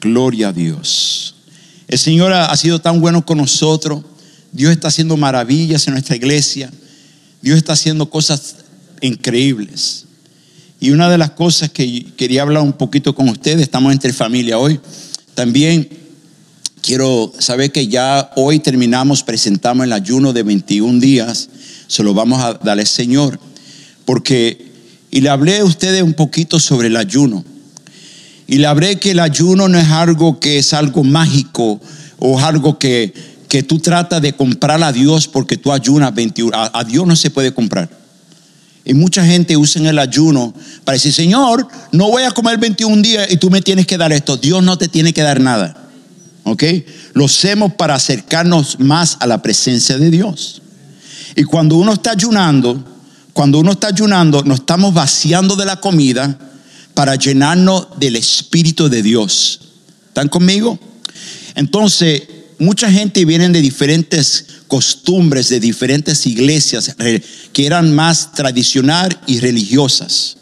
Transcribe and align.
Gloria 0.00 0.48
a 0.48 0.52
Dios. 0.52 1.34
El 1.88 1.98
Señor 1.98 2.32
ha 2.32 2.56
sido 2.56 2.80
tan 2.80 3.00
bueno 3.00 3.24
con 3.24 3.38
nosotros. 3.38 4.02
Dios 4.52 4.72
está 4.72 4.88
haciendo 4.88 5.16
maravillas 5.16 5.86
en 5.86 5.94
nuestra 5.94 6.16
iglesia. 6.16 6.70
Dios 7.40 7.56
está 7.56 7.72
haciendo 7.72 8.10
cosas 8.10 8.56
increíbles. 9.00 10.04
Y 10.80 10.90
una 10.90 11.10
de 11.10 11.18
las 11.18 11.30
cosas 11.30 11.70
que 11.70 12.06
quería 12.16 12.42
hablar 12.42 12.62
un 12.62 12.72
poquito 12.72 13.14
con 13.14 13.28
ustedes, 13.28 13.62
estamos 13.62 13.92
entre 13.92 14.12
familia 14.12 14.58
hoy, 14.58 14.80
también 15.34 15.88
quiero 16.82 17.32
saber 17.38 17.72
que 17.72 17.88
ya 17.88 18.30
hoy 18.36 18.60
terminamos, 18.60 19.22
presentamos 19.22 19.84
el 19.84 19.92
ayuno 19.92 20.32
de 20.32 20.44
21 20.44 21.00
días, 21.00 21.48
se 21.88 22.02
lo 22.02 22.14
vamos 22.14 22.42
a 22.42 22.54
dar 22.54 22.78
al 22.78 22.86
Señor, 22.86 23.40
porque, 24.04 24.72
y 25.10 25.20
le 25.20 25.30
hablé 25.30 25.58
a 25.58 25.64
ustedes 25.64 26.02
un 26.02 26.14
poquito 26.14 26.60
sobre 26.60 26.86
el 26.88 26.96
ayuno, 26.96 27.44
y 28.48 28.56
le 28.56 28.66
hablé 28.66 28.96
que 28.98 29.12
el 29.12 29.20
ayuno 29.20 29.68
no 29.68 29.78
es 29.78 29.88
algo 29.88 30.40
que 30.40 30.58
es 30.58 30.72
algo 30.72 31.04
mágico 31.04 31.80
o 32.18 32.40
algo 32.40 32.78
que, 32.78 33.12
que 33.46 33.62
tú 33.62 33.78
tratas 33.78 34.22
de 34.22 34.32
comprar 34.32 34.82
a 34.82 34.90
Dios 34.90 35.28
porque 35.28 35.58
tú 35.58 35.70
ayunas 35.70 36.14
21, 36.14 36.56
a 36.56 36.84
Dios 36.84 37.06
no 37.06 37.14
se 37.14 37.30
puede 37.30 37.52
comprar. 37.52 37.90
Y 38.86 38.94
mucha 38.94 39.22
gente 39.22 39.54
usa 39.54 39.86
el 39.86 39.98
ayuno 39.98 40.54
para 40.82 40.94
decir, 40.94 41.12
Señor, 41.12 41.68
no 41.92 42.10
voy 42.10 42.22
a 42.22 42.30
comer 42.30 42.56
21 42.56 43.02
días 43.02 43.30
y 43.30 43.36
tú 43.36 43.50
me 43.50 43.60
tienes 43.60 43.86
que 43.86 43.98
dar 43.98 44.12
esto. 44.12 44.38
Dios 44.38 44.62
no 44.62 44.78
te 44.78 44.88
tiene 44.88 45.12
que 45.12 45.20
dar 45.20 45.40
nada. 45.40 45.76
¿Ok? 46.44 46.64
Lo 47.12 47.26
hacemos 47.26 47.74
para 47.74 47.96
acercarnos 47.96 48.80
más 48.80 49.18
a 49.20 49.26
la 49.26 49.42
presencia 49.42 49.98
de 49.98 50.10
Dios. 50.10 50.62
Y 51.36 51.44
cuando 51.44 51.76
uno 51.76 51.92
está 51.92 52.12
ayunando, 52.12 52.82
cuando 53.34 53.58
uno 53.58 53.72
está 53.72 53.88
ayunando, 53.88 54.42
nos 54.44 54.60
estamos 54.60 54.94
vaciando 54.94 55.54
de 55.54 55.66
la 55.66 55.76
comida 55.76 56.38
para 56.98 57.14
llenarnos 57.14 57.86
del 58.00 58.16
Espíritu 58.16 58.88
de 58.88 59.04
Dios. 59.04 59.60
¿Están 60.08 60.26
conmigo? 60.26 60.80
Entonces, 61.54 62.24
mucha 62.58 62.90
gente 62.90 63.24
viene 63.24 63.48
de 63.50 63.60
diferentes 63.60 64.46
costumbres 64.66 65.48
de 65.48 65.60
diferentes 65.60 66.26
iglesias 66.26 66.96
que 67.52 67.66
eran 67.66 67.94
más 67.94 68.32
tradicional 68.32 69.16
y 69.28 69.38
religiosas, 69.38 70.38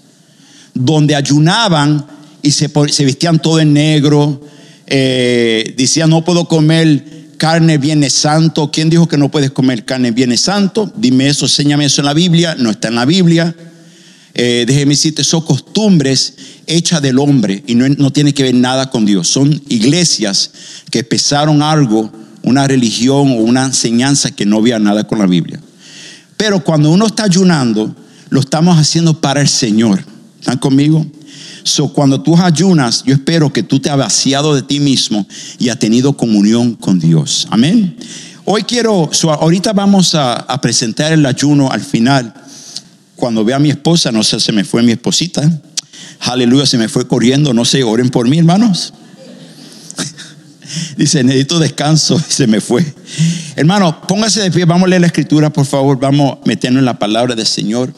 donde 0.72 1.14
ayunaban 1.14 2.06
y 2.40 2.52
se, 2.52 2.68
vestían 3.04 3.38
todo 3.38 3.60
en 3.60 3.74
negro, 3.74 4.40
eh, 4.86 5.74
decían 5.76 6.08
no 6.08 6.24
puedo 6.24 6.48
comer 6.48 7.34
carne 7.36 7.76
viene 7.76 8.08
santo. 8.08 8.70
¿Quién 8.70 8.88
dijo 8.88 9.06
que 9.06 9.18
no 9.18 9.30
puedes 9.30 9.50
comer 9.50 9.84
carne 9.84 10.10
viene 10.10 10.38
santo? 10.38 10.90
Dime 10.96 11.28
eso, 11.28 11.44
enséñame 11.44 11.84
eso 11.84 12.00
en 12.00 12.06
la 12.06 12.14
Biblia, 12.14 12.56
no 12.58 12.70
está 12.70 12.88
en 12.88 12.94
la 12.94 13.04
Biblia. 13.04 13.54
Eh, 14.38 14.64
déjeme 14.66 14.92
decirte, 14.92 15.24
son 15.24 15.40
costumbres 15.40 16.34
hechas 16.66 17.00
del 17.00 17.18
hombre 17.18 17.64
y 17.66 17.74
no, 17.74 17.88
no 17.88 18.12
tiene 18.12 18.34
que 18.34 18.42
ver 18.42 18.54
nada 18.54 18.90
con 18.90 19.06
Dios. 19.06 19.28
Son 19.28 19.62
iglesias 19.68 20.50
que 20.90 20.98
empezaron 20.98 21.62
algo 21.62 22.12
una 22.46 22.68
religión 22.68 23.32
o 23.32 23.34
una 23.36 23.64
enseñanza 23.64 24.30
que 24.30 24.46
no 24.46 24.58
había 24.58 24.78
nada 24.78 25.04
con 25.04 25.18
la 25.18 25.26
Biblia. 25.26 25.60
Pero 26.36 26.62
cuando 26.62 26.90
uno 26.90 27.06
está 27.06 27.24
ayunando, 27.24 27.94
lo 28.30 28.40
estamos 28.40 28.78
haciendo 28.78 29.20
para 29.20 29.40
el 29.40 29.48
Señor. 29.48 30.04
¿Están 30.38 30.58
conmigo? 30.58 31.04
So, 31.64 31.88
cuando 31.92 32.22
tú 32.22 32.36
ayunas, 32.36 33.02
yo 33.04 33.14
espero 33.14 33.52
que 33.52 33.64
tú 33.64 33.80
te 33.80 33.90
has 33.90 33.96
vaciado 33.96 34.54
de 34.54 34.62
ti 34.62 34.78
mismo 34.78 35.26
y 35.58 35.70
has 35.70 35.78
tenido 35.80 36.16
comunión 36.16 36.74
con 36.74 37.00
Dios. 37.00 37.48
Amén. 37.50 37.96
Hoy 38.44 38.62
quiero, 38.62 39.10
ahorita 39.24 39.72
vamos 39.72 40.14
a, 40.14 40.34
a, 40.34 40.60
presentar 40.60 41.12
el 41.12 41.26
ayuno 41.26 41.72
al 41.72 41.80
final. 41.80 42.32
Cuando 43.16 43.44
vea 43.44 43.56
a 43.56 43.58
mi 43.58 43.70
esposa, 43.70 44.12
no 44.12 44.22
sé, 44.22 44.38
se 44.40 44.52
me 44.52 44.64
fue 44.64 44.82
mi 44.82 44.92
esposita. 44.92 45.42
Aleluya, 46.20 46.66
se 46.66 46.78
me 46.78 46.88
fue 46.88 47.08
corriendo. 47.08 47.52
No 47.54 47.64
sé, 47.64 47.82
oren 47.82 48.10
por 48.10 48.28
mí, 48.28 48.38
hermanos. 48.38 48.92
Dice, 50.96 51.24
necesito 51.24 51.58
descanso 51.58 52.20
y 52.28 52.32
se 52.32 52.46
me 52.46 52.60
fue. 52.60 52.84
Hermano, 53.56 54.02
póngase 54.06 54.42
de 54.42 54.50
pie, 54.50 54.64
vamos 54.64 54.86
a 54.86 54.88
leer 54.88 55.00
la 55.00 55.06
escritura, 55.06 55.50
por 55.50 55.66
favor, 55.66 55.98
vamos 55.98 56.32
a 56.32 56.46
meternos 56.46 56.80
en 56.80 56.84
la 56.84 56.98
palabra 56.98 57.34
del 57.34 57.46
Señor. 57.46 57.92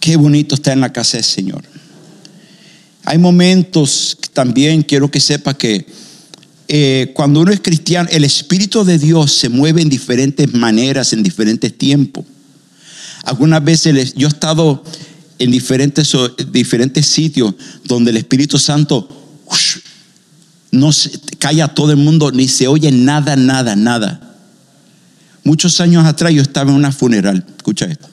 Qué 0.00 0.16
bonito 0.16 0.54
está 0.54 0.72
en 0.72 0.80
la 0.80 0.92
casa 0.92 1.18
del 1.18 1.24
Señor. 1.24 1.62
Hay 3.04 3.18
momentos 3.18 4.16
también, 4.32 4.82
quiero 4.82 5.10
que 5.10 5.20
sepa 5.20 5.54
que 5.54 5.86
eh, 6.68 7.12
cuando 7.14 7.40
uno 7.40 7.52
es 7.52 7.60
cristiano, 7.60 8.08
el 8.12 8.24
Espíritu 8.24 8.84
de 8.84 8.98
Dios 8.98 9.32
se 9.32 9.48
mueve 9.48 9.82
en 9.82 9.88
diferentes 9.88 10.52
maneras, 10.54 11.12
en 11.12 11.22
diferentes 11.22 11.76
tiempos. 11.76 12.24
Algunas 13.24 13.62
veces 13.62 14.14
yo 14.14 14.26
he 14.26 14.30
estado 14.30 14.82
en 15.38 15.50
diferentes, 15.50 16.16
diferentes 16.50 17.06
sitios 17.06 17.54
donde 17.84 18.10
el 18.10 18.16
Espíritu 18.16 18.58
Santo 18.58 19.08
no 20.70 20.92
se, 20.92 21.10
calla 21.38 21.68
todo 21.68 21.90
el 21.90 21.98
mundo, 21.98 22.32
ni 22.32 22.48
se 22.48 22.66
oye 22.66 22.90
nada, 22.90 23.36
nada, 23.36 23.76
nada. 23.76 24.36
Muchos 25.44 25.80
años 25.80 26.04
atrás 26.04 26.32
yo 26.32 26.42
estaba 26.42 26.70
en 26.70 26.76
una 26.76 26.92
funeral, 26.92 27.44
escucha 27.56 27.86
esto. 27.86 28.08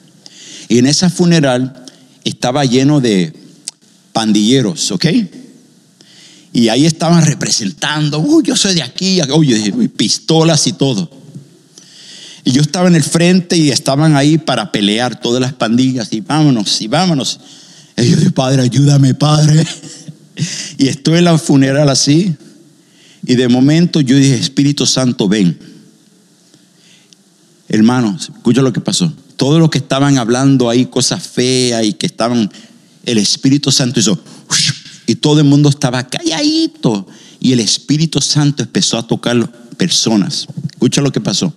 Y 0.68 0.78
en 0.78 0.86
esa 0.86 1.08
funeral 1.08 1.84
estaba 2.24 2.64
lleno 2.64 3.00
de 3.00 3.32
pandilleros, 4.12 4.90
¿ok? 4.92 5.06
Y 6.52 6.68
ahí 6.68 6.84
estaban 6.84 7.24
representando, 7.24 8.18
uy, 8.18 8.42
yo 8.44 8.56
soy 8.56 8.74
de 8.74 8.82
aquí, 8.82 9.20
oye, 9.30 9.72
pistolas 9.96 10.66
y 10.66 10.72
todo. 10.72 11.10
Y 12.44 12.52
yo 12.52 12.62
estaba 12.62 12.88
en 12.88 12.96
el 12.96 13.04
frente 13.04 13.56
y 13.56 13.70
estaban 13.70 14.16
ahí 14.16 14.38
para 14.38 14.72
pelear 14.72 15.20
todas 15.20 15.40
las 15.40 15.52
pandillas 15.52 16.12
y 16.12 16.20
vámonos, 16.20 16.80
y 16.80 16.88
vámonos. 16.88 17.38
Y 17.96 18.10
yo 18.10 18.16
dije, 18.16 18.30
Padre, 18.30 18.62
ayúdame, 18.62 19.14
Padre. 19.14 19.66
Y 20.78 20.88
estoy 20.88 21.18
en 21.18 21.24
la 21.24 21.36
funeral 21.36 21.90
así. 21.90 22.34
Y 23.26 23.34
de 23.34 23.48
momento 23.48 24.00
yo 24.00 24.16
dije, 24.16 24.36
Espíritu 24.36 24.86
Santo, 24.86 25.28
ven. 25.28 25.58
Hermanos, 27.68 28.30
escucha 28.34 28.62
lo 28.62 28.72
que 28.72 28.80
pasó. 28.80 29.12
Todos 29.36 29.60
los 29.60 29.68
que 29.68 29.78
estaban 29.78 30.16
hablando 30.16 30.70
ahí 30.70 30.86
cosas 30.86 31.22
feas 31.22 31.84
y 31.84 31.92
que 31.92 32.06
estaban, 32.06 32.50
el 33.04 33.18
Espíritu 33.18 33.70
Santo 33.70 34.00
hizo, 34.00 34.18
y 35.10 35.16
todo 35.16 35.40
el 35.40 35.44
mundo 35.44 35.68
estaba 35.68 36.06
calladito. 36.06 37.06
Y 37.40 37.52
el 37.52 37.60
Espíritu 37.60 38.20
Santo 38.20 38.62
empezó 38.62 38.98
a 38.98 39.06
tocar 39.06 39.50
personas. 39.76 40.46
Escucha 40.70 41.00
lo 41.00 41.10
que 41.10 41.20
pasó. 41.20 41.52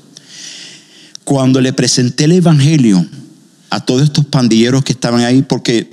Cuando 1.23 1.61
le 1.61 1.73
presenté 1.73 2.23
el 2.23 2.33
Evangelio 2.33 3.05
a 3.69 3.85
todos 3.85 4.03
estos 4.03 4.25
pandilleros 4.25 4.83
que 4.83 4.93
estaban 4.93 5.21
ahí, 5.21 5.41
porque 5.41 5.89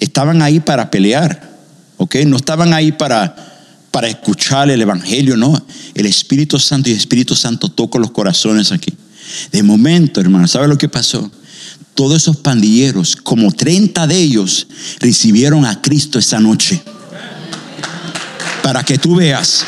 estaban 0.00 0.42
ahí 0.42 0.60
para 0.60 0.90
pelear 0.90 1.54
¿ok? 1.96 2.16
No 2.26 2.36
estaban 2.36 2.72
ahí 2.72 2.92
para, 2.92 3.34
para 3.90 4.08
escuchar 4.08 4.70
el 4.70 4.80
Evangelio, 4.82 5.36
no. 5.36 5.60
El 5.94 6.06
Espíritu 6.06 6.58
Santo 6.58 6.88
y 6.88 6.92
el 6.92 6.98
Espíritu 6.98 7.34
Santo 7.34 7.68
tocó 7.68 7.98
los 7.98 8.10
corazones 8.10 8.72
aquí. 8.72 8.92
De 9.52 9.62
momento, 9.62 10.20
hermano, 10.20 10.48
¿sabe 10.48 10.68
lo 10.68 10.78
que 10.78 10.88
pasó? 10.88 11.30
Todos 11.94 12.22
esos 12.22 12.38
pandilleros, 12.38 13.14
como 13.16 13.52
30 13.52 14.06
de 14.06 14.16
ellos, 14.16 14.66
recibieron 14.98 15.64
a 15.64 15.80
Cristo 15.80 16.18
esa 16.18 16.40
noche. 16.40 16.82
Para 18.64 18.82
que 18.82 18.96
tú 18.96 19.16
veas. 19.16 19.62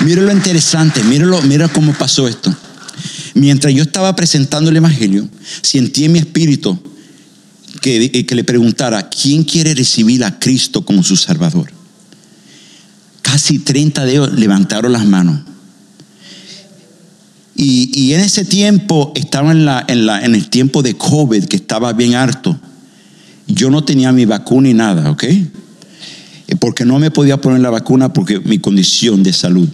Mira 0.00 0.22
lo 0.22 0.32
interesante, 0.32 1.04
míralo, 1.04 1.40
mira 1.42 1.68
cómo 1.68 1.94
pasó 1.94 2.26
esto. 2.26 2.52
Mientras 3.34 3.72
yo 3.72 3.84
estaba 3.84 4.16
presentando 4.16 4.70
el 4.70 4.76
Evangelio, 4.76 5.28
sentí 5.62 6.04
en 6.04 6.12
mi 6.12 6.18
espíritu 6.18 6.76
que, 7.80 8.26
le 8.28 8.42
preguntara, 8.42 9.08
¿quién 9.08 9.44
quiere 9.44 9.72
recibir 9.72 10.24
a 10.24 10.36
Cristo 10.40 10.84
como 10.84 11.04
su 11.04 11.14
Salvador? 11.14 11.72
Casi 13.22 13.60
30 13.60 14.04
de 14.04 14.10
ellos 14.10 14.32
levantaron 14.32 14.92
las 14.92 15.06
manos. 15.06 15.42
Y, 17.54 18.12
en 18.14 18.20
ese 18.20 18.44
tiempo 18.44 19.12
estaba 19.14 19.52
en, 19.52 19.64
la, 19.64 19.84
en, 19.86 20.06
la, 20.06 20.24
en 20.24 20.34
el 20.34 20.48
tiempo 20.48 20.82
de 20.82 20.96
COVID, 20.96 21.44
que 21.44 21.56
estaba 21.56 21.92
bien 21.92 22.16
harto. 22.16 22.58
Yo 23.46 23.70
no 23.70 23.84
tenía 23.84 24.10
mi 24.10 24.24
vacuna 24.24 24.68
y 24.70 24.74
nada, 24.74 25.08
¿ok? 25.12 25.24
Porque 26.60 26.84
no 26.84 26.98
me 26.98 27.10
podía 27.10 27.40
poner 27.40 27.60
la 27.60 27.70
vacuna 27.70 28.12
porque 28.12 28.40
mi 28.40 28.58
condición 28.58 29.22
de 29.22 29.32
salud. 29.32 29.68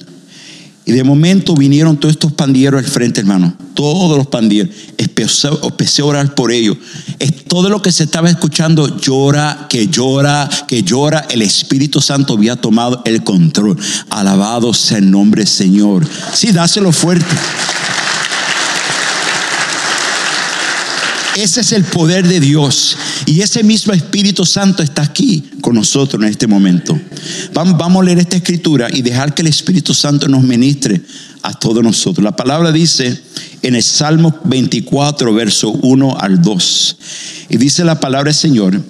Y 0.84 0.92
de 0.92 1.04
momento 1.04 1.54
vinieron 1.54 1.96
todos 1.96 2.14
estos 2.14 2.32
pandilleros 2.32 2.82
al 2.82 2.90
frente, 2.90 3.20
hermano. 3.20 3.54
Todos 3.74 4.16
los 4.16 4.26
pandilleros. 4.26 4.74
Empecé, 4.98 6.02
a 6.02 6.04
orar 6.04 6.34
por 6.34 6.50
ellos. 6.50 6.76
Es 7.20 7.44
todo 7.44 7.68
lo 7.68 7.80
que 7.80 7.92
se 7.92 8.04
estaba 8.04 8.28
escuchando, 8.28 8.98
llora, 8.98 9.66
que 9.68 9.86
llora, 9.86 10.48
que 10.66 10.82
llora. 10.82 11.24
El 11.30 11.42
Espíritu 11.42 12.00
Santo 12.00 12.34
había 12.34 12.56
tomado 12.56 13.02
el 13.04 13.22
control. 13.22 13.78
Alabado 14.10 14.74
sea 14.74 14.98
el 14.98 15.08
nombre 15.08 15.46
Señor. 15.46 16.04
Sí, 16.34 16.50
dáselo 16.50 16.90
fuerte. 16.90 17.26
Ese 21.36 21.62
es 21.62 21.72
el 21.72 21.84
poder 21.84 22.26
de 22.28 22.40
Dios. 22.40 22.96
Y 23.26 23.40
ese 23.40 23.62
mismo 23.62 23.92
Espíritu 23.92 24.44
Santo 24.44 24.82
está 24.82 25.02
aquí 25.02 25.42
con 25.60 25.74
nosotros 25.74 26.22
en 26.22 26.28
este 26.28 26.46
momento. 26.46 26.98
Vamos, 27.52 27.80
a 27.80 28.04
leer 28.04 28.18
esta 28.18 28.36
escritura 28.36 28.88
y 28.92 29.02
dejar 29.02 29.34
que 29.34 29.42
el 29.42 29.48
Espíritu 29.48 29.94
Santo 29.94 30.28
nos 30.28 30.42
ministre 30.42 31.00
a 31.42 31.54
todos 31.54 31.82
nosotros. 31.82 32.22
La 32.22 32.36
palabra 32.36 32.70
dice 32.70 33.18
en 33.62 33.74
el 33.74 33.82
Salmo 33.82 34.40
24, 34.44 35.32
verso 35.32 35.70
1 35.70 36.16
al 36.18 36.42
2. 36.42 36.96
Y 37.48 37.56
dice 37.56 37.84
la 37.84 37.98
palabra 37.98 38.30
del 38.30 38.38
Señor, 38.38 38.82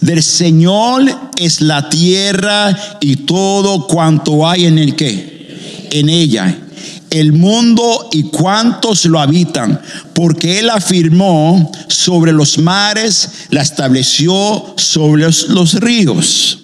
Del 0.00 0.22
Señor 0.22 1.04
es 1.36 1.60
la 1.60 1.88
tierra 1.88 2.76
y 3.00 3.16
todo 3.16 3.86
cuanto 3.86 4.48
hay 4.48 4.64
en 4.64 4.78
el 4.78 4.96
que, 4.96 5.88
en 5.92 6.08
ella 6.08 6.67
el 7.10 7.32
mundo 7.32 8.08
y 8.12 8.24
cuantos 8.24 9.04
lo 9.06 9.20
habitan, 9.20 9.80
porque 10.14 10.58
Él 10.58 10.70
afirmó 10.70 11.70
sobre 11.88 12.32
los 12.32 12.58
mares, 12.58 13.30
la 13.50 13.62
estableció 13.62 14.74
sobre 14.76 15.22
los, 15.22 15.74
ríos. 15.80 16.58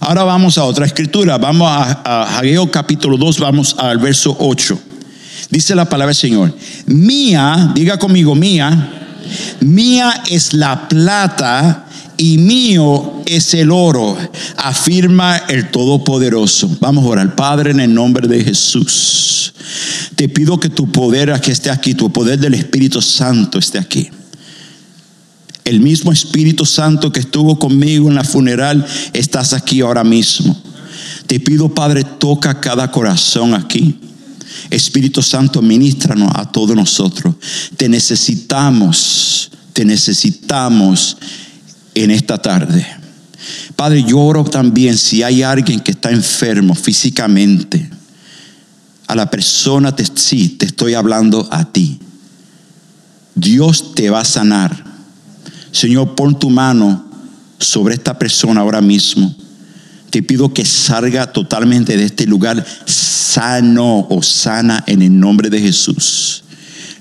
Ahora 0.00 0.24
vamos 0.24 0.56
a 0.58 0.64
otra 0.64 0.86
escritura, 0.86 1.36
vamos 1.38 1.68
a, 1.70 2.38
a 2.38 2.70
capítulo 2.70 3.16
2, 3.16 3.38
vamos 3.40 3.76
al 3.78 3.98
verso 3.98 4.36
8. 4.38 4.78
Dice 5.50 5.74
la 5.74 5.84
palabra 5.84 6.08
del 6.08 6.16
Señor, 6.16 6.56
mía, 6.86 7.72
diga 7.74 7.98
conmigo, 7.98 8.34
mía, 8.34 8.92
mía 9.60 10.22
es 10.28 10.54
la 10.54 10.88
plata 10.88 11.86
y 12.20 12.36
mío 12.36 13.22
es 13.24 13.54
el 13.54 13.70
oro, 13.70 14.14
afirma 14.58 15.38
el 15.38 15.70
Todopoderoso. 15.70 16.76
Vamos 16.78 17.06
a 17.06 17.08
orar, 17.08 17.34
Padre, 17.34 17.70
en 17.70 17.80
el 17.80 17.94
nombre 17.94 18.28
de 18.28 18.44
Jesús. 18.44 19.54
Te 20.16 20.28
pido 20.28 20.60
que 20.60 20.68
tu 20.68 20.92
poder 20.92 21.32
aquí 21.32 21.50
esté 21.50 21.70
aquí, 21.70 21.94
tu 21.94 22.12
poder 22.12 22.38
del 22.38 22.52
Espíritu 22.52 23.00
Santo 23.00 23.58
esté 23.58 23.78
aquí. 23.78 24.10
El 25.64 25.80
mismo 25.80 26.12
Espíritu 26.12 26.66
Santo 26.66 27.10
que 27.10 27.20
estuvo 27.20 27.58
conmigo 27.58 28.10
en 28.10 28.16
la 28.16 28.24
funeral, 28.24 28.84
estás 29.14 29.54
aquí 29.54 29.80
ahora 29.80 30.04
mismo. 30.04 30.62
Te 31.26 31.40
pido, 31.40 31.74
Padre, 31.74 32.04
toca 32.04 32.60
cada 32.60 32.90
corazón 32.90 33.54
aquí. 33.54 33.98
Espíritu 34.68 35.22
Santo, 35.22 35.62
ministranos 35.62 36.30
a 36.34 36.52
todos 36.52 36.76
nosotros. 36.76 37.34
Te 37.78 37.88
necesitamos, 37.88 39.50
te 39.72 39.86
necesitamos 39.86 41.16
en 41.94 42.10
esta 42.10 42.38
tarde. 42.38 42.86
Padre, 43.76 44.04
yo 44.04 44.44
también 44.44 44.96
si 44.96 45.22
hay 45.22 45.42
alguien 45.42 45.80
que 45.80 45.92
está 45.92 46.10
enfermo 46.10 46.74
físicamente. 46.74 47.88
A 49.06 49.14
la 49.14 49.28
persona, 49.28 49.94
te, 49.94 50.04
sí, 50.14 50.50
te 50.50 50.66
estoy 50.66 50.94
hablando 50.94 51.48
a 51.50 51.64
ti. 51.64 51.98
Dios 53.34 53.94
te 53.94 54.10
va 54.10 54.20
a 54.20 54.24
sanar. 54.24 54.84
Señor, 55.72 56.14
pon 56.14 56.38
tu 56.38 56.50
mano 56.50 57.06
sobre 57.58 57.94
esta 57.94 58.18
persona 58.18 58.60
ahora 58.60 58.80
mismo. 58.80 59.34
Te 60.10 60.22
pido 60.22 60.52
que 60.52 60.64
salga 60.64 61.32
totalmente 61.32 61.96
de 61.96 62.04
este 62.04 62.26
lugar 62.26 62.64
sano 62.86 64.06
o 64.10 64.22
sana 64.22 64.84
en 64.86 65.02
el 65.02 65.18
nombre 65.18 65.50
de 65.50 65.60
Jesús. 65.60 66.44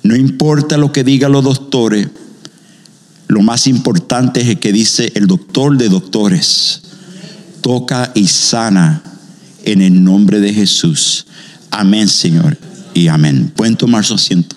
No 0.03 0.15
importa 0.15 0.77
lo 0.77 0.91
que 0.91 1.03
digan 1.03 1.31
los 1.31 1.43
doctores, 1.43 2.07
lo 3.29 3.43
más 3.43 3.67
importante 3.67 4.41
es 4.41 4.47
el 4.47 4.59
que 4.59 4.73
dice 4.73 5.11
el 5.13 5.27
doctor 5.27 5.77
de 5.77 5.87
doctores. 5.87 6.81
Toca 7.61 8.11
y 8.15 8.25
sana 8.25 9.03
en 9.63 9.83
el 9.83 10.03
nombre 10.03 10.39
de 10.39 10.51
Jesús. 10.51 11.27
Amén, 11.69 12.09
Señor. 12.09 12.57
Y 12.95 13.07
amén. 13.07 13.51
Pueden 13.55 13.77
tomar 13.77 14.03
su 14.03 14.15
asiento. 14.15 14.55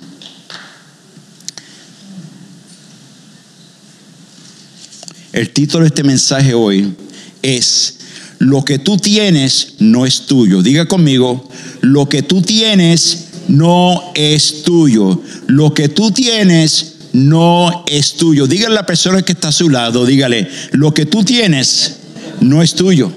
El 5.34 5.50
título 5.50 5.82
de 5.82 5.88
este 5.88 6.02
mensaje 6.02 6.54
hoy 6.54 6.94
es 7.42 7.98
Lo 8.38 8.64
que 8.64 8.78
tú 8.78 8.96
tienes 8.96 9.74
no 9.80 10.06
es 10.06 10.24
tuyo. 10.24 10.62
Diga 10.62 10.86
conmigo, 10.86 11.46
lo 11.82 12.08
que 12.08 12.22
tú 12.22 12.40
tienes 12.40 13.26
no 13.48 14.00
es 14.14 14.62
tuyo. 14.62 15.20
Lo 15.46 15.74
que 15.74 15.90
tú 15.90 16.10
tienes 16.10 16.91
no 17.12 17.84
es 17.86 18.14
tuyo. 18.14 18.46
Dígale 18.46 18.74
a 18.74 18.80
la 18.80 18.86
persona 18.86 19.22
que 19.22 19.32
está 19.32 19.48
a 19.48 19.52
su 19.52 19.68
lado, 19.68 20.06
dígale, 20.06 20.48
lo 20.72 20.94
que 20.94 21.06
tú 21.06 21.24
tienes 21.24 21.96
no 22.40 22.62
es 22.62 22.74
tuyo. 22.74 23.12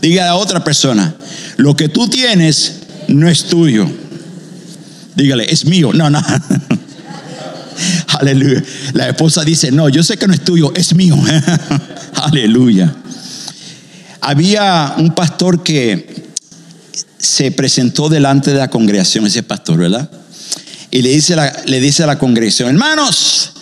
Dígale 0.00 0.28
a 0.28 0.36
otra 0.36 0.62
persona, 0.62 1.14
lo 1.56 1.76
que 1.76 1.88
tú 1.88 2.08
tienes 2.08 2.80
no 3.08 3.28
es 3.28 3.44
tuyo. 3.44 3.88
Dígale, 5.16 5.50
es 5.50 5.64
mío. 5.64 5.92
No, 5.92 6.08
no. 6.08 6.22
Aleluya. 8.20 8.62
La 8.92 9.08
esposa 9.08 9.42
dice, 9.44 9.72
no, 9.72 9.88
yo 9.88 10.02
sé 10.02 10.16
que 10.16 10.28
no 10.28 10.34
es 10.34 10.44
tuyo, 10.44 10.72
es 10.76 10.94
mío. 10.94 11.16
Aleluya. 12.14 12.94
Había 14.20 14.94
un 14.98 15.14
pastor 15.14 15.62
que 15.62 16.28
se 17.18 17.50
presentó 17.50 18.08
delante 18.08 18.52
de 18.52 18.58
la 18.58 18.68
congregación, 18.68 19.26
ese 19.26 19.42
pastor, 19.42 19.78
¿verdad? 19.78 20.08
Y 20.98 21.02
le 21.02 21.10
dice, 21.10 21.36
le 21.66 21.78
dice 21.78 22.02
a 22.02 22.06
la 22.08 22.18
congregación, 22.18 22.70
hermanos, 22.70 23.52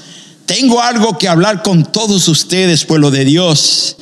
tengo 0.47 0.81
algo 0.81 1.19
que 1.19 1.29
hablar 1.29 1.63
con 1.63 1.85
todos 1.85 2.29
ustedes, 2.29 2.87
pueblo 2.87 3.11
de 3.11 3.27
Dios. 3.27 3.97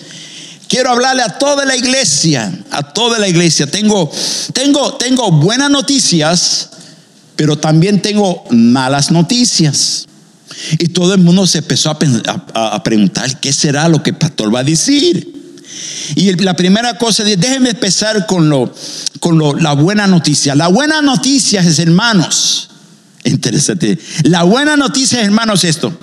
Quiero 0.68 0.90
hablarle 0.90 1.22
a 1.22 1.36
toda 1.36 1.64
la 1.64 1.74
iglesia, 1.74 2.56
a 2.70 2.92
toda 2.92 3.18
la 3.18 3.26
iglesia. 3.26 3.66
Tengo, 3.66 4.08
tengo, 4.52 4.94
tengo 4.94 5.32
buenas 5.32 5.68
noticias, 5.68 6.68
pero 7.34 7.58
también 7.58 8.00
tengo 8.00 8.44
malas 8.50 9.10
noticias. 9.10 10.06
Y 10.78 10.86
todo 10.86 11.12
el 11.14 11.20
mundo 11.20 11.44
se 11.48 11.58
empezó 11.58 11.90
a, 11.90 12.82
preguntar, 12.84 13.40
¿qué 13.40 13.52
será 13.52 13.88
lo 13.88 14.00
que 14.00 14.10
el 14.10 14.16
pastor 14.16 14.54
va 14.54 14.60
a 14.60 14.64
decir? 14.64 15.58
Y 16.14 16.32
la 16.36 16.54
primera 16.54 16.98
cosa, 16.98 17.24
déjenme 17.24 17.70
empezar 17.70 18.26
con, 18.26 18.48
lo, 18.48 18.72
con 19.18 19.38
lo, 19.38 19.56
la 19.56 19.72
buena 19.72 20.06
noticia. 20.06 20.54
La 20.54 20.68
buena 20.68 21.02
noticia 21.02 21.62
es, 21.62 21.80
hermanos, 21.80 22.68
Interesante. 23.24 23.98
La 24.24 24.42
buena 24.42 24.76
noticia, 24.76 25.22
hermanos, 25.22 25.64
esto 25.64 25.96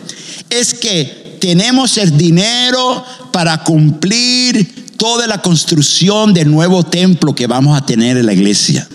es 0.49 0.73
que 0.73 1.37
tenemos 1.39 1.97
el 1.97 2.17
dinero 2.17 3.03
para 3.31 3.63
cumplir 3.63 4.95
toda 4.97 5.25
la 5.27 5.41
construcción 5.41 6.33
del 6.33 6.49
nuevo 6.51 6.83
templo 6.83 7.33
que 7.33 7.47
vamos 7.47 7.77
a 7.77 7.85
tener 7.85 8.17
en 8.17 8.25
la 8.25 8.33
iglesia. 8.33 8.87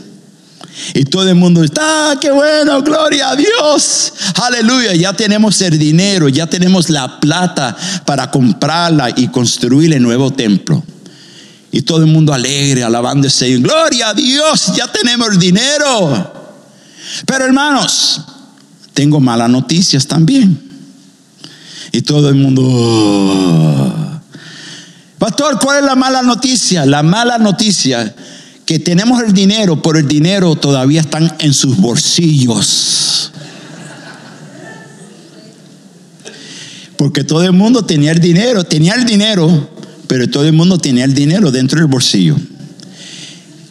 Y 0.94 1.05
todo 1.05 1.28
el 1.28 1.34
mundo 1.37 1.64
está, 1.64 2.12
ah, 2.12 2.20
qué 2.20 2.31
bueno, 2.31 2.82
gloria 2.82 3.31
a 3.31 3.37
Dios. 3.37 4.12
Aleluya, 4.34 4.94
ya 4.94 5.12
tenemos 5.14 5.61
el 5.62 5.78
dinero, 5.78 6.28
ya 6.28 6.46
tenemos 6.46 6.90
la 6.90 7.19
plata 7.19 7.76
para 8.05 8.31
comprarla 8.31 9.11
y 9.17 9.28
construir 9.28 9.94
el 9.94 10.02
nuevo 10.02 10.32
templo. 10.32 10.84
Y 11.73 11.82
todo 11.82 12.00
el 12.00 12.06
mundo 12.06 12.32
alegre, 12.32 12.84
alabando 12.84 13.26
ese 13.26 13.56
gloria 13.56 14.11
a 14.11 14.14
Dios, 14.14 14.73
ya 14.76 14.87
tenemos 14.93 15.28
el 15.31 15.38
dinero. 15.38 16.36
Pero 17.26 17.44
hermanos, 17.44 18.23
tengo 18.94 19.20
malas 19.20 19.50
noticias 19.50 20.06
también. 20.06 20.61
Y 21.93 22.03
todo 22.03 22.29
el 22.29 22.35
mundo... 22.35 22.62
Oh". 22.64 24.06
Pastor, 25.19 25.58
¿cuál 25.58 25.79
es 25.79 25.85
la 25.85 25.94
mala 25.94 26.23
noticia? 26.23 26.85
La 26.85 27.03
mala 27.03 27.38
noticia 27.38 28.14
que 28.66 28.78
tenemos 28.78 29.23
el 29.23 29.33
dinero, 29.33 29.80
pero 29.80 29.99
el 29.99 30.09
dinero 30.09 30.57
todavía 30.57 31.00
están 31.00 31.35
en 31.38 31.54
sus 31.54 31.76
bolsillos. 31.76 33.33
Porque 36.97 37.25
todo 37.25 37.45
el 37.45 37.52
mundo 37.52 37.85
tenía 37.85 38.12
el 38.12 38.21
dinero, 38.21 38.64
tenía 38.64 38.95
el 38.95 39.04
dinero, 39.04 39.71
pero 40.07 40.28
todo 40.28 40.45
el 40.45 40.52
mundo 40.52 40.78
tenía 40.78 41.04
el 41.04 41.14
dinero 41.14 41.50
dentro 41.50 41.78
del 41.78 41.88
bolsillo. 41.88 42.37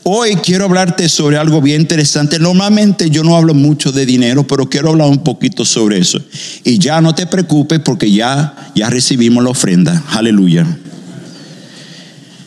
Hoy 0.07 0.35
quiero 0.35 0.65
hablarte 0.65 1.09
sobre 1.09 1.35
algo 1.35 1.63
bien 1.63 1.81
interesante. 1.81 2.38
Normalmente 2.38 3.09
yo 3.09 3.24
no 3.24 3.35
hablo 3.35 3.55
mucho 3.55 3.91
de 3.91 4.05
dinero, 4.05 4.45
pero 4.45 4.69
quiero 4.69 4.89
hablar 4.89 5.09
un 5.09 5.24
poquito 5.24 5.65
sobre 5.65 5.97
eso. 5.97 6.21
Y 6.63 6.77
ya 6.77 7.01
no 7.01 7.15
te 7.15 7.25
preocupes 7.25 7.79
porque 7.79 8.12
ya, 8.12 8.71
ya 8.75 8.88
recibimos 8.91 9.43
la 9.43 9.50
ofrenda. 9.50 10.03
Aleluya. 10.09 10.77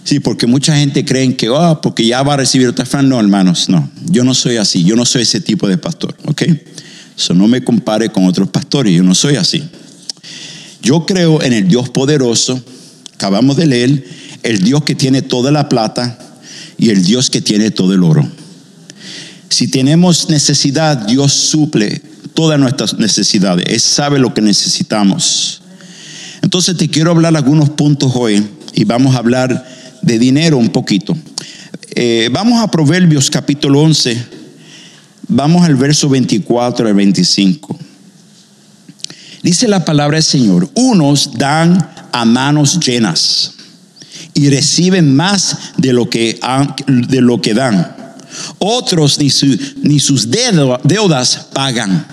Sí, 0.05 0.21
porque 0.21 0.47
mucha 0.47 0.77
gente 0.77 1.05
cree 1.05 1.35
que, 1.35 1.49
oh, 1.49 1.81
porque 1.81 2.07
ya 2.07 2.23
va 2.23 2.35
a 2.35 2.37
recibir 2.37 2.69
otra 2.69 2.85
ofrenda. 2.85 3.09
No, 3.09 3.19
hermanos, 3.19 3.69
no. 3.69 3.91
Yo 4.05 4.23
no 4.23 4.35
soy 4.35 4.57
así. 4.57 4.85
Yo 4.85 4.95
no 4.95 5.05
soy 5.05 5.23
ese 5.23 5.41
tipo 5.41 5.67
de 5.67 5.79
pastor, 5.79 6.17
¿ok? 6.27 6.43
Eso 7.17 7.35
no 7.35 7.49
me 7.49 7.65
compare 7.65 8.09
con 8.11 8.25
otros 8.27 8.49
pastores. 8.51 8.95
Yo 8.95 9.03
no 9.03 9.17
soy 9.17 9.35
así. 9.35 9.65
Yo 10.81 11.05
creo 11.07 11.43
en 11.43 11.53
el 11.53 11.67
Dios 11.67 11.89
poderoso. 11.89 12.63
Acabamos 13.15 13.57
de 13.57 13.67
leer. 13.67 14.05
El 14.45 14.63
Dios 14.63 14.85
que 14.85 14.95
tiene 14.95 15.23
toda 15.23 15.51
la 15.51 15.69
plata 15.69 16.28
y 16.79 16.91
el 16.91 17.03
Dios 17.03 17.29
que 17.29 17.41
tiene 17.41 17.71
todo 17.71 17.93
el 17.93 18.05
oro. 18.05 18.27
Si 19.49 19.69
tenemos 19.69 20.31
necesidad, 20.31 20.97
Dios 20.97 21.33
suple 21.33 22.01
todas 22.35 22.59
nuestras 22.59 22.95
necesidades. 22.99 23.67
Él 23.69 23.81
sabe 23.81 24.19
lo 24.19 24.33
que 24.33 24.41
necesitamos. 24.41 25.61
Entonces 26.43 26.77
te 26.77 26.89
quiero 26.89 27.11
hablar 27.11 27.37
algunos 27.37 27.71
puntos 27.71 28.13
hoy 28.15 28.47
y 28.75 28.85
vamos 28.85 29.17
a 29.17 29.19
hablar 29.19 29.67
de 30.03 30.19
dinero 30.19 30.57
un 30.57 30.69
poquito. 30.69 31.17
Eh, 31.97 32.29
vamos 32.31 32.63
a 32.63 32.71
Proverbios 32.71 33.31
capítulo 33.31 33.81
11. 33.81 34.39
Vamos 35.27 35.67
al 35.67 35.75
verso 35.75 36.09
24 36.09 36.87
al 36.87 36.95
25. 36.95 37.77
Dice 39.43 39.67
la 39.67 39.85
palabra 39.85 40.17
del 40.17 40.25
Señor, 40.25 40.71
unos 40.75 41.33
dan 41.37 41.91
a 42.13 42.25
manos 42.25 42.79
llenas 42.79 43.58
y 44.39 44.51
reciben 44.51 45.17
más 45.17 45.59
de 45.79 45.93
lo 45.93 46.09
que, 46.09 46.39
de 46.87 47.21
lo 47.21 47.43
que 47.43 47.55
dan. 47.55 47.97
Otros 48.59 49.19
ni, 49.19 49.33
ni 49.83 49.99
sus 49.99 50.31
deudas 50.31 51.49
pagan 51.53 52.07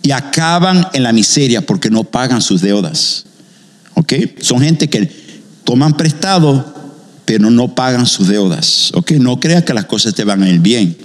y 0.00 0.12
acaban 0.12 0.86
en 0.94 1.02
la 1.02 1.12
miseria 1.12 1.60
porque 1.60 1.90
no 1.90 2.04
pagan 2.04 2.40
sus 2.40 2.62
deudas. 2.62 3.26
¿ok? 3.92 4.14
Son 4.40 4.62
gente 4.62 4.88
que 4.88 5.10
toman 5.64 5.94
prestado, 5.94 6.74
pero 7.26 7.50
no 7.50 7.74
pagan 7.74 8.06
sus 8.06 8.28
deudas, 8.28 8.90
¿ok? 8.94 9.12
No 9.12 9.38
creas 9.38 9.64
que 9.64 9.74
las 9.74 9.84
cosas 9.84 10.14
te 10.14 10.24
van 10.24 10.42
a 10.42 10.48
ir 10.48 10.60
bien, 10.60 10.96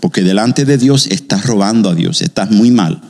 porque 0.00 0.22
delante 0.22 0.64
de 0.64 0.78
Dios 0.78 1.06
estás 1.06 1.46
robando 1.46 1.90
a 1.90 1.94
Dios, 1.94 2.22
estás 2.22 2.50
muy 2.50 2.72
mal. 2.72 3.00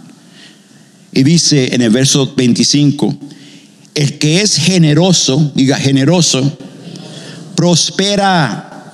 Y 1.10 1.22
dice 1.22 1.74
en 1.74 1.80
el 1.80 1.90
verso 1.90 2.34
25, 2.36 3.16
el 3.94 4.18
que 4.18 4.42
es 4.42 4.56
generoso, 4.56 5.52
diga 5.54 5.76
generoso, 5.76 6.56
prospera. 7.54 8.92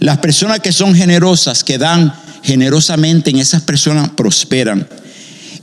Las 0.00 0.18
personas 0.18 0.60
que 0.60 0.72
son 0.72 0.94
generosas, 0.94 1.62
que 1.62 1.78
dan 1.78 2.12
generosamente 2.42 3.30
en 3.30 3.38
esas 3.38 3.62
personas, 3.62 4.10
prosperan. 4.10 4.86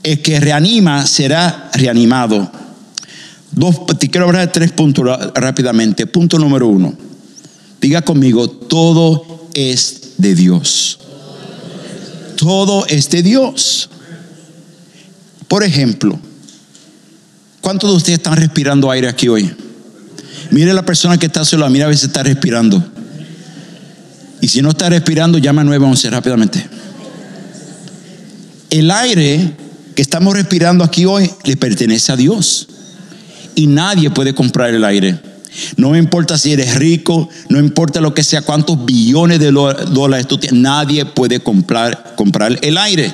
El 0.04 0.22
que 0.22 0.40
reanima 0.40 1.06
será 1.06 1.70
reanimado. 1.74 2.50
Dos, 3.52 3.86
te 4.00 4.10
quiero 4.10 4.28
hablar 4.28 4.48
de 4.48 4.54
tres 4.54 4.72
puntos 4.72 5.06
rápidamente. 5.36 6.08
Punto 6.08 6.40
número 6.40 6.68
uno. 6.68 6.96
Diga 7.82 8.02
conmigo, 8.02 8.50
todo 8.50 9.50
es 9.54 10.14
de 10.18 10.34
Dios. 10.34 11.00
Todo 12.38 12.86
es 12.88 13.10
de 13.10 13.22
Dios. 13.22 13.90
Por 15.48 15.64
ejemplo, 15.64 16.18
¿cuántos 17.62 17.90
de 17.90 17.96
ustedes 17.96 18.20
están 18.20 18.36
respirando 18.36 18.92
aire 18.92 19.08
aquí 19.08 19.28
hoy? 19.28 19.54
Mire 20.50 20.74
la 20.74 20.86
persona 20.86 21.18
que 21.18 21.28
está 21.28 21.46
sola, 21.46 21.70
mira 21.70 21.88
a 21.88 21.94
si 21.94 22.06
está 22.06 22.24
respirando. 22.24 22.84
Y 24.42 24.48
si 24.48 24.62
no 24.62 24.72
está 24.72 24.90
respirando, 24.90 25.38
llama 25.38 25.62
a 25.62 25.66
911 25.66 26.10
rápidamente. 26.10 26.68
El 28.70 28.90
aire 28.92 29.54
que 29.96 30.02
estamos 30.02 30.34
respirando 30.34 30.84
aquí 30.84 31.06
hoy 31.06 31.30
le 31.44 31.56
pertenece 31.56 32.12
a 32.12 32.16
Dios. 32.16 32.68
Y 33.56 33.68
nadie 33.68 34.10
puede 34.10 34.34
comprar 34.34 34.74
el 34.74 34.84
aire. 34.84 35.20
No 35.76 35.96
importa 35.96 36.38
si 36.38 36.54
eres 36.54 36.76
rico, 36.76 37.30
no 37.50 37.60
importa 37.60 38.00
lo 38.00 38.14
que 38.14 38.24
sea, 38.24 38.42
cuántos 38.42 38.86
billones 38.86 39.40
de 39.40 39.52
dólares 39.52 40.28
tú 40.28 40.38
tienes, 40.38 40.60
nadie 40.62 41.06
puede 41.06 41.42
comprar, 41.42 42.16
comprar 42.16 42.58
el 42.62 42.78
aire. 42.78 43.14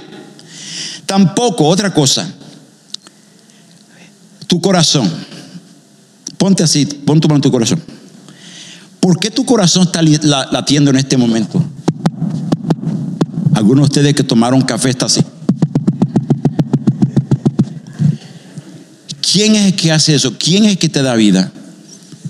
Tampoco, 1.08 1.66
otra 1.66 1.94
cosa, 1.94 2.32
tu 4.48 4.62
corazón. 4.62 5.10
Ponte 6.38 6.64
así, 6.64 6.86
pon 6.86 7.20
tu 7.20 7.28
mano 7.28 7.38
en 7.38 7.42
tu 7.42 7.52
corazón. 7.52 7.82
¿Por 9.00 9.20
qué 9.20 9.32
tu 9.32 9.46
corazón 9.46 9.84
está 9.84 10.02
latiendo 10.02 10.90
en 10.90 10.98
este 10.98 11.18
momento? 11.18 11.64
Algunos 13.54 13.84
de 13.84 13.88
ustedes 13.88 14.16
que 14.16 14.24
tomaron 14.24 14.62
café 14.62 14.90
está 14.90 15.06
así. 15.06 15.22
¿Quién 19.32 19.56
es 19.56 19.66
el 19.68 19.76
que 19.76 19.92
hace 19.92 20.16
eso? 20.16 20.38
¿Quién 20.38 20.66
es 20.66 20.72
el 20.72 20.78
que 20.78 20.90
te 20.90 21.02
da 21.02 21.16
vida? 21.16 21.52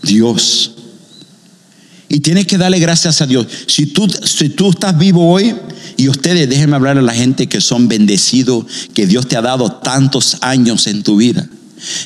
Dios. 0.04 0.72
Y 2.10 2.22
tienes 2.22 2.48
que 2.48 2.58
darle 2.58 2.80
gracias 2.80 3.22
a 3.22 3.28
Dios. 3.28 3.48
Si 3.68 3.88
tú, 3.88 4.08
si 4.10 4.50
tú 4.50 4.70
estás 4.70 4.98
vivo 4.98 5.30
hoy, 5.30 5.56
y 5.98 6.10
ustedes, 6.10 6.48
déjenme 6.48 6.76
hablar 6.76 6.98
a 6.98 7.02
la 7.02 7.14
gente 7.14 7.48
que 7.48 7.60
son 7.60 7.88
bendecidos, 7.88 8.66
que 8.94 9.08
Dios 9.08 9.28
te 9.28 9.36
ha 9.36 9.42
dado 9.42 9.72
tantos 9.72 10.38
años 10.42 10.88
en 10.88 11.04
tu 11.04 11.18
vida. 11.18 11.50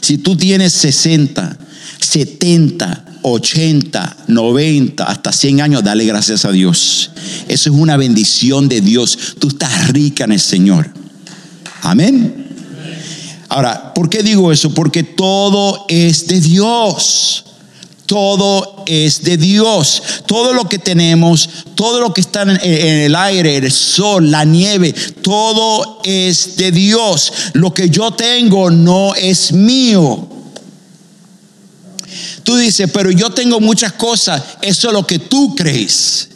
Si 0.01 0.17
tú 0.17 0.35
tienes 0.35 0.73
60, 0.73 1.57
70, 1.99 3.05
80, 3.21 4.17
90, 4.27 5.03
hasta 5.03 5.31
100 5.31 5.61
años, 5.61 5.83
dale 5.83 6.05
gracias 6.05 6.45
a 6.45 6.51
Dios. 6.51 7.11
Eso 7.47 7.69
es 7.69 7.75
una 7.75 7.97
bendición 7.97 8.67
de 8.67 8.81
Dios. 8.81 9.35
Tú 9.39 9.49
estás 9.49 9.89
rica 9.89 10.23
en 10.25 10.33
el 10.33 10.39
Señor. 10.39 10.89
Amén. 11.81 12.47
Ahora, 13.49 13.93
¿por 13.93 14.09
qué 14.09 14.23
digo 14.23 14.51
eso? 14.51 14.73
Porque 14.73 15.03
todo 15.03 15.85
es 15.89 16.27
de 16.27 16.39
Dios 16.39 17.45
todo 18.11 18.83
es 18.87 19.23
de 19.23 19.37
Dios. 19.37 20.03
Todo 20.25 20.53
lo 20.53 20.67
que 20.67 20.79
tenemos, 20.79 21.47
todo 21.75 22.01
lo 22.01 22.13
que 22.13 22.19
está 22.19 22.41
en, 22.41 22.59
el 22.61 23.15
aire, 23.15 23.55
el 23.55 23.71
sol, 23.71 24.29
la 24.29 24.43
nieve, 24.43 24.91
todo 25.21 26.01
es 26.03 26.57
de 26.57 26.73
Dios. 26.73 27.31
Lo 27.53 27.73
que 27.73 27.89
yo 27.89 28.11
tengo 28.11 28.69
no 28.69 29.15
es 29.15 29.53
mío. 29.53 30.27
Tú 32.43 32.57
dices, 32.57 32.91
pero 32.93 33.11
yo 33.11 33.29
tengo 33.29 33.61
muchas 33.61 33.93
cosas. 33.93 34.43
Eso 34.61 34.89
es 34.89 34.93
lo 34.93 35.07
que 35.07 35.19
tú 35.19 35.55
crees. 35.55 36.27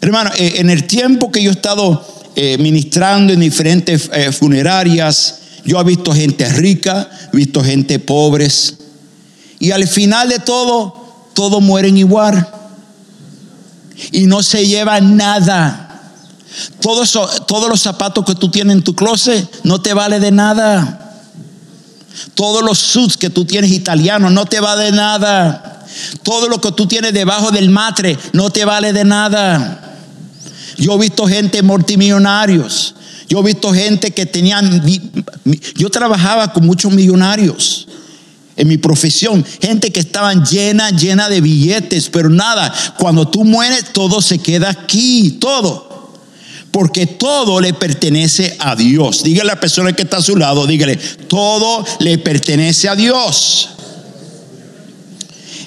Hermano, 0.00 0.30
eh, 0.38 0.54
en 0.56 0.70
el 0.70 0.84
tiempo 0.84 1.30
que 1.30 1.42
yo 1.42 1.50
he 1.50 1.52
estado 1.52 2.02
eh, 2.34 2.56
ministrando 2.56 3.34
en 3.34 3.40
diferentes 3.40 4.08
eh, 4.14 4.32
funerarias, 4.32 5.34
yo 5.66 5.78
he 5.78 5.84
visto 5.84 6.14
gente 6.14 6.48
rica, 6.48 7.10
he 7.30 7.36
visto 7.36 7.62
gente 7.62 7.98
pobres. 7.98 8.78
Y 9.58 9.72
al 9.72 9.86
final 9.88 10.28
de 10.28 10.38
todo, 10.38 10.94
todos 11.34 11.62
mueren 11.62 11.96
igual. 11.96 12.48
Y 14.12 14.26
no 14.26 14.42
se 14.42 14.66
lleva 14.66 15.00
nada. 15.00 15.84
Todos, 16.80 17.12
todos 17.46 17.68
los 17.68 17.80
zapatos 17.80 18.24
que 18.24 18.34
tú 18.34 18.50
tienes 18.50 18.76
en 18.76 18.82
tu 18.82 18.94
closet 18.94 19.48
no 19.64 19.80
te 19.80 19.92
vale 19.94 20.20
de 20.20 20.30
nada. 20.30 21.22
Todos 22.34 22.62
los 22.62 22.78
suits 22.78 23.16
que 23.16 23.30
tú 23.30 23.44
tienes 23.44 23.70
italianos 23.70 24.32
no 24.32 24.46
te 24.46 24.60
vale 24.60 24.84
de 24.84 24.92
nada. 24.92 25.86
Todo 26.22 26.48
lo 26.48 26.60
que 26.60 26.72
tú 26.72 26.86
tienes 26.86 27.12
debajo 27.12 27.50
del 27.50 27.70
matre 27.70 28.16
no 28.32 28.50
te 28.50 28.64
vale 28.64 28.92
de 28.92 29.04
nada. 29.04 29.96
Yo 30.76 30.94
he 30.94 30.98
visto 30.98 31.26
gente 31.26 31.62
multimillonarios. 31.62 32.94
Yo 33.28 33.40
he 33.40 33.42
visto 33.42 33.72
gente 33.72 34.12
que 34.12 34.26
tenían... 34.26 34.82
Yo 35.74 35.90
trabajaba 35.90 36.52
con 36.52 36.64
muchos 36.64 36.92
millonarios 36.92 37.88
en 38.58 38.66
mi 38.66 38.76
profesión, 38.76 39.44
gente 39.62 39.90
que 39.90 40.00
estaban 40.00 40.44
llena, 40.44 40.90
llena 40.90 41.28
de 41.28 41.40
billetes, 41.40 42.10
pero 42.10 42.28
nada, 42.28 42.74
cuando 42.98 43.28
tú 43.28 43.44
mueres 43.44 43.92
todo 43.92 44.20
se 44.20 44.40
queda 44.40 44.68
aquí, 44.68 45.38
todo. 45.40 45.86
Porque 46.72 47.06
todo 47.06 47.60
le 47.60 47.72
pertenece 47.72 48.56
a 48.58 48.76
Dios. 48.76 49.22
Dígale 49.22 49.52
a 49.52 49.54
la 49.54 49.60
persona 49.60 49.92
que 49.92 50.02
está 50.02 50.18
a 50.18 50.22
su 50.22 50.36
lado, 50.36 50.66
dígale, 50.66 50.96
todo 50.96 51.84
le 52.00 52.18
pertenece 52.18 52.88
a 52.88 52.96
Dios. 52.96 53.70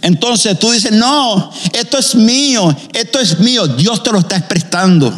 Entonces 0.02 0.60
tú 0.60 0.72
dices, 0.72 0.92
no, 0.92 1.50
esto 1.74 1.98
es 1.98 2.14
mío, 2.14 2.76
esto 2.94 3.20
es 3.20 3.40
mío, 3.40 3.68
Dios 3.68 4.04
te 4.04 4.12
lo 4.12 4.20
está 4.20 4.46
prestando. 4.48 5.14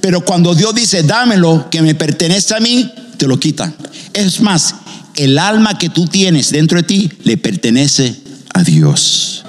Pero 0.00 0.24
cuando 0.24 0.54
Dios 0.54 0.74
dice, 0.74 1.02
dámelo, 1.02 1.68
que 1.70 1.82
me 1.82 1.96
pertenece 1.96 2.54
a 2.54 2.60
mí, 2.60 2.88
te 3.16 3.26
lo 3.26 3.40
quita. 3.40 3.72
Es 4.12 4.40
más, 4.40 4.74
el 5.18 5.38
alma 5.38 5.76
que 5.76 5.90
tú 5.90 6.06
tienes 6.06 6.50
dentro 6.50 6.78
de 6.78 6.84
ti 6.84 7.10
le 7.24 7.36
pertenece 7.36 8.14
a 8.54 8.62
Dios. 8.62 9.44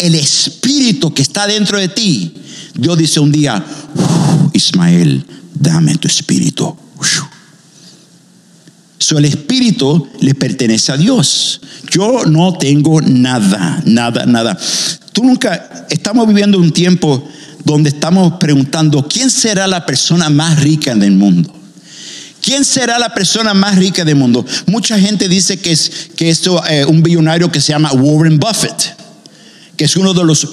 El 0.00 0.14
espíritu 0.14 1.12
que 1.12 1.22
está 1.22 1.46
dentro 1.46 1.78
de 1.78 1.88
ti, 1.88 2.34
Dios 2.74 2.96
dice 2.96 3.18
un 3.18 3.32
día, 3.32 3.64
Ismael, 4.52 5.26
dame 5.54 5.96
tu 5.96 6.06
espíritu. 6.06 6.76
So, 8.98 9.18
el 9.18 9.24
espíritu 9.24 10.08
le 10.20 10.34
pertenece 10.34 10.92
a 10.92 10.96
Dios. 10.96 11.60
Yo 11.90 12.24
no 12.26 12.56
tengo 12.56 13.00
nada, 13.00 13.82
nada, 13.86 14.24
nada. 14.24 14.56
Tú 15.12 15.24
nunca, 15.24 15.86
estamos 15.90 16.28
viviendo 16.28 16.58
un 16.58 16.70
tiempo 16.70 17.26
donde 17.64 17.90
estamos 17.90 18.34
preguntando, 18.38 19.06
¿quién 19.08 19.30
será 19.30 19.66
la 19.66 19.84
persona 19.84 20.30
más 20.30 20.60
rica 20.60 20.92
en 20.92 21.02
el 21.02 21.12
mundo? 21.12 21.57
¿Quién 22.48 22.64
será 22.64 22.98
la 22.98 23.12
persona 23.12 23.52
más 23.52 23.76
rica 23.76 24.06
del 24.06 24.16
mundo? 24.16 24.42
Mucha 24.64 24.98
gente 24.98 25.28
dice 25.28 25.58
que 25.58 25.70
es, 25.70 26.08
que 26.16 26.30
eh, 26.30 26.86
un 26.86 27.02
billonario 27.02 27.52
que 27.52 27.60
se 27.60 27.72
llama 27.74 27.92
Warren 27.92 28.38
Buffett, 28.38 28.96
que 29.76 29.84
es 29.84 29.94
uno 29.96 30.14
de 30.14 30.24
los 30.24 30.48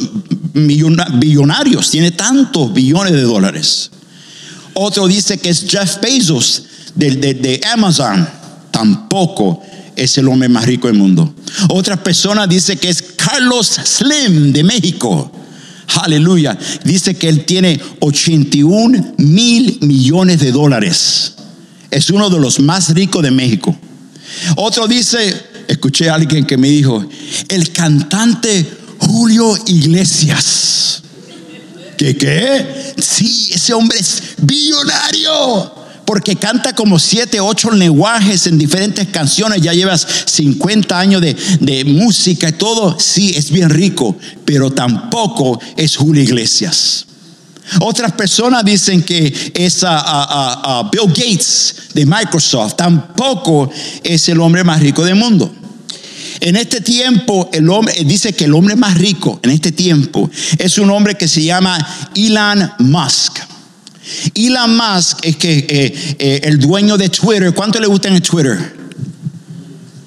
billonarios, 0.53 1.89
tiene 1.89 2.11
tantos 2.11 2.73
billones 2.73 3.13
de 3.13 3.21
dólares. 3.21 3.91
Otro 4.73 5.07
dice 5.07 5.37
que 5.37 5.47
es 5.47 5.65
Jeff 5.69 6.01
Bezos 6.01 6.63
de, 6.95 7.11
de 7.15 7.61
Amazon, 7.71 8.27
tampoco 8.71 9.63
es 9.95 10.17
el 10.17 10.27
hombre 10.27 10.49
más 10.49 10.65
rico 10.65 10.87
del 10.87 10.97
mundo. 10.97 11.33
Otra 11.69 11.95
persona 12.03 12.45
dice 12.45 12.75
que 12.75 12.89
es 12.89 13.01
Carlos 13.15 13.67
Slim 13.67 14.51
de 14.51 14.65
México. 14.65 15.31
Aleluya. 16.01 16.57
Dice 16.83 17.15
que 17.15 17.29
él 17.29 17.45
tiene 17.45 17.79
81 18.01 19.13
mil 19.17 19.77
millones 19.79 20.41
de 20.41 20.51
dólares 20.51 21.34
es 21.91 22.09
uno 22.09 22.29
de 22.29 22.39
los 22.39 22.59
más 22.59 22.93
ricos 22.93 23.23
de 23.23 23.31
México. 23.31 23.75
Otro 24.55 24.87
dice, 24.87 25.35
escuché 25.67 26.09
a 26.09 26.15
alguien 26.15 26.45
que 26.45 26.57
me 26.57 26.69
dijo, 26.69 27.07
el 27.49 27.71
cantante 27.71 28.65
Julio 28.99 29.57
Iglesias. 29.67 31.01
¿Qué 31.97 32.17
qué? 32.17 32.93
Sí, 32.97 33.49
ese 33.53 33.73
hombre 33.73 33.99
es 33.99 34.21
billonario. 34.37 35.85
Porque 36.05 36.35
canta 36.35 36.75
como 36.75 36.99
siete, 36.99 37.39
ocho 37.39 37.71
lenguajes 37.71 38.45
en 38.45 38.59
diferentes 38.59 39.07
canciones. 39.07 39.61
Ya 39.61 39.73
llevas 39.73 40.05
50 40.25 40.99
años 40.99 41.21
de, 41.21 41.35
de 41.61 41.83
música 41.83 42.49
y 42.49 42.53
todo. 42.53 42.99
Sí, 42.99 43.33
es 43.35 43.49
bien 43.49 43.71
rico. 43.71 44.15
Pero 44.45 44.71
tampoco 44.71 45.59
es 45.75 45.97
Julio 45.97 46.21
Iglesias. 46.21 47.07
Otras 47.79 48.11
personas 48.13 48.63
dicen 48.63 49.03
que 49.03 49.51
es 49.53 49.83
a, 49.83 50.89
Bill 50.91 51.07
Gates 51.07 51.75
de 51.93 52.05
Microsoft. 52.05 52.75
Tampoco 52.75 53.69
es 54.03 54.29
el 54.29 54.39
hombre 54.39 54.63
más 54.63 54.79
rico 54.79 55.03
del 55.03 55.15
mundo. 55.15 55.53
En 56.39 56.55
este 56.55 56.81
tiempo, 56.81 57.49
el 57.53 57.69
hombre 57.69 57.95
dice 58.05 58.33
que 58.33 58.45
el 58.45 58.53
hombre 58.53 58.75
más 58.75 58.97
rico 58.97 59.39
en 59.41 59.51
este 59.51 59.71
tiempo 59.71 60.29
es 60.57 60.77
un 60.77 60.89
hombre 60.91 61.15
que 61.15 61.27
se 61.27 61.43
llama 61.43 61.77
Elon 62.13 62.71
Musk. 62.79 63.39
Elon 64.35 64.75
Musk 64.75 65.19
es 65.23 65.37
que 65.37 65.65
eh, 65.67 66.15
eh, 66.19 66.41
el 66.43 66.59
dueño 66.59 66.97
de 66.97 67.09
Twitter. 67.09 67.53
¿Cuánto 67.53 67.79
le 67.79 67.87
gusta 67.87 68.09
en 68.09 68.21
Twitter? 68.21 68.75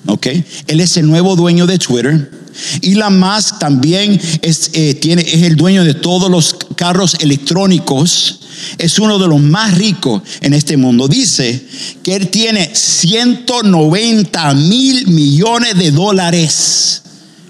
Ok, 0.07 0.27
él 0.67 0.81
es 0.81 0.97
el 0.97 1.07
nuevo 1.07 1.35
dueño 1.35 1.67
de 1.67 1.79
Twitter. 1.79 2.38
Elon 2.83 3.19
Musk 3.19 3.59
también 3.59 4.21
es, 4.43 4.71
eh, 4.73 4.95
tiene, 4.95 5.23
es 5.23 5.43
el 5.43 5.57
dueño 5.57 5.85
de 5.85 5.95
todos 5.95 6.31
los 6.31 6.57
carros 6.77 7.17
electrónicos. 7.21 8.41
Es 8.79 8.99
uno 8.99 9.19
de 9.19 9.29
los 9.29 9.41
más 9.41 9.77
ricos 9.77 10.23
en 10.41 10.53
este 10.53 10.77
mundo. 10.77 11.09
Dice 11.09 11.65
que 12.03 12.17
él 12.17 12.29
tiene 12.29 12.71
190 12.75 14.55
mil 14.55 15.07
millones 15.09 15.79
de 15.79 15.91
dólares. 15.91 17.03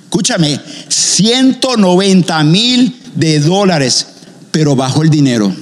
Escúchame, 0.04 0.60
190 0.88 2.44
mil 2.44 2.96
de 3.14 3.40
dólares, 3.40 4.06
pero 4.50 4.76
bajó 4.76 5.02
el 5.02 5.10
dinero. 5.10 5.54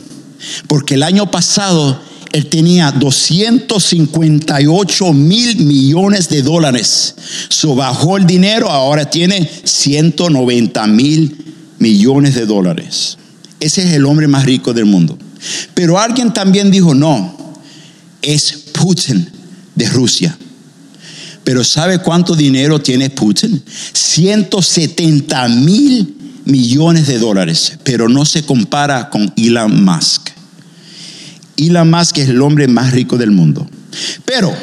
Porque 0.66 0.94
el 0.94 1.02
año 1.02 1.30
pasado 1.30 2.00
él 2.32 2.46
tenía 2.46 2.90
258 2.92 5.12
mil 5.12 5.56
millones 5.64 6.28
de 6.28 6.42
dólares. 6.42 7.16
So 7.48 7.74
bajó 7.74 8.16
el 8.16 8.26
dinero, 8.26 8.70
ahora 8.70 9.10
tiene 9.10 9.50
190 9.64 10.86
mil 10.86 11.44
millones 11.78 12.34
de 12.34 12.46
dólares. 12.46 13.18
Ese 13.60 13.82
es 13.82 13.92
el 13.94 14.04
hombre 14.04 14.28
más 14.28 14.44
rico 14.44 14.74
del 14.74 14.86
mundo. 14.86 15.18
Pero 15.74 15.98
alguien 15.98 16.32
también 16.32 16.70
dijo, 16.70 16.94
no, 16.94 17.36
es 18.22 18.52
Putin 18.72 19.28
de 19.74 19.88
Rusia. 19.88 20.38
Pero 21.44 21.62
¿sabe 21.62 22.00
cuánto 22.00 22.34
dinero 22.34 22.80
tiene 22.80 23.10
Putin? 23.10 23.62
170 23.92 25.48
mil 25.48 26.14
millones 26.44 27.06
de 27.06 27.18
dólares, 27.18 27.78
pero 27.84 28.08
no 28.08 28.24
se 28.24 28.44
compara 28.44 29.10
con 29.10 29.32
Elon 29.36 29.84
Musk. 29.84 30.35
Elon 31.56 31.90
Musk 31.90 32.18
es 32.18 32.28
el 32.28 32.40
hombre 32.42 32.68
más 32.68 32.92
rico 32.92 33.16
del 33.16 33.30
mundo. 33.30 33.68
Pero, 34.24 34.54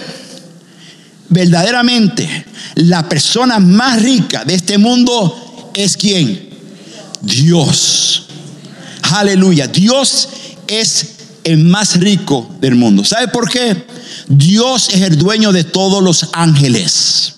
verdaderamente, 1.29 2.45
la 2.75 3.07
persona 3.07 3.59
más 3.59 4.01
rica 4.01 4.45
de 4.45 4.55
este 4.55 4.77
mundo 4.77 5.71
es 5.73 5.97
quién? 5.97 6.49
Dios. 7.21 8.27
Aleluya. 9.03 9.67
Dios 9.67 10.29
es 10.67 11.13
el 11.43 11.57
más 11.59 11.99
rico 11.99 12.55
del 12.61 12.75
mundo. 12.75 13.03
¿Sabe 13.03 13.27
por 13.27 13.49
qué? 13.49 13.85
Dios 14.27 14.89
es 14.89 15.01
el 15.01 15.17
dueño 15.17 15.51
de 15.51 15.63
todos 15.63 16.03
los 16.03 16.29
ángeles. 16.33 17.33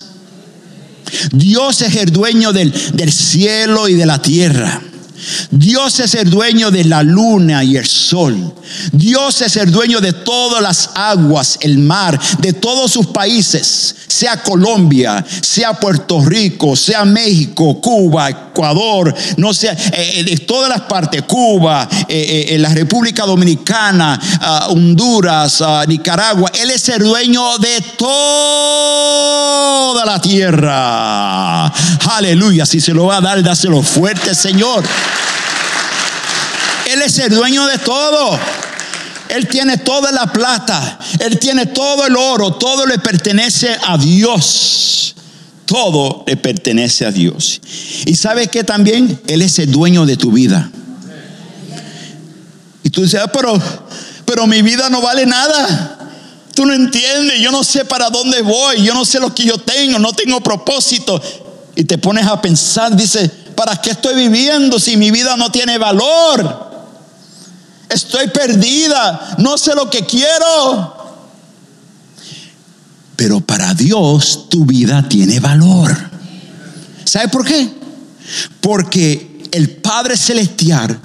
Dios 1.32 1.82
es 1.82 1.96
el 1.96 2.12
dueño 2.12 2.52
del, 2.52 2.72
del 2.94 3.12
cielo 3.12 3.88
y 3.88 3.94
de 3.94 4.06
la 4.06 4.20
tierra. 4.20 4.82
Dios 5.50 6.00
es 6.00 6.14
el 6.14 6.30
dueño 6.30 6.70
de 6.70 6.84
la 6.84 7.02
luna 7.02 7.64
y 7.64 7.76
el 7.76 7.86
sol. 7.86 8.54
Dios 8.92 9.42
es 9.42 9.56
el 9.56 9.70
dueño 9.70 10.00
de 10.00 10.12
todas 10.12 10.62
las 10.62 10.90
aguas, 10.94 11.58
el 11.60 11.78
mar, 11.78 12.18
de 12.38 12.52
todos 12.52 12.92
sus 12.92 13.06
países, 13.06 13.94
sea 14.06 14.42
Colombia, 14.42 15.24
sea 15.40 15.74
Puerto 15.74 16.24
Rico, 16.24 16.76
sea 16.76 17.04
México, 17.04 17.80
Cuba, 17.80 18.30
Ecuador, 18.30 19.14
no 19.36 19.52
sea, 19.52 19.72
eh, 19.72 20.12
eh, 20.16 20.24
de 20.24 20.36
todas 20.38 20.68
las 20.70 20.80
partes, 20.82 21.22
Cuba, 21.22 21.88
eh, 22.08 22.56
la 22.58 22.70
República 22.70 23.24
Dominicana, 23.24 24.18
ah, 24.40 24.68
Honduras, 24.70 25.60
ah, 25.60 25.84
Nicaragua. 25.86 26.50
Él 26.60 26.70
es 26.70 26.88
el 26.88 27.00
dueño 27.00 27.58
de 27.58 27.82
toda 27.98 28.06
la 30.04 30.20
tierra. 30.20 31.66
Aleluya, 31.66 32.64
si 32.64 32.80
se 32.80 32.94
lo 32.94 33.06
va 33.06 33.18
a 33.18 33.20
dar, 33.20 33.42
dáselo 33.42 33.82
fuerte, 33.82 34.34
Señor. 34.34 34.84
Él 36.86 37.02
es 37.02 37.18
el 37.18 37.34
dueño 37.34 37.66
de 37.66 37.78
todo. 37.78 38.38
Él 39.28 39.48
tiene 39.48 39.78
toda 39.78 40.12
la 40.12 40.32
plata, 40.32 40.98
Él 41.18 41.38
tiene 41.38 41.66
todo 41.66 42.06
el 42.06 42.16
oro, 42.16 42.52
todo 42.52 42.86
le 42.86 42.98
pertenece 42.98 43.76
a 43.86 43.98
Dios. 43.98 45.14
Todo 45.66 46.22
le 46.28 46.36
pertenece 46.36 47.04
a 47.04 47.10
Dios. 47.10 47.60
Y 48.06 48.14
sabes 48.14 48.48
que 48.48 48.62
también 48.62 49.20
Él 49.26 49.42
es 49.42 49.58
el 49.58 49.70
dueño 49.70 50.06
de 50.06 50.16
tu 50.16 50.30
vida. 50.30 50.70
Y 52.84 52.90
tú 52.90 53.02
dices, 53.02 53.20
ah, 53.20 53.26
pero, 53.32 53.60
pero 54.24 54.46
mi 54.46 54.62
vida 54.62 54.88
no 54.88 55.00
vale 55.02 55.26
nada. 55.26 55.98
Tú 56.54 56.64
no 56.64 56.72
entiendes, 56.72 57.40
yo 57.40 57.50
no 57.50 57.64
sé 57.64 57.84
para 57.84 58.10
dónde 58.10 58.42
voy, 58.42 58.82
yo 58.82 58.94
no 58.94 59.04
sé 59.04 59.18
lo 59.18 59.34
que 59.34 59.44
yo 59.44 59.58
tengo, 59.58 59.98
no 59.98 60.12
tengo 60.12 60.40
propósito. 60.40 61.20
Y 61.74 61.82
te 61.82 61.98
pones 61.98 62.26
a 62.26 62.40
pensar, 62.40 62.94
dice, 62.94 63.28
¿para 63.56 63.74
qué 63.82 63.90
estoy 63.90 64.14
viviendo 64.14 64.78
si 64.78 64.96
mi 64.96 65.10
vida 65.10 65.36
no 65.36 65.50
tiene 65.50 65.78
valor? 65.78 66.65
Estoy 67.88 68.28
perdida, 68.28 69.36
no 69.38 69.56
sé 69.56 69.74
lo 69.74 69.88
que 69.88 70.04
quiero. 70.04 70.94
Pero 73.16 73.40
para 73.40 73.74
Dios 73.74 74.48
tu 74.50 74.64
vida 74.64 75.08
tiene 75.08 75.40
valor. 75.40 75.96
¿Sabe 77.04 77.28
por 77.28 77.44
qué? 77.44 77.68
Porque 78.60 79.48
el 79.52 79.70
Padre 79.70 80.16
Celestial 80.16 81.00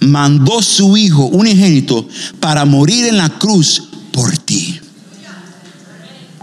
mandó 0.00 0.62
su 0.62 0.96
Hijo 0.96 1.24
un 1.24 1.40
unigénito 1.40 2.06
para 2.40 2.64
morir 2.64 3.06
en 3.06 3.18
la 3.18 3.30
cruz 3.30 3.82
por 4.12 4.36
ti. 4.38 4.80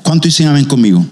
¿Cuánto 0.04 0.28
dicen 0.28 0.48
amén 0.48 0.66
conmigo? 0.66 1.06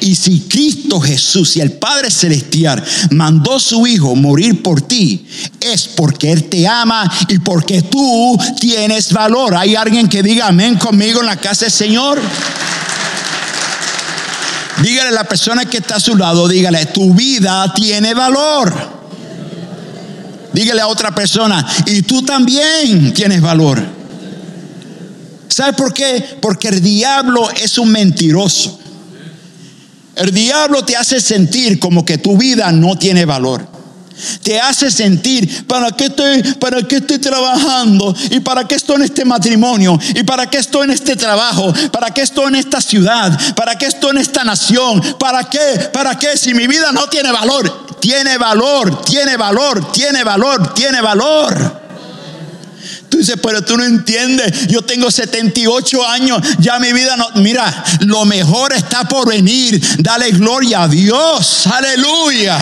Y 0.00 0.16
si 0.16 0.40
Cristo 0.40 0.98
Jesús 1.00 1.56
y 1.56 1.60
el 1.60 1.72
Padre 1.72 2.10
Celestial 2.10 2.82
mandó 3.10 3.56
a 3.56 3.60
su 3.60 3.86
Hijo 3.86 4.16
morir 4.16 4.62
por 4.62 4.80
ti, 4.80 5.26
es 5.60 5.86
porque 5.86 6.32
Él 6.32 6.44
te 6.44 6.66
ama 6.66 7.10
y 7.28 7.38
porque 7.38 7.82
tú 7.82 8.38
tienes 8.58 9.12
valor. 9.12 9.54
¿Hay 9.54 9.76
alguien 9.76 10.08
que 10.08 10.22
diga 10.22 10.48
amén 10.48 10.76
conmigo 10.76 11.20
en 11.20 11.26
la 11.26 11.36
casa 11.36 11.66
del 11.66 11.72
Señor? 11.72 12.20
Dígale 14.82 15.10
a 15.10 15.12
la 15.12 15.24
persona 15.24 15.66
que 15.66 15.78
está 15.78 15.96
a 15.96 16.00
su 16.00 16.16
lado, 16.16 16.48
dígale, 16.48 16.86
tu 16.86 17.14
vida 17.14 17.72
tiene 17.74 18.14
valor. 18.14 18.74
Dígale 20.52 20.80
a 20.80 20.86
otra 20.86 21.14
persona, 21.14 21.66
y 21.86 22.02
tú 22.02 22.22
también 22.22 23.12
tienes 23.14 23.40
valor. 23.40 24.01
¿Sabe 25.52 25.74
por 25.74 25.92
qué? 25.92 26.38
Porque 26.40 26.68
el 26.68 26.80
diablo 26.80 27.50
es 27.50 27.76
un 27.76 27.92
mentiroso. 27.92 28.78
El 30.16 30.32
diablo 30.32 30.84
te 30.84 30.96
hace 30.96 31.20
sentir 31.20 31.78
como 31.78 32.04
que 32.04 32.18
tu 32.18 32.36
vida 32.36 32.72
no 32.72 32.96
tiene 32.96 33.24
valor. 33.24 33.66
Te 34.42 34.60
hace 34.60 34.90
sentir, 34.90 35.66
¿para 35.66 35.90
qué, 35.90 36.06
estoy, 36.06 36.42
¿para 36.54 36.82
qué 36.82 36.96
estoy 36.96 37.18
trabajando? 37.18 38.14
¿Y 38.30 38.40
para 38.40 38.66
qué 38.66 38.76
estoy 38.76 38.96
en 38.96 39.02
este 39.02 39.24
matrimonio? 39.24 39.98
¿Y 40.14 40.22
para 40.22 40.48
qué 40.48 40.58
estoy 40.58 40.84
en 40.84 40.92
este 40.92 41.16
trabajo? 41.16 41.72
¿Para 41.90 42.12
qué 42.12 42.22
estoy 42.22 42.46
en 42.48 42.56
esta 42.56 42.80
ciudad? 42.80 43.38
¿Para 43.54 43.76
qué 43.76 43.86
estoy 43.86 44.10
en 44.10 44.18
esta 44.18 44.44
nación? 44.44 45.02
¿Para 45.18 45.44
qué? 45.44 45.90
¿Para 45.92 46.18
qué? 46.18 46.36
Si 46.36 46.54
mi 46.54 46.66
vida 46.66 46.92
no 46.92 47.08
tiene 47.08 47.32
valor. 47.32 47.86
Tiene 48.00 48.36
valor, 48.36 49.02
tiene 49.04 49.36
valor, 49.36 49.92
tiene 49.92 50.24
valor, 50.24 50.74
tiene 50.74 51.00
valor. 51.00 51.81
Tú 53.12 53.18
dices, 53.18 53.36
pero 53.42 53.60
tú 53.62 53.76
no 53.76 53.84
entiendes. 53.84 54.68
Yo 54.68 54.80
tengo 54.80 55.10
78 55.10 56.08
años. 56.08 56.40
Ya 56.60 56.78
mi 56.78 56.94
vida 56.94 57.14
no. 57.14 57.28
Mira, 57.42 57.84
lo 58.00 58.24
mejor 58.24 58.72
está 58.72 59.04
por 59.04 59.28
venir. 59.28 59.78
Dale 59.98 60.30
gloria 60.30 60.84
a 60.84 60.88
Dios. 60.88 61.66
Aleluya. 61.66 62.58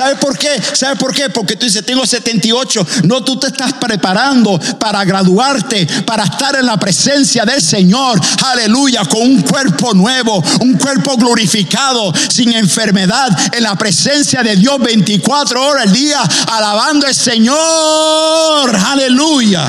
¿Sabe 0.00 0.16
por 0.16 0.38
qué? 0.38 0.48
¿Sabe 0.72 0.96
por 0.96 1.14
qué? 1.14 1.28
Porque 1.28 1.56
tú 1.56 1.66
dices, 1.66 1.84
tengo 1.84 2.06
78. 2.06 2.86
No, 3.04 3.22
tú 3.22 3.38
te 3.38 3.48
estás 3.48 3.74
preparando 3.74 4.58
para 4.78 5.04
graduarte, 5.04 5.86
para 6.06 6.24
estar 6.24 6.56
en 6.56 6.64
la 6.64 6.78
presencia 6.78 7.44
del 7.44 7.60
Señor. 7.60 8.18
Aleluya, 8.46 9.04
con 9.04 9.20
un 9.20 9.42
cuerpo 9.42 9.92
nuevo, 9.92 10.42
un 10.60 10.78
cuerpo 10.78 11.18
glorificado, 11.18 12.14
sin 12.30 12.54
enfermedad, 12.54 13.28
en 13.52 13.62
la 13.62 13.74
presencia 13.74 14.42
de 14.42 14.56
Dios 14.56 14.78
24 14.78 15.62
horas 15.62 15.84
al 15.88 15.92
día, 15.92 16.22
alabando 16.46 17.06
al 17.06 17.14
Señor. 17.14 18.74
Aleluya. 18.74 19.66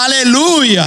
Aleluya. 0.00 0.86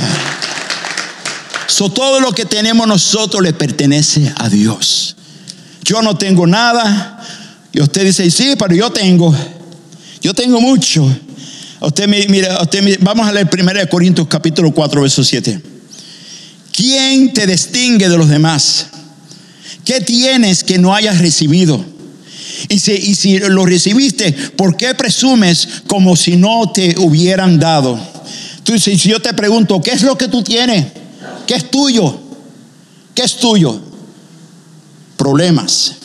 So, 1.66 1.90
todo 1.90 2.20
lo 2.20 2.32
que 2.34 2.46
tenemos 2.46 2.88
nosotros 2.88 3.42
le 3.42 3.54
pertenece 3.54 4.32
a 4.38 4.48
Dios. 4.48 5.16
Yo 5.82 6.02
no 6.02 6.18
tengo 6.18 6.46
nada, 6.46 7.18
y 7.78 7.80
usted 7.80 8.06
dice, 8.06 8.32
sí, 8.32 8.56
pero 8.58 8.74
yo 8.74 8.90
tengo, 8.90 9.32
yo 10.20 10.34
tengo 10.34 10.60
mucho. 10.60 11.08
Usted 11.80 12.08
mira, 12.28 12.60
usted 12.60 12.98
vamos 13.02 13.28
a 13.28 13.32
leer 13.32 13.48
1 13.54 13.72
Corintios 13.88 14.28
capítulo 14.28 14.74
4, 14.74 15.00
verso 15.00 15.24
7. 15.24 15.62
¿Quién 16.72 17.32
te 17.34 17.46
distingue 17.46 18.10
de 18.10 18.18
los 18.18 18.30
demás? 18.30 18.88
¿Qué 19.86 20.02
tienes 20.02 20.64
que 20.64 20.80
no 20.80 20.96
hayas 20.96 21.20
recibido? 21.20 21.86
Y 22.68 22.80
si, 22.80 22.94
y 22.94 23.14
si 23.14 23.38
lo 23.38 23.64
recibiste, 23.64 24.32
¿por 24.32 24.76
qué 24.76 24.96
presumes 24.96 25.68
como 25.86 26.16
si 26.16 26.36
no 26.36 26.72
te 26.72 26.96
hubieran 26.98 27.60
dado? 27.60 28.00
Tú, 28.64 28.80
si 28.80 28.98
yo 28.98 29.20
te 29.22 29.36
pregunto, 29.36 29.80
¿qué 29.84 29.92
es 29.92 30.02
lo 30.02 30.18
que 30.18 30.28
tú 30.28 30.42
tienes? 30.42 30.88
¿Qué 31.46 31.54
es 31.54 31.70
tuyo? 31.70 32.20
¿Qué 33.14 33.22
es 33.22 33.38
tuyo? 33.38 33.84
problemas, 35.18 35.96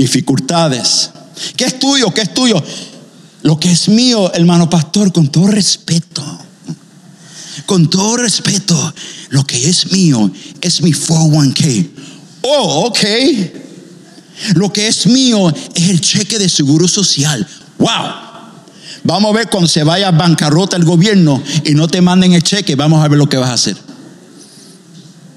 dificultades. 0.00 1.10
¿Qué 1.56 1.64
es 1.64 1.78
tuyo? 1.78 2.12
¿Qué 2.12 2.22
es 2.22 2.34
tuyo? 2.34 2.62
Lo 3.42 3.58
que 3.58 3.70
es 3.70 3.88
mío, 3.88 4.32
hermano 4.34 4.68
pastor, 4.68 5.12
con 5.12 5.28
todo 5.28 5.48
respeto, 5.48 6.22
con 7.66 7.88
todo 7.88 8.16
respeto, 8.16 8.94
lo 9.30 9.46
que 9.46 9.68
es 9.68 9.90
mío 9.92 10.30
es 10.60 10.82
mi 10.82 10.92
401k. 10.92 11.90
Oh, 12.42 12.86
ok. 12.86 12.98
Lo 14.54 14.72
que 14.72 14.88
es 14.88 15.06
mío 15.06 15.52
es 15.74 15.88
el 15.88 16.00
cheque 16.00 16.38
de 16.38 16.48
seguro 16.48 16.88
social. 16.88 17.46
Wow. 17.78 18.30
Vamos 19.04 19.30
a 19.30 19.36
ver 19.36 19.48
cuando 19.48 19.68
se 19.68 19.82
vaya 19.84 20.08
a 20.08 20.12
bancarrota 20.12 20.76
el 20.76 20.84
gobierno 20.84 21.42
y 21.64 21.72
no 21.72 21.88
te 21.88 22.00
manden 22.00 22.32
el 22.32 22.42
cheque, 22.42 22.74
vamos 22.74 23.02
a 23.02 23.08
ver 23.08 23.18
lo 23.18 23.28
que 23.28 23.36
vas 23.36 23.50
a 23.50 23.54
hacer. 23.54 23.76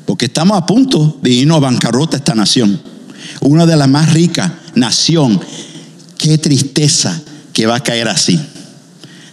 Porque 0.06 0.26
estamos 0.26 0.58
a 0.58 0.66
punto 0.66 1.18
de 1.22 1.30
irnos 1.30 1.58
a 1.58 1.62
bancarrota 1.62 2.18
esta 2.18 2.36
nación. 2.36 2.93
Una 3.44 3.66
de 3.66 3.76
las 3.76 3.90
más 3.90 4.14
ricas 4.14 4.52
nación. 4.76 5.40
Qué 6.18 6.38
tristeza 6.38 7.22
que 7.52 7.66
va 7.66 7.76
a 7.78 7.84
caer 7.84 8.08
así. 8.08 8.40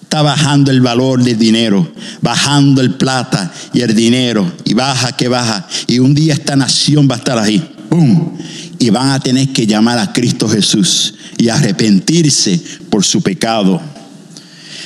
Está 0.03 0.23
bajando 0.23 0.73
el 0.73 0.81
valor 0.81 1.23
del 1.23 1.39
dinero, 1.39 1.93
bajando 2.21 2.81
el 2.81 2.95
plata 2.95 3.53
y 3.73 3.81
el 3.81 3.95
dinero, 3.95 4.53
y 4.65 4.75
baja 4.75 5.13
que 5.13 5.29
baja. 5.29 5.69
Y 5.87 6.01
un 6.01 6.15
día 6.15 6.35
esta 6.35 6.57
nación 6.57 7.09
va 7.09 7.15
a 7.15 7.19
estar 7.19 7.39
ahí. 7.39 7.77
¡Bum! 7.89 8.37
Y 8.79 8.91
van 8.91 9.11
a 9.11 9.21
tener 9.21 9.53
que 9.53 9.67
llamar 9.67 9.99
a 9.99 10.13
Cristo 10.13 10.49
Jesús 10.49 11.15
y 11.39 11.49
arrepentirse 11.49 12.61
por 12.89 13.05
su 13.05 13.23
pecado. 13.23 13.81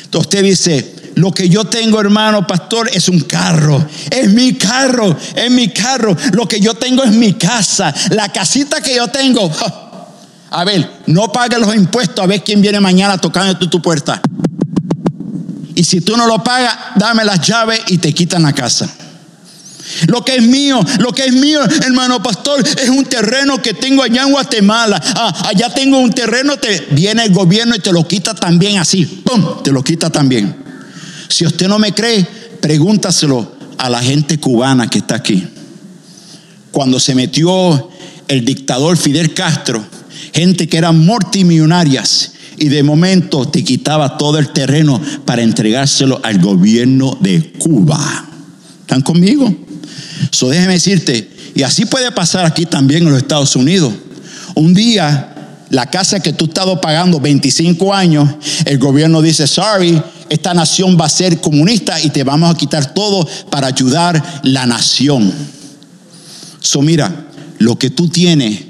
Entonces 0.04 0.26
usted 0.26 0.42
dice, 0.42 0.94
lo 1.14 1.32
que 1.32 1.48
yo 1.48 1.64
tengo, 1.64 2.00
hermano 2.00 2.46
pastor, 2.46 2.90
es 2.92 3.08
un 3.08 3.20
carro. 3.20 3.84
Es 4.10 4.32
mi 4.32 4.54
carro, 4.54 5.16
es 5.34 5.50
mi 5.50 5.68
carro. 5.68 6.16
Lo 6.32 6.46
que 6.46 6.60
yo 6.60 6.74
tengo 6.74 7.04
es 7.04 7.12
mi 7.12 7.34
casa. 7.34 7.94
La 8.10 8.30
casita 8.30 8.80
que 8.80 8.96
yo 8.96 9.08
tengo. 9.08 9.50
A 10.50 10.64
ver, 10.64 10.88
no 11.06 11.32
pagues 11.32 11.58
los 11.58 11.74
impuestos 11.74 12.22
a 12.22 12.26
ver 12.26 12.42
quién 12.42 12.60
viene 12.60 12.80
mañana 12.80 13.18
tocando 13.18 13.56
tu, 13.58 13.68
tu 13.68 13.82
puerta. 13.82 14.20
Y 15.74 15.84
si 15.84 16.00
tú 16.00 16.16
no 16.16 16.26
lo 16.26 16.42
pagas, 16.42 16.76
dame 16.96 17.24
las 17.24 17.40
llaves 17.40 17.80
y 17.88 17.98
te 17.98 18.12
quitan 18.12 18.42
la 18.42 18.52
casa. 18.52 18.88
Lo 20.06 20.24
que 20.24 20.36
es 20.36 20.42
mío, 20.42 20.80
lo 20.98 21.12
que 21.12 21.26
es 21.26 21.32
mío, 21.32 21.60
hermano 21.84 22.22
pastor, 22.22 22.64
es 22.66 22.88
un 22.88 23.04
terreno 23.04 23.60
que 23.60 23.74
tengo 23.74 24.02
allá 24.02 24.22
en 24.22 24.32
Guatemala. 24.32 25.00
Ah, 25.14 25.48
allá 25.48 25.70
tengo 25.70 25.98
un 25.98 26.10
terreno, 26.12 26.56
te 26.56 26.86
viene 26.90 27.24
el 27.24 27.32
gobierno 27.32 27.74
y 27.74 27.80
te 27.80 27.92
lo 27.92 28.06
quita 28.06 28.34
también 28.34 28.78
así. 28.78 29.04
¡Pum! 29.04 29.62
Te 29.62 29.70
lo 29.72 29.82
quita 29.82 30.10
también. 30.10 30.63
Si 31.34 31.44
usted 31.44 31.66
no 31.66 31.80
me 31.80 31.92
cree, 31.92 32.24
pregúntaselo 32.60 33.56
a 33.78 33.90
la 33.90 34.00
gente 34.00 34.38
cubana 34.38 34.88
que 34.88 34.98
está 34.98 35.16
aquí. 35.16 35.44
Cuando 36.70 37.00
se 37.00 37.12
metió 37.16 37.90
el 38.28 38.44
dictador 38.44 38.96
Fidel 38.96 39.34
Castro, 39.34 39.84
gente 40.32 40.68
que 40.68 40.76
eran 40.76 40.96
multimillonarias 41.04 42.34
y 42.56 42.68
de 42.68 42.84
momento 42.84 43.48
te 43.48 43.64
quitaba 43.64 44.16
todo 44.16 44.38
el 44.38 44.50
terreno 44.50 45.00
para 45.24 45.42
entregárselo 45.42 46.20
al 46.22 46.38
gobierno 46.38 47.18
de 47.20 47.52
Cuba. 47.58 48.28
¿Están 48.82 49.02
conmigo? 49.02 49.52
Eso 50.32 50.48
déjeme 50.48 50.74
decirte, 50.74 51.28
y 51.56 51.64
así 51.64 51.84
puede 51.84 52.12
pasar 52.12 52.46
aquí 52.46 52.64
también 52.64 53.02
en 53.02 53.10
los 53.10 53.18
Estados 53.18 53.56
Unidos. 53.56 53.92
Un 54.54 54.72
día, 54.72 55.34
la 55.70 55.90
casa 55.90 56.20
que 56.20 56.32
tú 56.32 56.44
has 56.44 56.50
estado 56.50 56.80
pagando 56.80 57.18
25 57.18 57.92
años, 57.92 58.30
el 58.66 58.78
gobierno 58.78 59.20
dice, 59.20 59.48
sorry, 59.48 60.00
esta 60.28 60.54
nación 60.54 60.96
va 61.00 61.06
a 61.06 61.10
ser 61.10 61.40
comunista 61.40 62.00
y 62.00 62.10
te 62.10 62.24
vamos 62.24 62.54
a 62.54 62.56
quitar 62.56 62.94
todo 62.94 63.28
para 63.50 63.66
ayudar 63.68 64.40
la 64.42 64.66
nación. 64.66 65.32
So 66.60 66.82
mira, 66.82 67.28
lo 67.58 67.78
que 67.78 67.90
tú 67.90 68.08
tienes, 68.08 68.60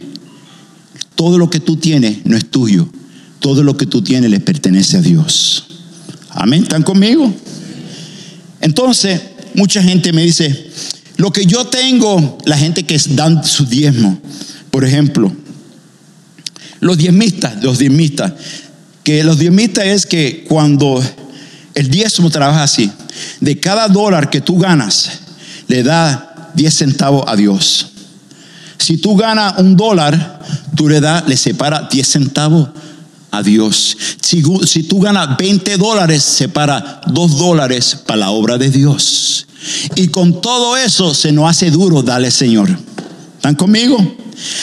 todo 1.14 1.38
lo 1.38 1.48
que 1.48 1.60
tú 1.60 1.76
tienes 1.76 2.24
no 2.24 2.36
es 2.36 2.50
tuyo. 2.50 2.88
Todo 3.40 3.62
lo 3.62 3.76
que 3.76 3.86
tú 3.86 4.00
tienes 4.00 4.30
le 4.30 4.40
pertenece 4.40 4.96
a 4.96 5.00
Dios. 5.02 5.66
Amén, 6.30 6.62
¿están 6.62 6.82
conmigo? 6.82 7.30
Entonces, 8.60 9.20
mucha 9.54 9.82
gente 9.82 10.14
me 10.14 10.22
dice, 10.22 10.70
lo 11.18 11.30
que 11.30 11.44
yo 11.44 11.66
tengo, 11.66 12.38
la 12.46 12.56
gente 12.56 12.84
que 12.84 12.98
dan 13.10 13.44
su 13.44 13.66
diezmo, 13.66 14.18
por 14.70 14.84
ejemplo, 14.84 15.30
los 16.80 16.96
diezmistas, 16.96 17.62
los 17.62 17.78
diezmistas, 17.78 18.32
que 19.02 19.22
los 19.22 19.38
diezmistas 19.38 19.86
es 19.86 20.06
que 20.06 20.44
cuando 20.48 21.02
el 21.74 21.90
diezmo 21.90 22.30
trabaja 22.30 22.62
así, 22.62 22.90
de 23.40 23.58
cada 23.58 23.88
dólar 23.88 24.30
que 24.30 24.40
tú 24.40 24.58
ganas, 24.58 25.10
le 25.68 25.82
da 25.82 26.50
10 26.54 26.74
centavos 26.74 27.24
a 27.26 27.36
Dios. 27.36 27.86
Si 28.78 28.98
tú 28.98 29.16
ganas 29.16 29.58
un 29.58 29.76
dólar, 29.76 30.40
tú 30.76 30.88
le 30.88 31.00
das, 31.00 31.26
le 31.26 31.36
separa 31.36 31.88
10 31.90 32.06
centavos 32.06 32.68
a 33.30 33.42
Dios. 33.42 33.96
Si, 34.20 34.82
tú 34.84 35.00
ganas 35.00 35.36
20 35.36 35.76
dólares, 35.76 36.22
separa 36.22 37.00
2 37.06 37.38
dólares 37.38 37.98
para 38.06 38.20
la 38.20 38.30
obra 38.30 38.58
de 38.58 38.70
Dios. 38.70 39.46
Y 39.96 40.08
con 40.08 40.40
todo 40.40 40.76
eso 40.76 41.14
se 41.14 41.32
nos 41.32 41.50
hace 41.50 41.70
duro 41.70 42.02
darle 42.02 42.30
Señor. 42.30 42.68
¿Están 43.36 43.54
conmigo? 43.54 43.96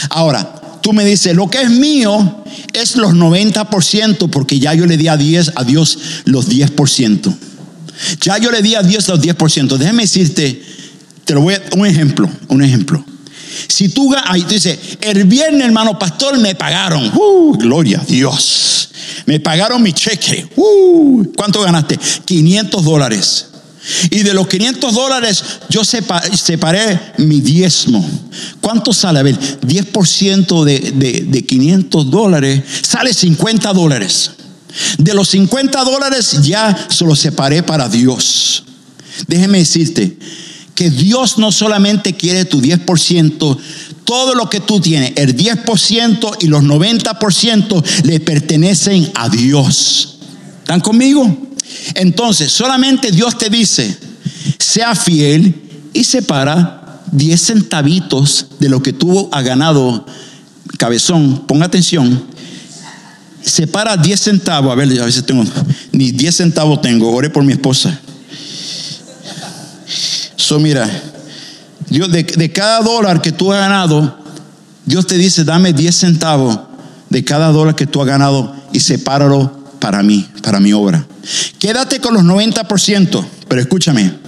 Ahora, 0.09 0.60
tú 0.81 0.93
me 0.93 1.05
dices, 1.05 1.35
lo 1.35 1.49
que 1.49 1.61
es 1.61 1.69
mío 1.69 2.43
es 2.73 2.95
los 2.95 3.13
90% 3.13 4.29
porque 4.29 4.59
ya 4.59 4.73
yo 4.73 4.85
le 4.85 4.97
di 4.97 5.07
a, 5.07 5.17
10, 5.17 5.53
a 5.55 5.63
Dios 5.63 5.97
los 6.25 6.49
10%. 6.49 7.35
Ya 8.21 8.37
yo 8.37 8.51
le 8.51 8.61
di 8.61 8.75
a 8.75 8.81
Dios 8.81 9.07
los 9.07 9.21
10%. 9.21 9.77
Déjame 9.77 10.03
decirte, 10.03 10.61
te 11.25 11.33
lo 11.33 11.41
voy 11.41 11.55
a 11.55 11.61
un 11.75 11.85
ejemplo, 11.85 12.29
un 12.47 12.63
ejemplo. 12.63 13.03
Si 13.67 13.89
tú, 13.89 14.13
ahí 14.25 14.41
tú 14.43 14.49
dices, 14.49 14.77
el 15.01 15.25
viernes, 15.25 15.65
hermano 15.65 15.99
pastor, 15.99 16.39
me 16.39 16.55
pagaron. 16.55 17.11
Uh, 17.15 17.57
gloria 17.57 17.99
a 17.99 18.05
Dios. 18.05 18.89
Me 19.25 19.39
pagaron 19.39 19.81
mi 19.83 19.93
cheque. 19.93 20.49
Uh, 20.55 21.25
¿Cuánto 21.35 21.61
ganaste? 21.61 21.99
500 22.25 22.83
dólares. 22.83 23.45
Y 24.09 24.23
de 24.23 24.33
los 24.33 24.47
500 24.47 24.93
dólares 24.93 25.43
yo 25.69 25.83
separé 25.83 27.13
mi 27.17 27.41
diezmo. 27.41 28.07
¿Cuánto 28.61 28.93
sale? 28.93 29.19
A 29.19 29.23
ver, 29.23 29.39
10% 29.61 30.63
de, 30.63 31.23
de 31.27 31.45
500 31.45 32.11
dólares 32.11 32.63
sale 32.81 33.13
50 33.13 33.73
dólares. 33.73 34.31
De 34.97 35.13
los 35.13 35.29
50 35.29 35.83
dólares 35.83 36.37
ya 36.43 36.87
se 36.89 37.05
los 37.05 37.19
separé 37.19 37.63
para 37.63 37.89
Dios. 37.89 38.63
Déjeme 39.27 39.59
decirte 39.59 40.17
que 40.75 40.89
Dios 40.89 41.37
no 41.37 41.51
solamente 41.51 42.13
quiere 42.13 42.45
tu 42.45 42.61
10%, 42.61 43.57
todo 44.03 44.35
lo 44.35 44.49
que 44.49 44.59
tú 44.59 44.79
tienes, 44.79 45.13
el 45.15 45.35
10% 45.35 46.37
y 46.39 46.47
los 46.47 46.63
90% 46.63 47.83
le 48.03 48.19
pertenecen 48.19 49.11
a 49.15 49.29
Dios. 49.29 50.17
¿Están 50.59 50.79
conmigo? 50.79 51.50
Entonces, 51.95 52.51
solamente 52.51 53.11
Dios 53.11 53.37
te 53.37 53.49
dice, 53.49 53.97
sea 54.57 54.95
fiel 54.95 55.53
y 55.93 56.03
separa 56.03 57.01
10 57.11 57.41
centavitos 57.41 58.47
de 58.59 58.69
lo 58.69 58.81
que 58.81 58.93
tú 58.93 59.29
has 59.31 59.43
ganado, 59.43 60.05
cabezón, 60.77 61.45
ponga 61.47 61.65
atención. 61.65 62.23
Separa 63.43 63.97
10 63.97 64.19
centavos, 64.19 64.71
a 64.71 64.75
ver, 64.75 65.01
a 65.01 65.05
veces 65.05 65.25
tengo, 65.25 65.43
ni 65.91 66.11
10 66.11 66.35
centavos 66.35 66.81
tengo, 66.81 67.11
ore 67.11 67.29
por 67.29 67.43
mi 67.43 67.53
esposa. 67.53 67.99
So, 70.35 70.59
mira, 70.59 70.89
Dios, 71.89 72.11
de, 72.11 72.23
de 72.23 72.51
cada 72.51 72.81
dólar 72.81 73.21
que 73.21 73.31
tú 73.31 73.51
has 73.51 73.59
ganado, 73.59 74.19
Dios 74.85 75.07
te 75.07 75.17
dice, 75.17 75.43
dame 75.43 75.73
10 75.73 75.95
centavos 75.95 76.59
de 77.09 77.23
cada 77.23 77.51
dólar 77.51 77.75
que 77.75 77.87
tú 77.87 78.01
has 78.01 78.07
ganado 78.07 78.55
y 78.71 78.79
sepáralo 78.79 79.60
para 79.81 80.01
mí, 80.03 80.25
para 80.41 80.61
mi 80.61 80.71
obra. 80.71 81.05
Quédate 81.59 81.99
con 81.99 82.13
los 82.13 82.23
90%, 82.23 83.25
pero 83.49 83.61
escúchame. 83.61 84.21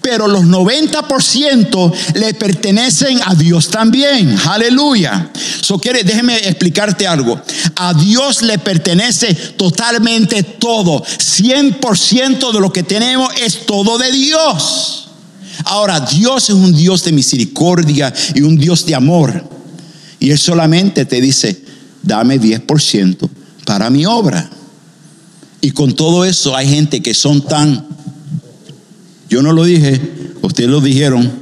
Pero 0.00 0.28
los 0.28 0.44
90% 0.44 1.92
le 2.14 2.34
pertenecen 2.34 3.18
a 3.24 3.34
Dios 3.34 3.68
también. 3.68 4.36
Aleluya. 4.46 5.30
So 5.60 5.78
déjeme 5.78 6.36
explicarte 6.36 7.06
algo. 7.06 7.40
A 7.76 7.94
Dios 7.94 8.42
le 8.42 8.58
pertenece 8.58 9.34
totalmente 9.34 10.42
todo. 10.42 11.02
100% 11.02 12.52
de 12.52 12.60
lo 12.60 12.72
que 12.72 12.82
tenemos 12.82 13.32
es 13.40 13.66
todo 13.66 13.98
de 13.98 14.12
Dios. 14.12 15.08
Ahora, 15.64 16.00
Dios 16.00 16.44
es 16.44 16.54
un 16.54 16.74
Dios 16.74 17.04
de 17.04 17.12
misericordia 17.12 18.12
y 18.34 18.42
un 18.42 18.56
Dios 18.56 18.84
de 18.84 18.94
amor. 18.94 19.48
Y 20.20 20.30
Él 20.30 20.38
solamente 20.38 21.06
te 21.06 21.20
dice, 21.20 21.62
dame 22.02 22.40
10% 22.40 23.28
para 23.64 23.90
mi 23.90 24.04
obra. 24.06 24.50
Y 25.64 25.70
con 25.70 25.94
todo 25.94 26.24
eso 26.24 26.56
hay 26.56 26.68
gente 26.68 27.00
que 27.00 27.14
son 27.14 27.40
tan, 27.40 27.86
yo 29.30 29.42
no 29.42 29.52
lo 29.52 29.64
dije, 29.64 30.00
ustedes 30.42 30.68
lo 30.68 30.80
dijeron, 30.80 31.32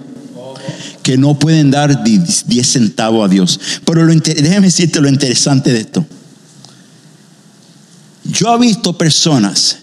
que 1.02 1.16
no 1.16 1.38
pueden 1.38 1.70
dar 1.70 2.04
10 2.04 2.44
centavos 2.66 3.24
a 3.24 3.28
Dios. 3.28 3.58
Pero 3.86 4.04
lo, 4.04 4.14
déjame 4.14 4.66
decirte 4.66 5.00
lo 5.00 5.08
interesante 5.08 5.72
de 5.72 5.80
esto. 5.80 6.04
Yo 8.24 8.54
he 8.54 8.58
visto 8.58 8.96
personas 8.98 9.78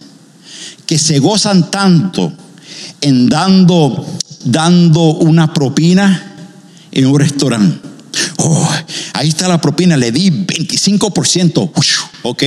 que 0.85 0.99
se 0.99 1.17
gozan 1.17 1.71
tanto 1.71 2.31
en 3.01 3.29
dando, 3.29 4.05
dando 4.45 5.15
una 5.15 5.51
propina 5.51 6.35
en 6.91 7.07
un 7.07 7.19
restaurante. 7.19 7.87
Oh, 8.37 8.69
ahí 9.13 9.29
está 9.29 9.47
la 9.47 9.59
propina, 9.59 9.97
le 9.97 10.11
di 10.11 10.29
25%. 10.29 11.71
Ok, 12.21 12.43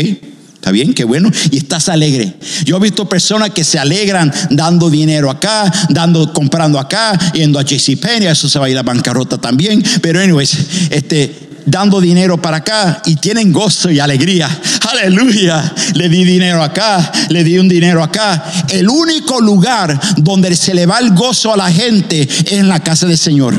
está 0.61 0.71
bien, 0.73 0.93
qué 0.93 1.05
bueno. 1.05 1.31
Y 1.51 1.57
estás 1.57 1.89
alegre. 1.89 2.35
Yo 2.67 2.77
he 2.77 2.81
visto 2.81 3.09
personas 3.09 3.51
que 3.51 3.65
se 3.65 3.79
alegran 3.79 4.31
dando 4.51 4.91
dinero 4.91 5.31
acá, 5.31 5.73
dando, 5.89 6.35
comprando 6.35 6.79
acá, 6.79 7.19
yendo 7.33 7.59
a 7.59 7.63
JCPenney, 7.63 8.29
eso 8.29 8.47
se 8.47 8.59
va 8.59 8.67
a 8.67 8.71
ir 8.71 8.77
a 8.77 8.83
bancarrota 8.83 9.39
también. 9.39 9.83
Pero, 10.03 10.21
anyways, 10.21 10.55
este 10.91 11.49
dando 11.65 12.01
dinero 12.01 12.41
para 12.41 12.59
acá 12.59 13.01
y 13.07 13.17
tienen 13.17 13.53
gozo 13.53 13.91
y 13.91 14.01
alegría. 14.01 14.49
Aleluya. 14.91 15.73
Le 15.95 16.09
di 16.11 16.25
dinero 16.25 16.63
acá, 16.63 17.11
le 17.31 17.43
di 17.43 17.59
un 17.59 17.69
dinero 17.69 18.03
acá. 18.03 18.45
El 18.69 18.89
único 18.89 19.41
lugar 19.41 19.99
donde 20.19 20.55
se 20.57 20.75
le 20.75 20.85
va 20.85 20.99
el 20.99 21.15
gozo 21.15 21.55
a 21.55 21.57
la 21.57 21.71
gente 21.73 22.23
es 22.23 22.53
en 22.53 22.69
la 22.69 22.81
casa 22.81 23.07
del 23.07 23.19
Señor. 23.19 23.55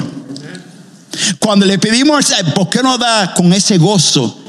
Cuando 1.40 1.66
le 1.66 1.80
pedimos, 1.80 2.32
¿por 2.54 2.70
qué 2.70 2.84
no 2.84 3.00
da 3.00 3.34
con 3.34 3.52
ese 3.54 3.80
gozo, 3.80 4.40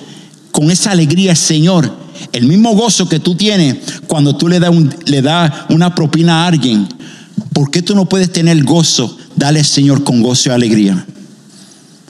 con 0.50 0.70
esa 0.70 0.90
alegría 0.90 1.30
al 1.30 1.36
Señor? 1.38 2.01
El 2.32 2.46
mismo 2.46 2.74
gozo 2.74 3.08
que 3.08 3.20
tú 3.20 3.34
tienes 3.34 3.76
cuando 4.06 4.36
tú 4.36 4.48
le 4.48 4.60
das 4.60 4.72
le 5.06 5.22
da 5.22 5.66
una 5.70 5.94
propina 5.94 6.44
a 6.44 6.48
alguien. 6.48 6.88
¿Por 7.52 7.70
qué 7.70 7.82
tú 7.82 7.94
no 7.94 8.08
puedes 8.08 8.32
tener 8.32 8.62
gozo? 8.64 9.16
Dale 9.36 9.60
al 9.60 9.66
Señor 9.66 10.04
con 10.04 10.22
gozo 10.22 10.50
y 10.50 10.52
alegría. 10.52 11.06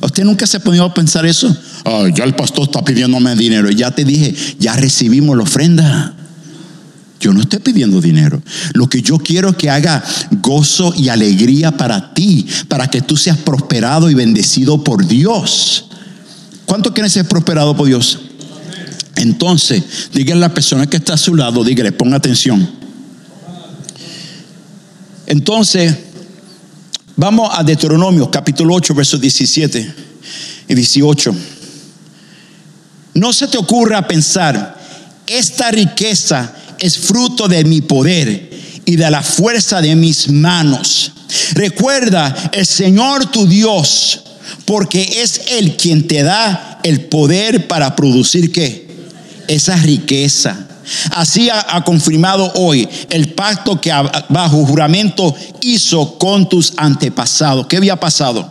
¿Usted 0.01 0.25
nunca 0.25 0.47
se 0.47 0.57
ha 0.57 0.61
podido 0.61 0.85
a 0.85 0.93
pensar 0.93 1.25
eso? 1.27 1.57
ya 2.15 2.25
el 2.25 2.35
pastor 2.35 2.65
está 2.65 2.85
pidiéndome 2.85 3.35
dinero. 3.37 3.71
Ya 3.71 3.91
te 3.91 4.05
dije, 4.05 4.35
ya 4.59 4.75
recibimos 4.75 5.37
la 5.37 5.45
ofrenda. 5.45 6.15
Yo 7.21 7.33
no 7.33 7.41
estoy 7.41 7.61
pidiendo 7.61 8.01
dinero. 8.01 8.43
Lo 8.75 8.89
que 8.89 9.01
yo 9.01 9.19
quiero 9.19 9.51
es 9.51 9.57
que 9.57 9.71
haga 9.71 10.03
gozo 10.41 10.93
y 10.97 11.09
alegría 11.09 11.77
para 11.77 12.15
ti, 12.15 12.47
para 12.67 12.89
que 12.89 13.01
tú 13.01 13.17
seas 13.17 13.39
prosperado 13.39 14.11
y 14.11 14.15
bendecido 14.15 14.83
por 14.83 15.07
Dios. 15.07 15.87
¿Cuánto 16.67 16.93
quieres 16.93 17.13
ser 17.13 17.29
prosperado 17.29 17.77
por 17.77 17.87
Dios? 17.87 18.19
Entonces, 19.23 19.83
díganle 20.13 20.45
a 20.45 20.49
la 20.49 20.55
persona 20.55 20.89
que 20.89 20.99
está 20.99 21.15
a 21.15 21.19
su 21.19 21.35
lado, 21.35 21.65
dígale, 21.65 21.93
ponga 21.93 22.17
atención. 22.17 22.69
Entonces, 25.27 25.97
Vamos 27.17 27.51
a 27.53 27.63
Deuteronomio 27.63 28.31
capítulo 28.31 28.75
8, 28.75 28.95
versos 28.95 29.21
17 29.21 29.95
y 30.67 30.75
18. 30.75 31.35
No 33.15 33.33
se 33.35 33.49
te 33.49 33.59
ocurra 33.59 34.09
pensar, 34.09 34.81
esta 35.27 35.71
riqueza 35.71 36.55
es 36.79 36.97
fruto 36.97 37.49
de 37.49 37.65
mi 37.65 37.83
poder 37.83 38.51
y 38.87 38.97
de 38.97 39.11
la 39.11 39.23
fuerza 39.23 39.83
de 39.83 39.95
mis 39.95 40.31
manos. 40.31 41.13
Recuerda 41.53 42.51
el 42.55 42.67
Señor 42.67 43.31
tu 43.31 43.47
Dios, 43.47 44.23
porque 44.65 45.21
es 45.23 45.43
Él 45.49 45.77
quien 45.77 46.09
te 46.09 46.23
da 46.23 46.81
el 46.83 47.03
poder 47.03 47.69
para 47.69 47.95
producir 47.95 48.51
qué? 48.51 48.92
Esa 49.49 49.77
riqueza. 49.77 50.69
Así 51.13 51.49
ha, 51.51 51.83
confirmado 51.85 52.53
hoy 52.55 52.89
el 53.11 53.35
pacto 53.35 53.81
que 53.81 53.93
bajo 54.29 54.65
juramento 54.67 55.35
hizo 55.61 56.19
con 56.19 56.49
tus 56.49 56.75
antepasados. 56.77 57.67
¿Qué 57.67 57.77
había 57.77 57.97
pasado? 57.97 58.51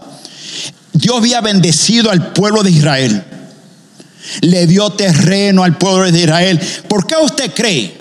Dios 0.93 1.17
había 1.17 1.41
bendecido 1.41 2.09
al 2.09 2.31
pueblo 2.31 2.63
de 2.63 2.71
Israel. 2.71 3.23
Le 4.41 4.67
dio 4.67 4.91
terreno 4.91 5.63
al 5.63 5.77
pueblo 5.77 6.11
de 6.11 6.19
Israel. 6.19 6.59
¿Por 6.87 7.05
qué 7.05 7.15
usted 7.21 7.53
cree 7.53 7.97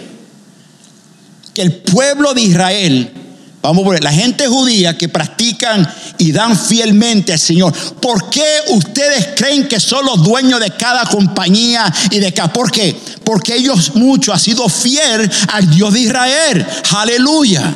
que 1.55 1.63
el 1.63 1.73
pueblo 1.77 2.35
de 2.35 2.43
Israel 2.43 3.13
Vamos 3.63 3.87
ver, 3.87 4.03
la 4.03 4.13
gente 4.13 4.47
judía 4.47 4.97
que 4.97 5.11
practican 5.11 5.87
y 6.17 6.33
dan 6.33 6.59
fielmente 6.59 7.35
al 7.35 7.39
Señor. 7.39 7.75
¿Por 8.01 8.31
qué 8.31 8.47
ustedes 8.69 9.31
creen 9.37 9.69
que 9.69 9.79
son 9.79 10.07
los 10.07 10.23
dueños 10.23 10.61
de 10.61 10.71
cada 10.71 11.05
compañía 11.05 11.93
y 12.11 12.21
de 12.21 12.33
cada? 12.33 12.51
¿Por 12.53 12.71
qué? 12.71 12.99
Porque 13.23 13.57
ellos 13.57 13.95
mucho 13.97 14.33
han 14.33 14.41
sido 14.41 14.67
fiel 14.69 15.31
al 15.53 15.71
Dios 15.71 15.93
de 15.93 16.01
Israel. 16.01 16.67
Aleluya. 16.97 17.75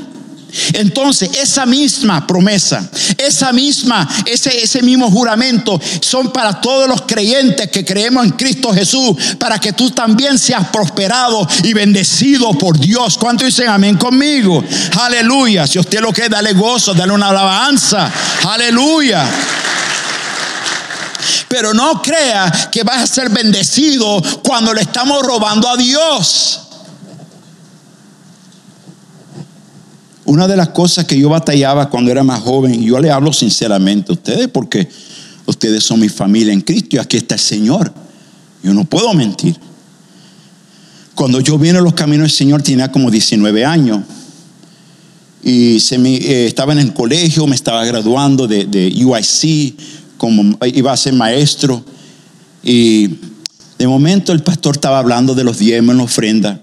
Entonces, 0.72 1.30
esa 1.36 1.66
misma 1.66 2.26
promesa, 2.26 2.88
esa 3.18 3.52
misma, 3.52 4.08
ese, 4.26 4.62
ese 4.62 4.82
mismo 4.82 5.10
juramento 5.10 5.80
son 6.00 6.32
para 6.32 6.60
todos 6.60 6.88
los 6.88 7.02
creyentes 7.02 7.70
que 7.70 7.84
creemos 7.84 8.24
en 8.24 8.32
Cristo 8.32 8.72
Jesús, 8.72 9.16
para 9.38 9.58
que 9.58 9.72
tú 9.72 9.90
también 9.90 10.38
seas 10.38 10.68
prosperado 10.68 11.46
y 11.62 11.72
bendecido 11.72 12.52
por 12.52 12.78
Dios. 12.78 13.16
¿Cuánto 13.18 13.44
dicen 13.44 13.68
amén 13.68 13.96
conmigo? 13.96 14.62
Aleluya. 15.00 15.66
Si 15.66 15.78
usted 15.78 16.00
lo 16.00 16.12
quiere, 16.12 16.30
dale 16.30 16.52
gozo, 16.52 16.94
dale 16.94 17.12
una 17.12 17.28
alabanza. 17.28 18.10
Aleluya. 18.48 19.26
Pero 21.48 21.72
no 21.72 22.02
crea 22.02 22.50
que 22.70 22.82
vas 22.82 23.02
a 23.02 23.06
ser 23.06 23.30
bendecido 23.30 24.22
cuando 24.42 24.74
le 24.74 24.82
estamos 24.82 25.22
robando 25.22 25.68
a 25.68 25.76
Dios. 25.76 26.63
Una 30.26 30.48
de 30.48 30.56
las 30.56 30.70
cosas 30.70 31.04
que 31.04 31.18
yo 31.18 31.28
batallaba 31.28 31.90
cuando 31.90 32.10
era 32.10 32.22
más 32.22 32.40
joven, 32.40 32.82
yo 32.82 32.98
le 32.98 33.10
hablo 33.10 33.32
sinceramente 33.32 34.10
a 34.10 34.14
ustedes 34.14 34.48
porque 34.48 34.88
ustedes 35.46 35.84
son 35.84 36.00
mi 36.00 36.08
familia 36.08 36.52
en 36.52 36.62
Cristo 36.62 36.96
y 36.96 36.98
aquí 36.98 37.18
está 37.18 37.34
el 37.34 37.40
Señor. 37.40 37.92
Yo 38.62 38.72
no 38.72 38.84
puedo 38.84 39.12
mentir. 39.12 39.56
Cuando 41.14 41.40
yo 41.40 41.58
vine 41.58 41.78
a 41.78 41.82
los 41.82 41.92
caminos 41.92 42.24
del 42.24 42.30
Señor 42.30 42.62
tenía 42.62 42.90
como 42.90 43.10
19 43.10 43.64
años 43.64 44.00
y 45.42 45.76
eh, 45.76 46.46
estaba 46.46 46.72
en 46.72 46.78
el 46.78 46.94
colegio, 46.94 47.46
me 47.46 47.54
estaba 47.54 47.84
graduando 47.84 48.48
de, 48.48 48.64
de 48.64 49.04
UIC, 49.04 49.74
como 50.16 50.58
iba 50.64 50.92
a 50.92 50.96
ser 50.96 51.12
maestro 51.12 51.84
y 52.62 53.18
de 53.78 53.86
momento 53.86 54.32
el 54.32 54.42
pastor 54.42 54.76
estaba 54.76 54.98
hablando 54.98 55.34
de 55.34 55.44
los 55.44 55.58
diezmos 55.58 55.92
en 55.92 55.98
la 55.98 56.04
ofrenda 56.04 56.60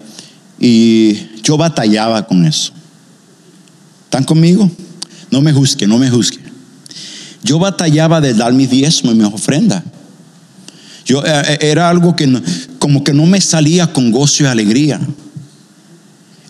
y 0.58 1.16
yo 1.44 1.56
batallaba 1.56 2.26
con 2.26 2.44
eso. 2.44 2.72
¿Están 4.12 4.24
conmigo? 4.24 4.70
No 5.30 5.40
me 5.40 5.54
juzgue, 5.54 5.86
no 5.86 5.96
me 5.96 6.10
juzgue. 6.10 6.38
Yo 7.42 7.58
batallaba 7.58 8.20
de 8.20 8.34
dar 8.34 8.52
mi 8.52 8.66
diezmo 8.66 9.10
y 9.10 9.14
mi 9.14 9.24
ofrenda. 9.24 9.82
Yo, 11.06 11.24
eh, 11.24 11.42
eh, 11.48 11.58
era 11.62 11.88
algo 11.88 12.14
que 12.14 12.30
como 12.78 13.02
que 13.02 13.14
no 13.14 13.24
me 13.24 13.40
salía 13.40 13.90
con 13.90 14.10
gozo 14.10 14.42
y 14.42 14.46
alegría. 14.48 15.00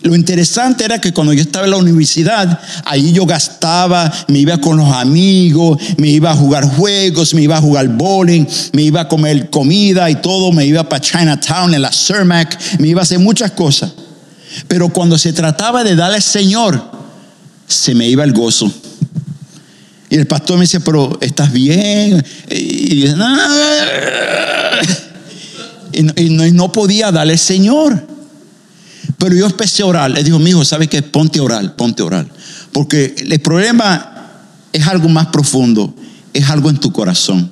Lo 0.01 0.13
interesante 0.13 0.83
era 0.83 0.99
que 0.99 1.13
cuando 1.13 1.31
yo 1.31 1.41
estaba 1.41 1.63
en 1.63 1.71
la 1.71 1.77
universidad, 1.77 2.59
ahí 2.83 3.13
yo 3.13 3.25
gastaba, 3.25 4.11
me 4.27 4.39
iba 4.39 4.57
con 4.57 4.75
los 4.75 4.91
amigos, 4.91 5.77
me 5.95 6.09
iba 6.09 6.31
a 6.31 6.35
jugar 6.35 6.65
juegos, 6.67 7.33
me 7.33 7.43
iba 7.43 7.55
a 7.55 7.61
jugar 7.61 7.87
bowling, 7.87 8.45
me 8.73 8.81
iba 8.81 8.99
a 8.99 9.07
comer 9.07 9.49
comida 9.49 10.09
y 10.09 10.15
todo, 10.15 10.51
me 10.51 10.65
iba 10.65 10.83
para 10.89 10.99
Chinatown 10.99 11.73
en 11.73 11.81
la 11.81 11.93
Cermac, 11.93 12.59
me 12.79 12.89
iba 12.89 12.99
a 12.99 13.03
hacer 13.03 13.19
muchas 13.19 13.51
cosas. 13.51 13.93
Pero 14.67 14.89
cuando 14.89 15.17
se 15.17 15.31
trataba 15.31 15.85
de 15.85 15.95
darle 15.95 16.17
al 16.17 16.21
Señor, 16.21 17.02
se 17.67 17.95
me 17.95 18.07
iba 18.07 18.23
el 18.23 18.33
gozo. 18.33 18.71
Y 20.09 20.15
el 20.15 20.27
pastor 20.27 20.57
me 20.57 20.65
dice, 20.65 20.79
pero 20.79 21.17
¿estás 21.21 21.51
bien? 21.51 22.23
Y, 22.51 23.05
no, 26.53 26.71
podía 26.71 27.11
darle 27.11 27.35
Señor. 27.35 28.07
Pero 29.17 29.35
yo 29.35 29.47
empecé 29.47 29.81
a 29.81 29.87
orar. 29.87 30.11
Le 30.11 30.23
digo, 30.23 30.37
mi 30.37 30.51
hijo, 30.51 30.63
¿sabes 30.63 30.87
qué? 30.87 31.01
Ponte 31.01 31.39
a 31.39 31.43
orar, 31.43 31.75
ponte 31.75 32.03
a 32.03 32.05
orar. 32.05 32.27
Porque 32.71 33.15
el 33.17 33.39
problema 33.39 34.29
es 34.71 34.87
algo 34.87 35.09
más 35.09 35.27
profundo, 35.27 35.93
es 36.31 36.47
algo 36.47 36.69
en 36.69 36.77
tu 36.77 36.91
corazón. 36.91 37.51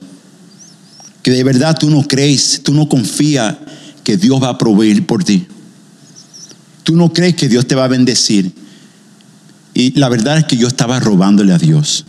Que 1.24 1.32
de 1.32 1.43
verdad 1.43 1.76
tú 1.80 1.89
no 1.89 2.08
crees, 2.08 2.62
tú 2.63 2.74
no 2.74 2.88
confías 2.88 3.56
que 4.04 4.17
Dios 4.17 4.41
va 4.41 4.50
a 4.50 4.58
proveer 4.58 5.06
por 5.06 5.24
ti. 5.24 5.47
Tú 6.84 6.95
no 6.95 7.12
crees 7.12 7.36
que 7.36 7.47
Dios 7.47 7.65
te 7.65 7.74
va 7.74 7.86
a 7.86 7.88
bendecir. 7.88 8.61
Y 9.73 9.97
la 9.99 10.10
verdad 10.10 10.38
es 10.38 10.45
que 10.45 10.57
yo 10.57 10.67
estaba 10.67 10.99
robándole 10.99 11.53
a 11.53 11.57
Dios. 11.57 12.05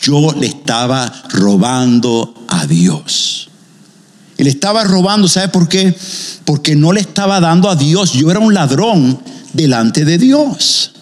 Yo 0.00 0.32
le 0.32 0.46
estaba 0.46 1.12
robando 1.30 2.34
a 2.48 2.66
Dios. 2.66 3.48
Y 4.36 4.44
le 4.44 4.50
estaba 4.50 4.84
robando, 4.84 5.28
¿sabe 5.28 5.48
por 5.48 5.68
qué? 5.68 5.94
Porque 6.44 6.76
no 6.76 6.92
le 6.92 7.00
estaba 7.00 7.40
dando 7.40 7.68
a 7.68 7.76
Dios. 7.76 8.12
Yo 8.12 8.30
era 8.30 8.38
un 8.38 8.54
ladrón 8.54 9.20
delante 9.52 10.04
de 10.04 10.18
Dios. 10.18 10.92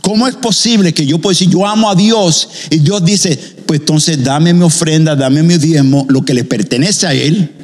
¿Cómo 0.00 0.26
es 0.26 0.36
posible 0.36 0.94
que 0.94 1.06
yo 1.06 1.18
pueda 1.18 1.32
decir, 1.32 1.50
yo 1.50 1.66
amo 1.66 1.90
a 1.90 1.94
Dios? 1.94 2.48
Y 2.70 2.78
Dios 2.78 3.04
dice, 3.04 3.38
pues 3.66 3.80
entonces 3.80 4.24
dame 4.24 4.54
mi 4.54 4.64
ofrenda, 4.64 5.14
dame 5.14 5.42
mi 5.42 5.58
diezmo, 5.58 6.06
lo 6.08 6.24
que 6.24 6.34
le 6.34 6.44
pertenece 6.44 7.06
a 7.06 7.12
Él. 7.12 7.54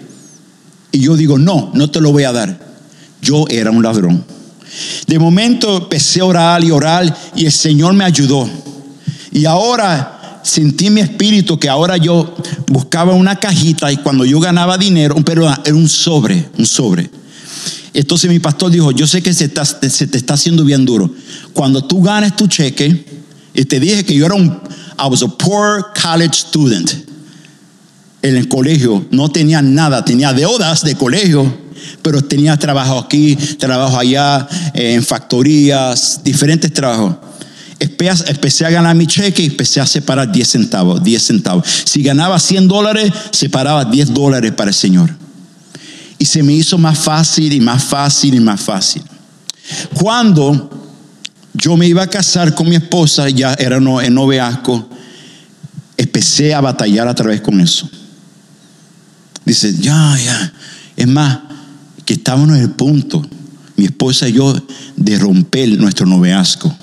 Y 0.93 1.01
yo 1.01 1.17
digo, 1.17 1.39
no, 1.39 1.73
no 1.75 1.91
te 1.91 2.01
lo 2.01 2.13
voy 2.13 2.25
a 2.25 2.33
dar. 2.33 2.61
Yo 3.21 3.47
era 3.49 3.71
un 3.71 3.83
ladrón. 3.83 4.25
De 5.07 5.19
momento 5.19 5.79
empecé 5.79 6.21
a 6.21 6.25
orar 6.25 6.65
y 6.65 6.71
orar 6.71 7.17
y 7.37 7.47
el 7.47 7.53
Señor 7.53 7.95
me 7.95 8.05
ayudó. 8.05 8.49
Y 9.33 9.45
ahora 9.45 10.41
sentí 10.43 10.91
mi 10.91 11.01
espíritu 11.01 11.59
que 11.59 11.69
ahora 11.69 11.97
yo 11.97 12.35
buscaba 12.69 13.15
una 13.15 13.37
cajita 13.37 13.91
y 13.91 13.97
cuando 13.99 14.25
yo 14.25 14.41
ganaba 14.41 14.79
dinero, 14.79 15.17
pero 15.25 15.49
era 15.65 15.75
un 15.75 15.89
sobre, 15.89 16.49
un 16.59 16.67
sobre. 16.67 17.11
Entonces 17.93 18.29
mi 18.31 18.41
pastor 18.41 18.71
dijo, 18.71 18.91
yo 18.91 19.07
sé 19.07 19.23
que 19.23 19.33
se, 19.33 19.51
se 19.89 20.07
te 20.07 20.19
está 20.19 20.35
haciendo 20.35 20.65
bien 20.65 20.85
duro. 20.85 21.11
Cuando 21.53 21.85
tú 21.85 22.03
ganes 22.03 22.35
tu 22.35 22.47
cheque, 22.49 23.05
y 23.55 23.65
te 23.65 23.79
dije 23.79 24.05
que 24.05 24.15
yo 24.15 24.27
era 24.27 24.35
un, 24.35 24.47
I 24.99 25.07
was 25.09 25.23
a 25.23 25.29
poor 25.29 25.93
college 25.95 26.35
student. 26.35 26.93
En 28.25 28.37
el 28.37 28.49
colegio, 28.49 29.05
no 29.11 29.29
tenía 29.29 29.61
nada, 29.61 30.03
tenía 30.03 30.33
deudas 30.33 30.83
de 30.83 30.95
colegio, 30.95 31.59
pero 32.01 32.23
tenía 32.23 32.57
trabajo 32.57 32.99
aquí, 32.99 33.37
trabajo 33.37 33.99
allá, 33.99 34.49
en 34.73 35.05
factorías, 35.05 36.23
diferentes 36.25 36.73
trabajos. 36.73 37.17
Empecé 37.79 38.65
a 38.65 38.71
ganar 38.71 38.97
mi 38.97 39.07
cheque 39.07 39.43
y 39.43 39.47
empecé 39.47 39.79
a 39.83 39.87
separar 39.87 40.33
10 40.33 40.49
centavos, 40.49 41.05
10 41.05 41.23
centavos. 41.23 41.67
Si 41.85 42.03
ganaba 42.03 42.39
100 42.39 42.67
dólares, 42.67 43.13
separaba 43.31 43.85
10 43.85 44.15
dólares 44.15 44.53
para 44.53 44.71
el 44.71 44.75
Señor. 44.75 45.11
Y 46.19 46.25
se 46.25 46.43
me 46.43 46.55
hizo 46.55 46.79
más 46.79 46.99
fácil 46.99 47.53
y 47.53 47.61
más 47.61 47.85
fácil 47.85 48.35
y 48.37 48.41
más 48.41 48.63
fácil. 48.63 49.03
Cuando 49.93 50.71
yo 51.53 51.77
me 51.77 51.87
iba 51.87 52.03
a 52.03 52.07
casar 52.07 52.55
con 52.55 52.71
mi 52.71 52.77
esposa, 52.77 53.29
ya 53.29 53.53
era 53.53 53.77
en 53.77 54.15
noviazgo, 54.15 54.89
empecé 55.99 56.55
a 56.55 56.63
batallar 56.63 57.07
a 57.07 57.15
través 57.15 57.43
con 57.43 57.61
eso. 57.61 57.87
Dice, 59.45 59.75
ya, 59.75 60.17
ya. 60.19 60.53
Es 60.97 61.07
más, 61.07 61.41
que 62.05 62.15
estábamos 62.15 62.51
en 62.51 62.63
el 62.63 62.71
punto, 62.71 63.27
mi 63.77 63.87
esposa 63.87 64.29
y 64.29 64.35
yo, 64.35 64.55
de 64.97 65.19
romper 65.19 65.69
nuestro 65.79 66.07
noviazgo. 66.07 66.75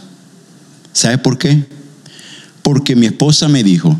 ¿Sabe 0.94 1.18
por 1.18 1.38
qué? 1.38 1.66
Porque 2.62 2.96
mi 2.96 3.06
esposa 3.06 3.48
me 3.48 3.64
dijo, 3.64 4.00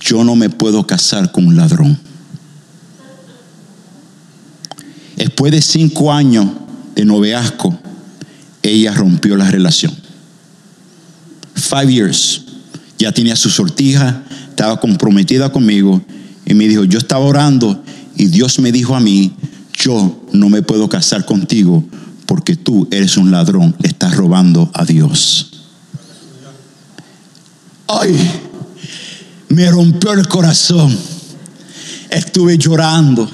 yo 0.00 0.24
no 0.24 0.36
me 0.36 0.50
puedo 0.50 0.86
casar 0.86 1.32
con 1.32 1.46
un 1.46 1.56
ladrón. 1.56 1.98
Después 5.16 5.52
de 5.52 5.62
cinco 5.62 6.12
años 6.12 6.46
de 6.94 7.04
noviazgo, 7.04 7.78
ella 8.62 8.92
rompió 8.92 9.36
la 9.36 9.50
relación. 9.50 9.94
Five 11.54 11.92
years. 11.92 12.42
Ya 12.98 13.12
tenía 13.12 13.36
su 13.36 13.50
sortija, 13.50 14.22
estaba 14.48 14.80
comprometida 14.80 15.50
conmigo 15.52 16.02
y 16.46 16.54
me 16.54 16.68
dijo, 16.68 16.84
yo 16.84 16.98
estaba 16.98 17.24
orando 17.24 17.83
y 18.16 18.26
Dios 18.26 18.58
me 18.58 18.72
dijo 18.72 18.94
a 18.94 19.00
mí, 19.00 19.34
yo 19.72 20.24
no 20.32 20.48
me 20.48 20.62
puedo 20.62 20.88
casar 20.88 21.24
contigo 21.24 21.84
porque 22.26 22.56
tú 22.56 22.88
eres 22.90 23.16
un 23.16 23.30
ladrón, 23.30 23.76
estás 23.82 24.16
robando 24.16 24.70
a 24.72 24.84
Dios. 24.84 25.50
Ay, 27.86 28.18
me 29.48 29.70
rompió 29.70 30.12
el 30.12 30.26
corazón. 30.26 30.96
Estuve 32.10 32.56
llorando. 32.56 33.30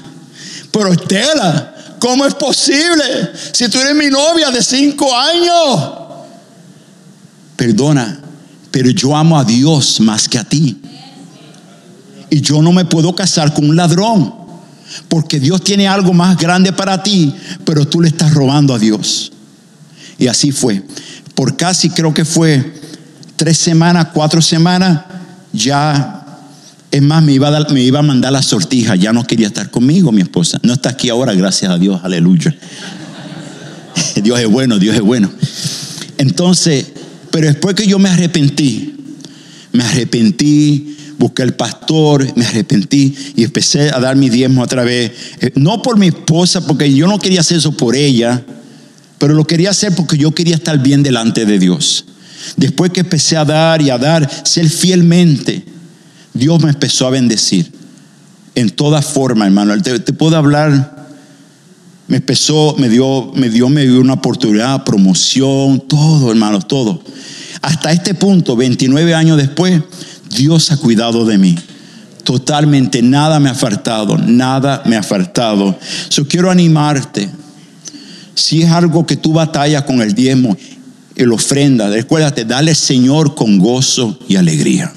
Pero 0.70 0.92
Estela, 0.92 1.74
¿cómo 1.98 2.26
es 2.26 2.34
posible? 2.34 3.30
Si 3.52 3.68
tú 3.68 3.78
eres 3.78 3.94
mi 3.94 4.08
novia 4.08 4.50
de 4.50 4.62
cinco 4.62 5.14
años. 5.16 5.92
Perdona, 7.56 8.20
pero 8.70 8.90
yo 8.90 9.16
amo 9.16 9.38
a 9.38 9.44
Dios 9.44 10.00
más 10.00 10.28
que 10.28 10.38
a 10.38 10.44
ti. 10.44 10.80
Y 12.30 12.40
yo 12.40 12.62
no 12.62 12.72
me 12.72 12.84
puedo 12.84 13.14
casar 13.14 13.52
con 13.52 13.68
un 13.68 13.76
ladrón. 13.76 14.39
Porque 15.08 15.40
Dios 15.40 15.62
tiene 15.62 15.88
algo 15.88 16.12
más 16.12 16.36
grande 16.36 16.72
para 16.72 17.02
ti, 17.02 17.34
pero 17.64 17.86
tú 17.86 18.00
le 18.00 18.08
estás 18.08 18.34
robando 18.34 18.74
a 18.74 18.78
Dios. 18.78 19.32
Y 20.18 20.26
así 20.26 20.52
fue. 20.52 20.82
Por 21.34 21.56
casi 21.56 21.90
creo 21.90 22.12
que 22.12 22.24
fue 22.24 22.74
tres 23.36 23.56
semanas, 23.56 24.08
cuatro 24.12 24.42
semanas, 24.42 25.00
ya 25.52 26.20
es 26.90 27.02
más, 27.02 27.22
me 27.22 27.32
iba, 27.32 27.56
a 27.56 27.72
me 27.72 27.82
iba 27.82 28.00
a 28.00 28.02
mandar 28.02 28.32
la 28.32 28.42
sortija, 28.42 28.96
ya 28.96 29.12
no 29.12 29.24
quería 29.24 29.46
estar 29.46 29.70
conmigo, 29.70 30.10
mi 30.12 30.22
esposa. 30.22 30.58
No 30.62 30.72
está 30.72 30.90
aquí 30.90 31.08
ahora, 31.08 31.32
gracias 31.34 31.70
a 31.70 31.78
Dios, 31.78 32.00
aleluya. 32.02 32.54
Dios 34.22 34.40
es 34.40 34.48
bueno, 34.48 34.78
Dios 34.78 34.96
es 34.96 35.02
bueno. 35.02 35.30
Entonces, 36.18 36.86
pero 37.30 37.46
después 37.46 37.74
que 37.74 37.86
yo 37.86 37.98
me 37.98 38.10
arrepentí, 38.10 38.94
me 39.72 39.84
arrepentí, 39.84 40.96
busqué 41.20 41.42
al 41.42 41.52
pastor, 41.52 42.26
me 42.34 42.46
arrepentí 42.46 43.14
y 43.36 43.44
empecé 43.44 43.90
a 43.90 44.00
dar 44.00 44.16
mi 44.16 44.30
diezmo 44.30 44.62
otra 44.62 44.84
vez. 44.84 45.12
Eh, 45.42 45.52
no 45.54 45.82
por 45.82 45.98
mi 45.98 46.08
esposa, 46.08 46.66
porque 46.66 46.92
yo 46.92 47.06
no 47.06 47.18
quería 47.18 47.40
hacer 47.40 47.58
eso 47.58 47.72
por 47.72 47.94
ella, 47.94 48.42
pero 49.18 49.34
lo 49.34 49.44
quería 49.44 49.68
hacer 49.68 49.94
porque 49.94 50.16
yo 50.16 50.34
quería 50.34 50.54
estar 50.54 50.78
bien 50.78 51.02
delante 51.02 51.44
de 51.44 51.58
Dios. 51.58 52.06
Después 52.56 52.90
que 52.90 53.00
empecé 53.00 53.36
a 53.36 53.44
dar 53.44 53.82
y 53.82 53.90
a 53.90 53.98
dar, 53.98 54.28
ser 54.46 54.70
fielmente, 54.70 55.62
Dios 56.32 56.62
me 56.62 56.70
empezó 56.70 57.06
a 57.06 57.10
bendecir. 57.10 57.70
En 58.54 58.70
toda 58.70 59.02
forma, 59.02 59.44
hermano. 59.44 59.80
Te, 59.82 60.00
puedo 60.14 60.36
hablar. 60.36 61.06
Me 62.08 62.16
empezó, 62.16 62.74
me 62.78 62.88
dio, 62.88 63.30
me 63.34 63.50
dio, 63.50 63.68
me 63.68 63.82
dio 63.82 64.00
una 64.00 64.14
oportunidad, 64.14 64.84
promoción, 64.84 65.86
todo, 65.86 66.30
hermano, 66.30 66.60
todo. 66.62 67.02
Hasta 67.60 67.92
este 67.92 68.14
punto, 68.14 68.56
29 68.56 69.14
años 69.14 69.36
después, 69.36 69.82
Dios 70.30 70.70
ha 70.72 70.76
cuidado 70.76 71.24
de 71.24 71.38
mí. 71.38 71.56
Totalmente, 72.24 73.02
nada 73.02 73.40
me 73.40 73.50
ha 73.50 73.54
faltado, 73.54 74.16
nada 74.16 74.82
me 74.86 74.96
ha 74.96 75.02
faltado. 75.02 75.76
Yo 76.10 76.26
quiero 76.28 76.50
animarte. 76.50 77.28
Si 78.34 78.62
es 78.62 78.70
algo 78.70 79.06
que 79.06 79.16
tú 79.16 79.32
batallas 79.32 79.82
con 79.82 80.00
el 80.00 80.14
diezmo, 80.14 80.56
el 81.16 81.32
ofrenda, 81.32 81.88
recuérdate, 81.90 82.44
dale 82.44 82.70
al 82.70 82.76
Señor 82.76 83.34
con 83.34 83.58
gozo 83.58 84.18
y 84.28 84.36
alegría. 84.36 84.92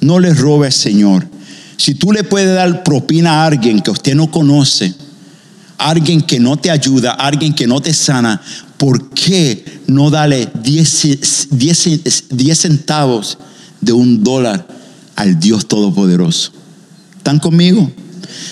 No 0.00 0.20
le 0.20 0.34
robes, 0.34 0.74
Señor. 0.74 1.26
Si 1.76 1.94
tú 1.94 2.12
le 2.12 2.22
puedes 2.22 2.54
dar 2.54 2.82
propina 2.84 3.42
a 3.42 3.46
alguien 3.46 3.80
que 3.80 3.90
usted 3.90 4.14
no 4.14 4.30
conoce, 4.30 4.94
alguien 5.78 6.20
que 6.20 6.38
no 6.38 6.56
te 6.56 6.70
ayuda, 6.70 7.12
alguien 7.12 7.54
que 7.54 7.66
no 7.66 7.80
te 7.80 7.92
sana, 7.92 8.40
¿por 8.76 9.10
qué 9.10 9.64
no 9.86 10.10
dale 10.10 10.48
10 10.62 11.18
centavos? 12.54 13.38
De 13.82 13.92
un 13.92 14.24
dólar 14.24 14.66
al 15.16 15.38
Dios 15.38 15.66
Todopoderoso. 15.66 16.52
¿Están 17.18 17.38
conmigo? 17.38 17.90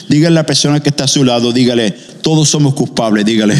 Dígale 0.09 0.39
a 0.39 0.43
la 0.43 0.47
persona 0.47 0.81
que 0.81 0.91
está 0.91 1.05
a 1.05 1.09
su 1.09 1.25
lado, 1.25 1.53
dígale, 1.53 1.91
todos 1.91 2.51
somos 2.51 2.75
culpables, 2.75 3.25
dígale. 3.25 3.57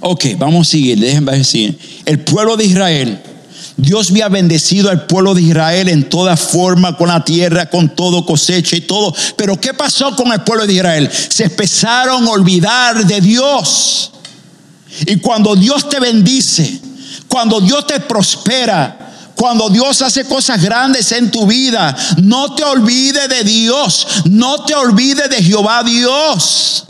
Ok, 0.00 0.24
vamos 0.38 0.66
a 0.66 0.70
seguir, 0.70 0.98
déjenme 0.98 1.36
decir. 1.38 1.78
El 2.04 2.20
pueblo 2.20 2.56
de 2.56 2.64
Israel, 2.64 3.22
Dios 3.76 4.10
había 4.10 4.28
bendecido 4.28 4.90
al 4.90 5.06
pueblo 5.06 5.34
de 5.34 5.42
Israel 5.42 5.88
en 5.88 6.08
toda 6.08 6.36
forma, 6.36 6.96
con 6.96 7.08
la 7.08 7.24
tierra, 7.24 7.70
con 7.70 7.94
todo 7.94 8.24
cosecha 8.24 8.76
y 8.76 8.82
todo. 8.82 9.14
Pero 9.36 9.60
¿qué 9.60 9.74
pasó 9.74 10.14
con 10.16 10.32
el 10.32 10.42
pueblo 10.42 10.66
de 10.66 10.74
Israel? 10.74 11.10
Se 11.12 11.44
empezaron 11.44 12.26
a 12.26 12.30
olvidar 12.30 13.06
de 13.06 13.20
Dios. 13.20 14.10
Y 15.06 15.16
cuando 15.16 15.54
Dios 15.56 15.88
te 15.88 16.00
bendice, 16.00 16.80
cuando 17.32 17.62
Dios 17.62 17.86
te 17.86 17.98
prospera, 17.98 19.32
cuando 19.34 19.70
Dios 19.70 20.02
hace 20.02 20.26
cosas 20.26 20.60
grandes 20.60 21.12
en 21.12 21.30
tu 21.30 21.46
vida, 21.46 21.96
no 22.22 22.54
te 22.54 22.62
olvides 22.62 23.26
de 23.26 23.42
Dios, 23.42 24.06
no 24.26 24.66
te 24.66 24.74
olvides 24.74 25.30
de 25.30 25.42
Jehová 25.42 25.82
Dios. 25.82 26.84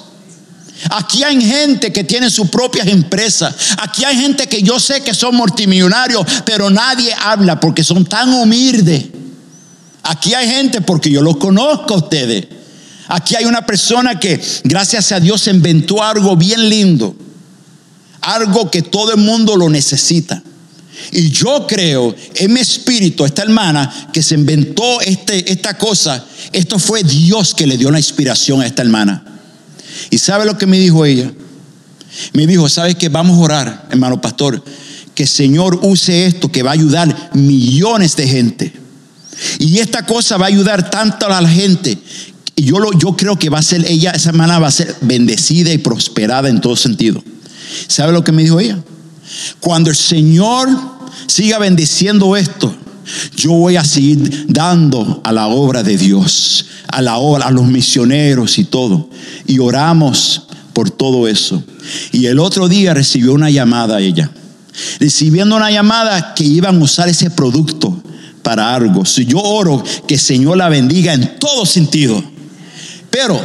Aquí 0.91 1.23
hay 1.23 1.41
gente 1.41 1.93
que 1.93 2.03
tiene 2.03 2.29
sus 2.29 2.51
propias 2.51 2.89
empresas. 2.89 3.55
Aquí 3.79 4.05
hay 4.05 4.17
gente 4.17 4.49
que 4.49 4.61
yo 4.63 4.81
sé 4.81 5.03
que 5.03 5.15
son 5.15 5.37
multimillonarios, 5.37 6.27
pero 6.45 6.71
nadie 6.71 7.15
habla 7.15 7.61
porque 7.61 7.85
son 7.85 8.05
tan 8.05 8.35
humildes. 8.35 9.05
Aquí 10.03 10.35
hay 10.35 10.49
gente 10.49 10.81
porque 10.81 11.09
yo 11.09 11.23
los 11.23 11.37
conozco 11.37 11.95
a 11.95 11.99
ustedes. 11.99 12.49
Aquí 13.07 13.37
hay 13.37 13.45
una 13.45 13.65
persona 13.65 14.19
que 14.19 14.43
gracias 14.65 15.13
a 15.13 15.21
Dios 15.21 15.47
inventó 15.47 16.03
algo 16.03 16.37
bien 16.37 16.69
lindo 16.69 17.15
algo 18.23 18.71
que 18.71 18.83
todo 18.83 19.13
el 19.13 19.19
mundo 19.19 19.57
lo 19.57 19.69
necesita. 19.69 20.43
Y 21.11 21.31
yo 21.31 21.67
creo 21.67 22.15
en 22.37 22.53
mi 22.53 22.61
espíritu, 22.61 23.25
esta 23.25 23.43
hermana 23.43 24.11
que 24.13 24.23
se 24.23 24.35
inventó 24.35 25.01
este, 25.01 25.51
esta 25.51 25.77
cosa, 25.77 26.25
esto 26.53 26.79
fue 26.79 27.03
Dios 27.03 27.55
que 27.55 27.67
le 27.67 27.77
dio 27.77 27.91
la 27.91 27.99
inspiración 27.99 28.61
a 28.61 28.67
esta 28.67 28.83
hermana. 28.83 29.25
¿Y 30.11 30.19
sabe 30.19 30.47
lo 30.47 30.57
que 30.57 30.67
me 30.67 30.79
dijo 30.79 31.05
ella? 31.05 31.33
Me 32.33 32.47
dijo, 32.47 32.69
¿sabes 32.69 32.97
que 32.97 33.09
Vamos 33.09 33.39
a 33.39 33.41
orar, 33.41 33.89
hermano 33.91 34.21
pastor, 34.21 34.63
que 35.15 35.25
el 35.25 35.29
Señor 35.29 35.81
use 35.83 36.27
esto 36.27 36.51
que 36.51 36.63
va 36.63 36.71
a 36.71 36.75
ayudar 36.75 37.31
millones 37.35 38.17
de 38.17 38.29
gente. 38.29 38.73
Y 39.59 39.79
esta 39.79 40.07
cosa 40.07 40.37
va 40.37 40.47
a 40.47 40.49
ayudar 40.49 40.91
tanto 40.91 41.27
a 41.27 41.41
la 41.41 41.49
gente. 41.49 41.99
Y 42.55 42.65
yo, 42.65 42.79
lo, 42.79 42.97
yo 42.99 43.17
creo 43.17 43.39
que 43.39 43.49
va 43.49 43.59
a 43.59 43.63
ser, 43.63 43.85
ella, 43.87 44.13
esa 44.13 44.31
hermana 44.31 44.59
va 44.59 44.69
a 44.69 44.73
ser 44.73 44.95
bendecida 45.01 45.73
y 45.73 45.79
prosperada 45.79 46.49
en 46.49 46.61
todo 46.61 46.77
sentido. 46.77 47.23
¿Sabe 47.87 48.13
lo 48.13 48.25
que 48.25 48.33
me 48.33 48.43
dijo 48.43 48.61
ella? 48.61 48.79
Cuando 49.61 49.91
el 49.91 49.97
Señor 49.97 50.69
siga 51.27 51.59
bendiciendo 51.59 52.37
esto, 52.37 52.75
yo 53.37 53.53
voy 53.53 53.77
a 53.77 53.85
seguir 53.85 54.47
dando 54.49 55.21
a 55.25 55.33
la 55.33 55.47
obra 55.49 55.83
de 55.83 55.97
Dios, 55.97 56.67
a 56.89 57.03
la 57.03 57.19
obra, 57.19 57.47
a 57.47 57.51
los 57.51 57.67
misioneros 57.67 58.59
y 58.59 58.65
todo. 58.65 59.09
Y 59.47 59.59
oramos 59.59 60.47
por 60.73 60.91
todo 60.91 61.29
eso. 61.29 61.63
Y 62.13 62.27
el 62.27 62.39
otro 62.39 62.69
día 62.69 62.95
recibió 62.95 63.33
una 63.33 63.51
llamada 63.51 64.01
ella, 64.01 64.31
recibiendo 65.01 65.57
una 65.57 65.71
llamada 65.71 66.35
que 66.35 66.45
iban 66.45 66.81
a 66.81 66.85
usar 66.85 67.09
ese 67.09 67.31
producto 67.31 68.03
para 68.43 68.75
algo. 68.75 69.05
Si 69.05 69.25
yo 69.25 69.39
oro 69.39 69.83
que 70.07 70.15
el 70.15 70.21
Señor 70.21 70.57
la 70.57 70.69
bendiga 70.69 71.13
en 71.13 71.39
todo 71.39 71.67
sentido. 71.67 72.23
Pero 73.11 73.41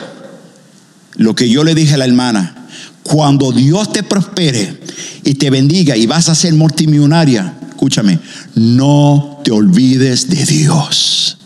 lo 1.15 1.35
que 1.35 1.49
yo 1.49 1.63
le 1.63 1.75
dije 1.75 1.95
a 1.95 1.97
la 1.97 2.05
hermana, 2.05 2.66
cuando 3.07 3.51
Dios 3.51 3.91
te 3.91 4.03
prospere 4.03 4.81
y 5.23 5.35
te 5.35 5.49
bendiga 5.49 5.95
y 5.95 6.05
vas 6.05 6.29
a 6.29 6.35
ser 6.35 6.53
multimillonaria, 6.53 7.57
escúchame, 7.69 8.19
no 8.55 9.41
te 9.43 9.51
olvides 9.51 10.29
de 10.29 10.45
Dios. 10.45 11.37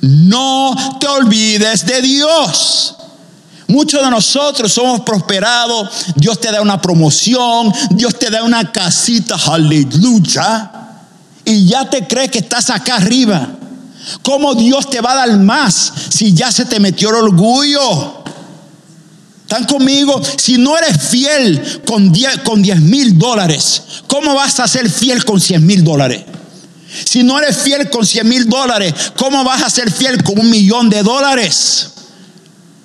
No 0.00 0.74
te 0.98 1.06
olvides 1.06 1.84
de 1.84 2.00
Dios. 2.00 2.96
Muchos 3.68 4.02
de 4.02 4.10
nosotros 4.10 4.72
somos 4.72 5.00
prosperados. 5.02 5.88
Dios 6.16 6.40
te 6.40 6.50
da 6.50 6.60
una 6.62 6.80
promoción. 6.80 7.72
Dios 7.90 8.18
te 8.18 8.30
da 8.30 8.42
una 8.42 8.72
casita. 8.72 9.36
Aleluya. 9.46 10.72
Y 11.44 11.66
ya 11.66 11.88
te 11.88 12.06
crees 12.06 12.30
que 12.30 12.38
estás 12.38 12.70
acá 12.70 12.96
arriba. 12.96 13.48
¿Cómo 14.22 14.54
Dios 14.54 14.88
te 14.88 15.00
va 15.00 15.12
a 15.12 15.26
dar 15.26 15.38
más 15.38 15.92
si 16.08 16.32
ya 16.32 16.50
se 16.50 16.64
te 16.64 16.80
metió 16.80 17.10
el 17.10 17.16
orgullo? 17.16 18.19
¿Están 19.50 19.64
conmigo? 19.64 20.22
Si 20.36 20.58
no 20.58 20.78
eres 20.78 21.08
fiel 21.08 21.82
con 21.84 22.12
10 22.12 22.80
mil 22.82 23.18
dólares, 23.18 23.82
¿cómo 24.06 24.32
vas 24.36 24.60
a 24.60 24.68
ser 24.68 24.88
fiel 24.88 25.24
con 25.24 25.40
100 25.40 25.66
mil 25.66 25.82
dólares? 25.82 26.22
Si 27.04 27.24
no 27.24 27.36
eres 27.36 27.56
fiel 27.56 27.90
con 27.90 28.06
100 28.06 28.28
mil 28.28 28.48
dólares, 28.48 28.94
¿cómo 29.16 29.42
vas 29.42 29.64
a 29.64 29.68
ser 29.68 29.90
fiel 29.90 30.22
con 30.22 30.38
un 30.38 30.48
millón 30.48 30.88
de 30.88 31.02
dólares? 31.02 31.88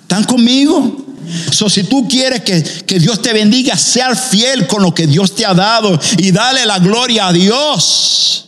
¿Están 0.02 0.24
conmigo? 0.24 1.06
So, 1.52 1.70
si 1.70 1.84
tú 1.84 2.08
quieres 2.08 2.42
que, 2.42 2.64
que 2.64 2.98
Dios 2.98 3.22
te 3.22 3.32
bendiga, 3.32 3.78
sea 3.78 4.16
fiel 4.16 4.66
con 4.66 4.82
lo 4.82 4.92
que 4.92 5.06
Dios 5.06 5.36
te 5.36 5.46
ha 5.46 5.54
dado 5.54 6.00
y 6.18 6.32
dale 6.32 6.66
la 6.66 6.80
gloria 6.80 7.28
a 7.28 7.34
Dios. 7.34 8.45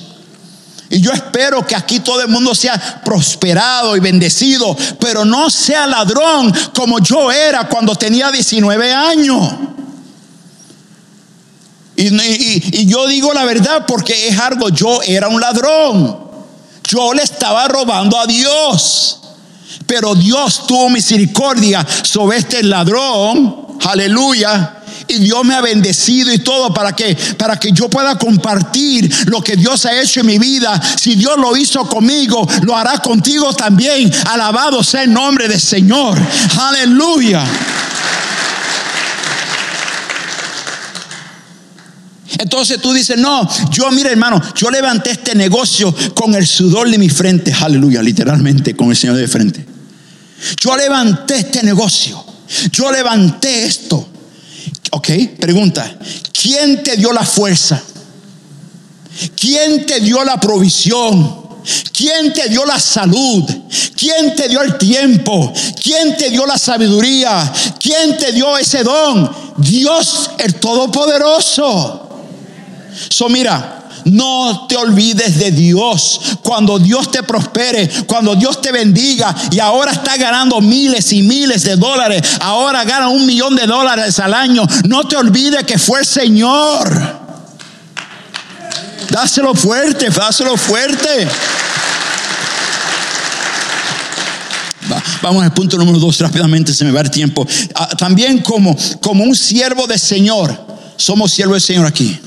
Y 0.89 1.01
yo 1.01 1.11
espero 1.11 1.65
que 1.65 1.75
aquí 1.75 1.99
todo 1.99 2.21
el 2.21 2.29
mundo 2.29 2.55
sea 2.55 3.01
prosperado 3.03 3.95
y 3.97 3.99
bendecido, 3.99 4.75
pero 4.99 5.25
no 5.25 5.49
sea 5.49 5.85
ladrón 5.85 6.53
como 6.73 6.99
yo 6.99 7.31
era 7.31 7.67
cuando 7.67 7.95
tenía 7.95 8.31
19 8.31 8.93
años. 8.93 9.53
Y, 11.97 12.85
yo 12.85 13.07
digo 13.07 13.33
la 13.33 13.43
verdad 13.43 13.85
porque 13.87 14.29
es 14.29 14.39
algo, 14.39 14.69
yo 14.69 15.01
era 15.01 15.27
un 15.27 15.41
ladrón. 15.41 16.27
Yo 16.83 17.13
le 17.13 17.23
estaba 17.23 17.67
robando 17.67 18.17
a 18.17 18.25
Dios. 18.25 19.19
Pero 19.85 20.15
Dios 20.15 20.67
tuvo 20.67 20.89
misericordia 20.89 21.85
sobre 22.03 22.37
este 22.37 22.63
ladrón. 22.63 23.77
Aleluya 23.83 24.76
y 25.07 25.19
Dios 25.19 25.43
me 25.45 25.55
ha 25.55 25.61
bendecido 25.61 26.33
y 26.33 26.39
todo 26.39 26.73
para 26.73 26.95
que 26.95 27.15
para 27.37 27.59
que 27.59 27.71
yo 27.71 27.89
pueda 27.89 28.17
compartir 28.17 29.11
lo 29.27 29.41
que 29.41 29.55
Dios 29.55 29.85
ha 29.85 29.99
hecho 29.99 30.21
en 30.21 30.27
mi 30.27 30.37
vida. 30.37 30.81
Si 30.97 31.15
Dios 31.15 31.37
lo 31.37 31.55
hizo 31.55 31.87
conmigo, 31.87 32.47
lo 32.63 32.75
hará 32.75 32.99
contigo 32.99 33.53
también. 33.53 34.11
Alabado 34.27 34.83
sea 34.83 35.03
el 35.03 35.13
nombre 35.13 35.47
del 35.47 35.61
Señor. 35.61 36.17
Aleluya. 36.59 37.43
Entonces 42.39 42.79
tú 42.79 42.93
dices, 42.93 43.17
no, 43.17 43.47
yo 43.71 43.89
mira 43.91 44.11
hermano, 44.11 44.41
yo 44.55 44.69
levanté 44.69 45.11
este 45.11 45.33
negocio 45.33 45.93
con 46.13 46.35
el 46.35 46.45
sudor 46.45 46.89
de 46.89 46.97
mi 46.97 47.09
frente, 47.09 47.53
aleluya, 47.53 48.01
literalmente 48.01 48.75
con 48.75 48.89
el 48.89 48.95
Señor 48.95 49.15
de 49.15 49.27
frente. 49.27 49.65
Yo 50.59 50.77
levanté 50.77 51.37
este 51.37 51.63
negocio, 51.63 52.23
yo 52.71 52.91
levanté 52.91 53.65
esto. 53.65 54.07
Ok, 54.91 55.09
pregunta, 55.39 55.97
¿quién 56.31 56.83
te 56.83 56.95
dio 56.95 57.11
la 57.11 57.23
fuerza? 57.23 57.81
¿Quién 59.35 59.85
te 59.85 59.99
dio 59.99 60.23
la 60.23 60.39
provisión? 60.39 61.47
¿Quién 61.91 62.31
te 62.33 62.47
dio 62.47 62.65
la 62.65 62.79
salud? 62.79 63.43
¿Quién 63.95 64.35
te 64.35 64.47
dio 64.47 64.61
el 64.61 64.77
tiempo? 64.77 65.51
¿Quién 65.83 66.15
te 66.15 66.29
dio 66.29 66.45
la 66.45 66.57
sabiduría? 66.57 67.51
¿Quién 67.79 68.17
te 68.17 68.31
dio 68.31 68.57
ese 68.57 68.83
don? 68.83 69.29
Dios 69.57 70.31
el 70.37 70.55
Todopoderoso. 70.55 72.09
So 73.09 73.27
mira, 73.27 73.76
no 74.05 74.65
te 74.67 74.75
olvides 74.75 75.37
de 75.37 75.51
Dios. 75.51 76.37
Cuando 76.41 76.79
Dios 76.79 77.11
te 77.11 77.23
prospere, 77.23 77.89
cuando 78.05 78.35
Dios 78.35 78.61
te 78.61 78.71
bendiga 78.71 79.35
y 79.51 79.59
ahora 79.59 79.91
está 79.91 80.17
ganando 80.17 80.61
miles 80.61 81.11
y 81.13 81.21
miles 81.21 81.63
de 81.63 81.75
dólares, 81.75 82.21
ahora 82.39 82.83
gana 82.83 83.09
un 83.09 83.25
millón 83.25 83.55
de 83.55 83.65
dólares 83.65 84.19
al 84.19 84.33
año, 84.33 84.63
no 84.87 85.03
te 85.07 85.15
olvides 85.15 85.63
que 85.65 85.77
fue 85.77 85.99
el 85.99 86.05
Señor. 86.05 87.27
Dáselo 89.09 89.53
fuerte, 89.53 90.09
dáselo 90.09 90.57
fuerte. 90.57 91.27
Vamos 95.21 95.43
al 95.43 95.53
punto 95.53 95.77
número 95.77 95.99
dos 95.99 96.19
rápidamente, 96.19 96.73
se 96.73 96.85
me 96.85 96.91
va 96.91 97.01
el 97.01 97.11
tiempo. 97.11 97.45
Ah, 97.75 97.89
también 97.97 98.39
como, 98.39 98.75
como 99.01 99.23
un 99.23 99.35
siervo 99.35 99.87
del 99.87 99.99
Señor, 99.99 100.57
somos 100.95 101.31
siervos 101.31 101.55
del 101.55 101.61
Señor 101.61 101.85
aquí 101.85 102.19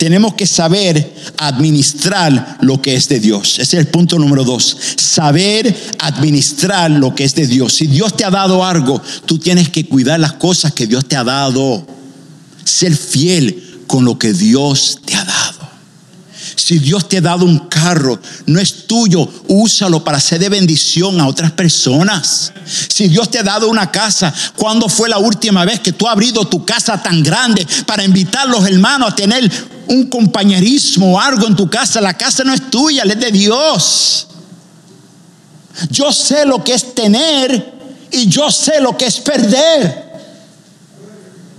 tenemos 0.00 0.32
que 0.32 0.46
saber 0.46 1.14
administrar 1.36 2.56
lo 2.62 2.80
que 2.80 2.94
es 2.94 3.06
de 3.10 3.20
Dios. 3.20 3.58
Ese 3.58 3.76
es 3.76 3.84
el 3.84 3.88
punto 3.88 4.18
número 4.18 4.44
dos. 4.44 4.74
Saber 4.96 5.76
administrar 5.98 6.90
lo 6.90 7.14
que 7.14 7.24
es 7.24 7.34
de 7.34 7.46
Dios. 7.46 7.74
Si 7.74 7.86
Dios 7.86 8.16
te 8.16 8.24
ha 8.24 8.30
dado 8.30 8.64
algo, 8.64 9.02
tú 9.26 9.38
tienes 9.38 9.68
que 9.68 9.84
cuidar 9.84 10.18
las 10.18 10.32
cosas 10.32 10.72
que 10.72 10.86
Dios 10.86 11.04
te 11.04 11.16
ha 11.16 11.24
dado. 11.24 11.86
Ser 12.64 12.96
fiel 12.96 13.82
con 13.86 14.06
lo 14.06 14.18
que 14.18 14.32
Dios 14.32 15.00
te 15.04 15.14
ha 15.16 15.24
dado. 15.26 15.68
Si 16.56 16.78
Dios 16.78 17.06
te 17.06 17.18
ha 17.18 17.20
dado 17.20 17.44
un 17.44 17.68
carro, 17.68 18.18
no 18.46 18.58
es 18.58 18.86
tuyo, 18.86 19.28
úsalo 19.48 20.02
para 20.02 20.18
ser 20.18 20.40
de 20.40 20.48
bendición 20.48 21.20
a 21.20 21.26
otras 21.26 21.52
personas. 21.52 22.52
Si 22.88 23.08
Dios 23.08 23.30
te 23.30 23.38
ha 23.38 23.42
dado 23.42 23.68
una 23.68 23.90
casa, 23.90 24.32
¿cuándo 24.56 24.88
fue 24.88 25.10
la 25.10 25.18
última 25.18 25.64
vez 25.66 25.80
que 25.80 25.92
tú 25.92 26.06
has 26.06 26.12
abrido 26.12 26.46
tu 26.46 26.64
casa 26.64 27.02
tan 27.02 27.22
grande 27.22 27.66
para 27.86 28.02
invitar 28.02 28.46
a 28.46 28.50
los 28.50 28.66
hermanos 28.66 29.10
a 29.10 29.14
tener 29.14 29.50
un 29.90 30.08
compañerismo 30.08 31.14
o 31.14 31.20
algo 31.20 31.46
en 31.46 31.56
tu 31.56 31.68
casa. 31.68 32.00
La 32.00 32.16
casa 32.16 32.44
no 32.44 32.54
es 32.54 32.70
tuya, 32.70 33.02
es 33.02 33.20
de 33.20 33.30
Dios. 33.30 34.26
Yo 35.90 36.12
sé 36.12 36.46
lo 36.46 36.62
que 36.62 36.74
es 36.74 36.94
tener 36.94 37.74
y 38.10 38.28
yo 38.28 38.50
sé 38.50 38.80
lo 38.80 38.96
que 38.96 39.06
es 39.06 39.18
perder. 39.18 40.10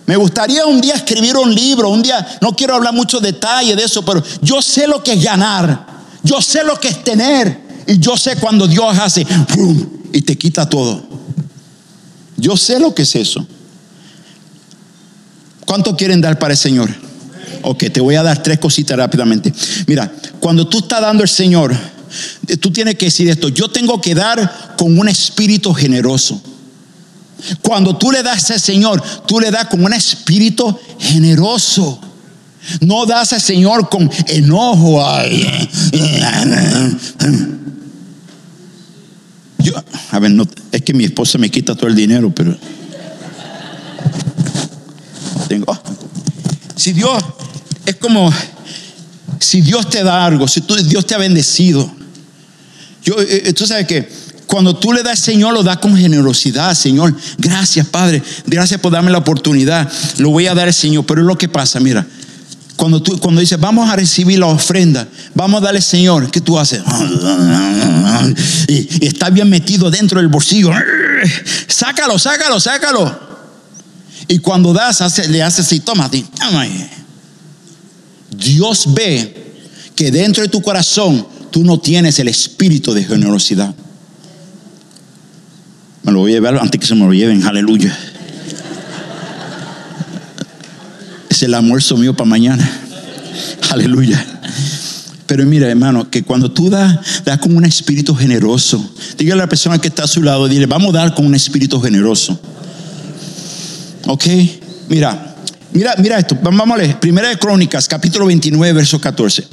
Me 0.05 0.15
gustaría 0.15 0.65
un 0.65 0.81
día 0.81 0.95
escribir 0.95 1.37
un 1.37 1.53
libro, 1.53 1.89
un 1.89 2.01
día, 2.01 2.25
no 2.41 2.55
quiero 2.55 2.75
hablar 2.75 2.93
mucho 2.93 3.19
detalle 3.19 3.75
de 3.75 3.83
eso, 3.83 4.03
pero 4.03 4.23
yo 4.41 4.61
sé 4.61 4.87
lo 4.87 5.03
que 5.03 5.13
es 5.13 5.23
ganar, 5.23 5.87
yo 6.23 6.41
sé 6.41 6.63
lo 6.63 6.79
que 6.79 6.89
es 6.89 7.03
tener 7.03 7.61
y 7.87 7.99
yo 7.99 8.17
sé 8.17 8.35
cuando 8.37 8.67
Dios 8.67 8.97
hace 8.97 9.25
y 10.11 10.21
te 10.21 10.37
quita 10.37 10.67
todo. 10.67 11.03
Yo 12.37 12.57
sé 12.57 12.79
lo 12.79 12.93
que 12.95 13.03
es 13.03 13.15
eso. 13.15 13.45
¿Cuánto 15.65 15.95
quieren 15.95 16.19
dar 16.19 16.39
para 16.39 16.53
el 16.53 16.57
Señor? 16.57 17.10
Ok, 17.63 17.85
te 17.91 18.01
voy 18.01 18.15
a 18.15 18.23
dar 18.23 18.41
tres 18.41 18.59
cositas 18.59 18.97
rápidamente. 18.97 19.53
Mira, 19.87 20.11
cuando 20.39 20.67
tú 20.67 20.79
estás 20.79 21.01
dando 21.01 21.23
al 21.23 21.29
Señor, 21.29 21.75
tú 22.59 22.71
tienes 22.71 22.95
que 22.95 23.05
decir 23.05 23.29
esto, 23.29 23.49
yo 23.49 23.69
tengo 23.69 24.01
que 24.01 24.15
dar 24.15 24.75
con 24.77 24.97
un 24.97 25.07
espíritu 25.07 25.73
generoso. 25.73 26.41
Cuando 27.61 27.97
tú 27.97 28.11
le 28.11 28.23
das 28.23 28.51
al 28.51 28.59
Señor, 28.59 29.01
tú 29.25 29.39
le 29.39 29.51
das 29.51 29.65
con 29.65 29.83
un 29.83 29.93
espíritu 29.93 30.77
generoso. 30.99 31.99
No 32.81 33.05
das 33.05 33.33
al 33.33 33.41
Señor 33.41 33.89
con 33.89 34.09
enojo. 34.27 35.03
Yo, 39.59 39.73
a 40.11 40.19
ver, 40.19 40.31
no, 40.31 40.47
es 40.71 40.81
que 40.81 40.93
mi 40.93 41.05
esposa 41.05 41.37
me 41.37 41.49
quita 41.49 41.75
todo 41.75 41.87
el 41.87 41.95
dinero, 41.95 42.33
pero 42.33 42.55
tengo. 45.47 45.77
Si 46.75 46.93
Dios, 46.93 47.23
es 47.85 47.95
como 47.95 48.31
si 49.39 49.61
Dios 49.61 49.89
te 49.89 50.03
da 50.03 50.25
algo, 50.25 50.47
si 50.47 50.63
Dios 50.85 51.05
te 51.05 51.15
ha 51.15 51.17
bendecido. 51.17 51.91
Yo, 53.03 53.19
eh, 53.19 53.43
eh, 53.45 53.53
tú 53.53 53.65
sabes 53.65 53.87
que 53.87 54.07
cuando 54.45 54.75
tú 54.75 54.91
le 54.91 55.01
das 55.01 55.19
Señor, 55.19 55.53
lo 55.53 55.63
das 55.63 55.77
con 55.77 55.95
generosidad, 55.95 56.75
Señor. 56.75 57.15
Gracias, 57.37 57.87
Padre. 57.87 58.21
Gracias 58.45 58.79
por 58.81 58.91
darme 58.91 59.09
la 59.09 59.19
oportunidad. 59.19 59.89
Lo 60.17 60.29
voy 60.29 60.47
a 60.47 60.53
dar 60.53 60.67
al 60.67 60.73
Señor. 60.73 61.05
Pero 61.05 61.21
es 61.21 61.27
lo 61.27 61.37
que 61.37 61.47
pasa, 61.47 61.79
mira. 61.79 62.05
Cuando 62.75 63.01
tú 63.01 63.17
cuando 63.19 63.39
dices, 63.41 63.59
vamos 63.59 63.89
a 63.89 63.95
recibir 63.95 64.39
la 64.39 64.47
ofrenda, 64.47 65.07
vamos 65.35 65.61
a 65.61 65.65
darle 65.65 65.81
Señor, 65.81 66.31
¿qué 66.31 66.41
tú 66.41 66.59
haces? 66.59 66.81
Y, 68.67 69.05
está 69.05 69.29
bien 69.29 69.49
metido 69.49 69.89
dentro 69.89 70.19
del 70.19 70.27
bolsillo. 70.27 70.71
Sácalo, 71.67 72.19
sácalo, 72.19 72.59
sácalo. 72.59 73.19
Y 74.27 74.39
cuando 74.39 74.73
das, 74.73 75.27
le 75.29 75.41
haces 75.41 75.65
así, 75.65 75.79
toma, 75.79 76.09
toma. 76.09 76.65
Dios 78.35 78.93
ve 78.93 79.53
que 79.95 80.11
dentro 80.11 80.43
de 80.43 80.49
tu 80.49 80.61
corazón 80.61 81.25
tú 81.51 81.63
no 81.63 81.79
tienes 81.79 82.17
el 82.19 82.27
espíritu 82.27 82.93
de 82.93 83.03
generosidad. 83.03 83.73
Me 86.03 86.11
lo 86.11 86.19
voy 86.19 86.31
a 86.31 86.35
llevar 86.35 86.57
antes 86.57 86.79
que 86.79 86.87
se 86.87 86.95
me 86.95 87.05
lo 87.05 87.13
lleven, 87.13 87.43
aleluya. 87.43 87.95
Es 91.29 91.43
el 91.43 91.53
almuerzo 91.53 91.97
mío 91.97 92.15
para 92.15 92.29
mañana. 92.29 92.69
Aleluya. 93.69 94.25
Pero 95.27 95.45
mira, 95.45 95.69
hermano, 95.69 96.09
que 96.09 96.23
cuando 96.23 96.51
tú 96.51 96.69
das, 96.69 97.23
das 97.23 97.37
con 97.37 97.55
un 97.55 97.63
espíritu 97.63 98.13
generoso. 98.15 98.93
Dígale 99.17 99.41
a 99.41 99.45
la 99.45 99.49
persona 99.49 99.79
que 99.79 99.87
está 99.87 100.03
a 100.03 100.07
su 100.07 100.21
lado, 100.21 100.47
dile, 100.47 100.65
vamos 100.65 100.93
a 100.93 100.99
dar 100.99 101.15
con 101.15 101.25
un 101.25 101.35
espíritu 101.35 101.79
generoso. 101.79 102.37
Ok, 104.07 104.25
mira, 104.89 105.30
Mira, 105.73 105.95
mira 105.97 106.19
esto, 106.19 106.37
vamos 106.41 106.69
a 106.71 106.77
leer. 106.77 106.99
Primera 106.99 107.29
de 107.29 107.37
Crónicas, 107.37 107.87
capítulo 107.87 108.25
29, 108.25 108.73
verso 108.73 108.99
14. 108.99 109.47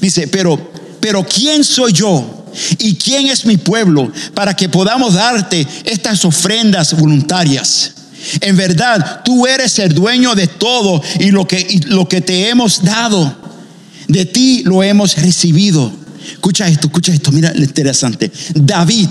Dice, 0.00 0.28
pero, 0.28 0.72
pero 1.00 1.24
¿quién 1.24 1.64
soy 1.64 1.92
yo 1.92 2.44
¿Y 2.78 2.94
quién 2.96 3.26
es 3.26 3.44
mi 3.44 3.56
pueblo 3.56 4.10
para 4.32 4.54
que 4.54 4.68
podamos 4.68 5.14
darte 5.14 5.66
estas 5.84 6.24
ofrendas 6.24 6.96
voluntarias? 6.96 7.92
En 8.40 8.56
verdad, 8.56 9.22
tú 9.24 9.46
eres 9.46 9.78
el 9.78 9.94
dueño 9.94 10.34
de 10.34 10.46
todo 10.46 11.02
y 11.18 11.30
lo 11.30 11.46
que, 11.46 11.60
y 11.60 11.80
lo 11.80 12.08
que 12.08 12.20
te 12.20 12.48
hemos 12.48 12.82
dado, 12.82 13.36
de 14.08 14.24
ti 14.24 14.62
lo 14.64 14.82
hemos 14.82 15.16
recibido. 15.16 15.92
Escucha 16.32 16.68
esto, 16.68 16.86
escucha 16.86 17.12
esto, 17.12 17.32
mira 17.32 17.52
lo 17.54 17.64
interesante. 17.64 18.30
David 18.54 19.08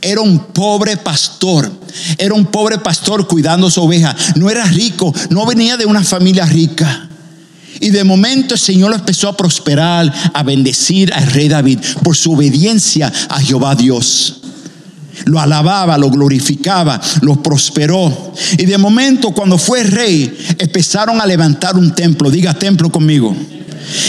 era 0.00 0.20
un 0.20 0.38
pobre 0.38 0.96
pastor, 0.96 1.70
era 2.16 2.34
un 2.34 2.46
pobre 2.46 2.78
pastor 2.78 3.26
cuidando 3.26 3.70
su 3.70 3.82
oveja. 3.82 4.14
No 4.36 4.50
era 4.50 4.64
rico, 4.64 5.14
no 5.30 5.46
venía 5.46 5.76
de 5.76 5.86
una 5.86 6.02
familia 6.02 6.46
rica. 6.46 7.08
Y 7.80 7.90
de 7.90 8.04
momento 8.04 8.54
el 8.54 8.60
Señor 8.60 8.90
lo 8.90 8.96
empezó 8.96 9.28
a 9.28 9.36
prosperar, 9.36 10.12
a 10.32 10.42
bendecir 10.42 11.12
al 11.12 11.26
rey 11.30 11.48
David 11.48 11.78
por 12.02 12.16
su 12.16 12.32
obediencia 12.32 13.12
a 13.28 13.40
Jehová 13.40 13.74
Dios. 13.74 14.40
Lo 15.24 15.40
alababa, 15.40 15.98
lo 15.98 16.10
glorificaba, 16.10 17.00
lo 17.22 17.42
prosperó. 17.42 18.32
Y 18.56 18.66
de 18.66 18.78
momento 18.78 19.32
cuando 19.32 19.58
fue 19.58 19.82
rey, 19.82 20.36
empezaron 20.58 21.20
a 21.20 21.26
levantar 21.26 21.76
un 21.76 21.94
templo. 21.94 22.30
Diga 22.30 22.54
templo 22.54 22.90
conmigo. 22.90 23.36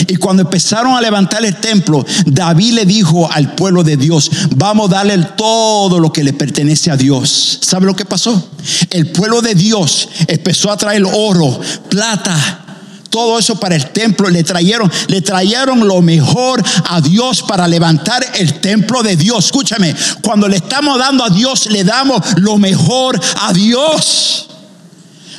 Y 0.08 0.16
cuando 0.16 0.44
empezaron 0.44 0.96
a 0.96 1.02
levantar 1.02 1.44
el 1.46 1.56
templo, 1.58 2.06
David 2.26 2.74
le 2.74 2.86
dijo 2.86 3.32
al 3.32 3.54
pueblo 3.56 3.84
de 3.84 3.98
Dios, 3.98 4.30
vamos 4.56 4.90
a 4.92 4.96
darle 4.96 5.18
todo 5.36 6.00
lo 6.00 6.12
que 6.12 6.24
le 6.24 6.34
pertenece 6.34 6.92
a 6.92 6.98
Dios. 6.98 7.60
¿Sabe 7.62 7.86
lo 7.86 7.96
que 7.96 8.06
pasó? 8.06 8.50
El 8.90 9.12
pueblo 9.12 9.42
de 9.42 9.56
Dios 9.56 10.10
empezó 10.28 10.72
a 10.72 10.78
traer 10.78 11.04
oro, 11.06 11.60
plata, 11.90 12.66
todo 13.10 13.40
eso 13.40 13.60
para 13.60 13.76
el 13.76 13.90
templo. 13.92 14.30
Le 14.30 14.44
trajeron, 14.44 14.92
le 15.08 15.22
trajeron 15.22 15.88
lo 15.88 16.02
mejor 16.02 16.64
a 16.86 17.02
Dios 17.02 17.44
para 17.44 17.68
levantar 17.68 18.26
el 18.36 18.60
templo 18.60 19.04
de 19.04 19.16
Dios. 19.16 19.46
Escúchame, 19.46 19.96
cuando 20.22 20.48
le 20.48 20.58
estamos 20.58 20.98
dando 21.00 21.24
a 21.24 21.30
Dios, 21.30 21.68
le 21.68 21.84
damos 21.84 22.22
lo 22.38 22.58
mejor 22.58 23.20
a 23.42 23.54
Dios. 23.54 24.48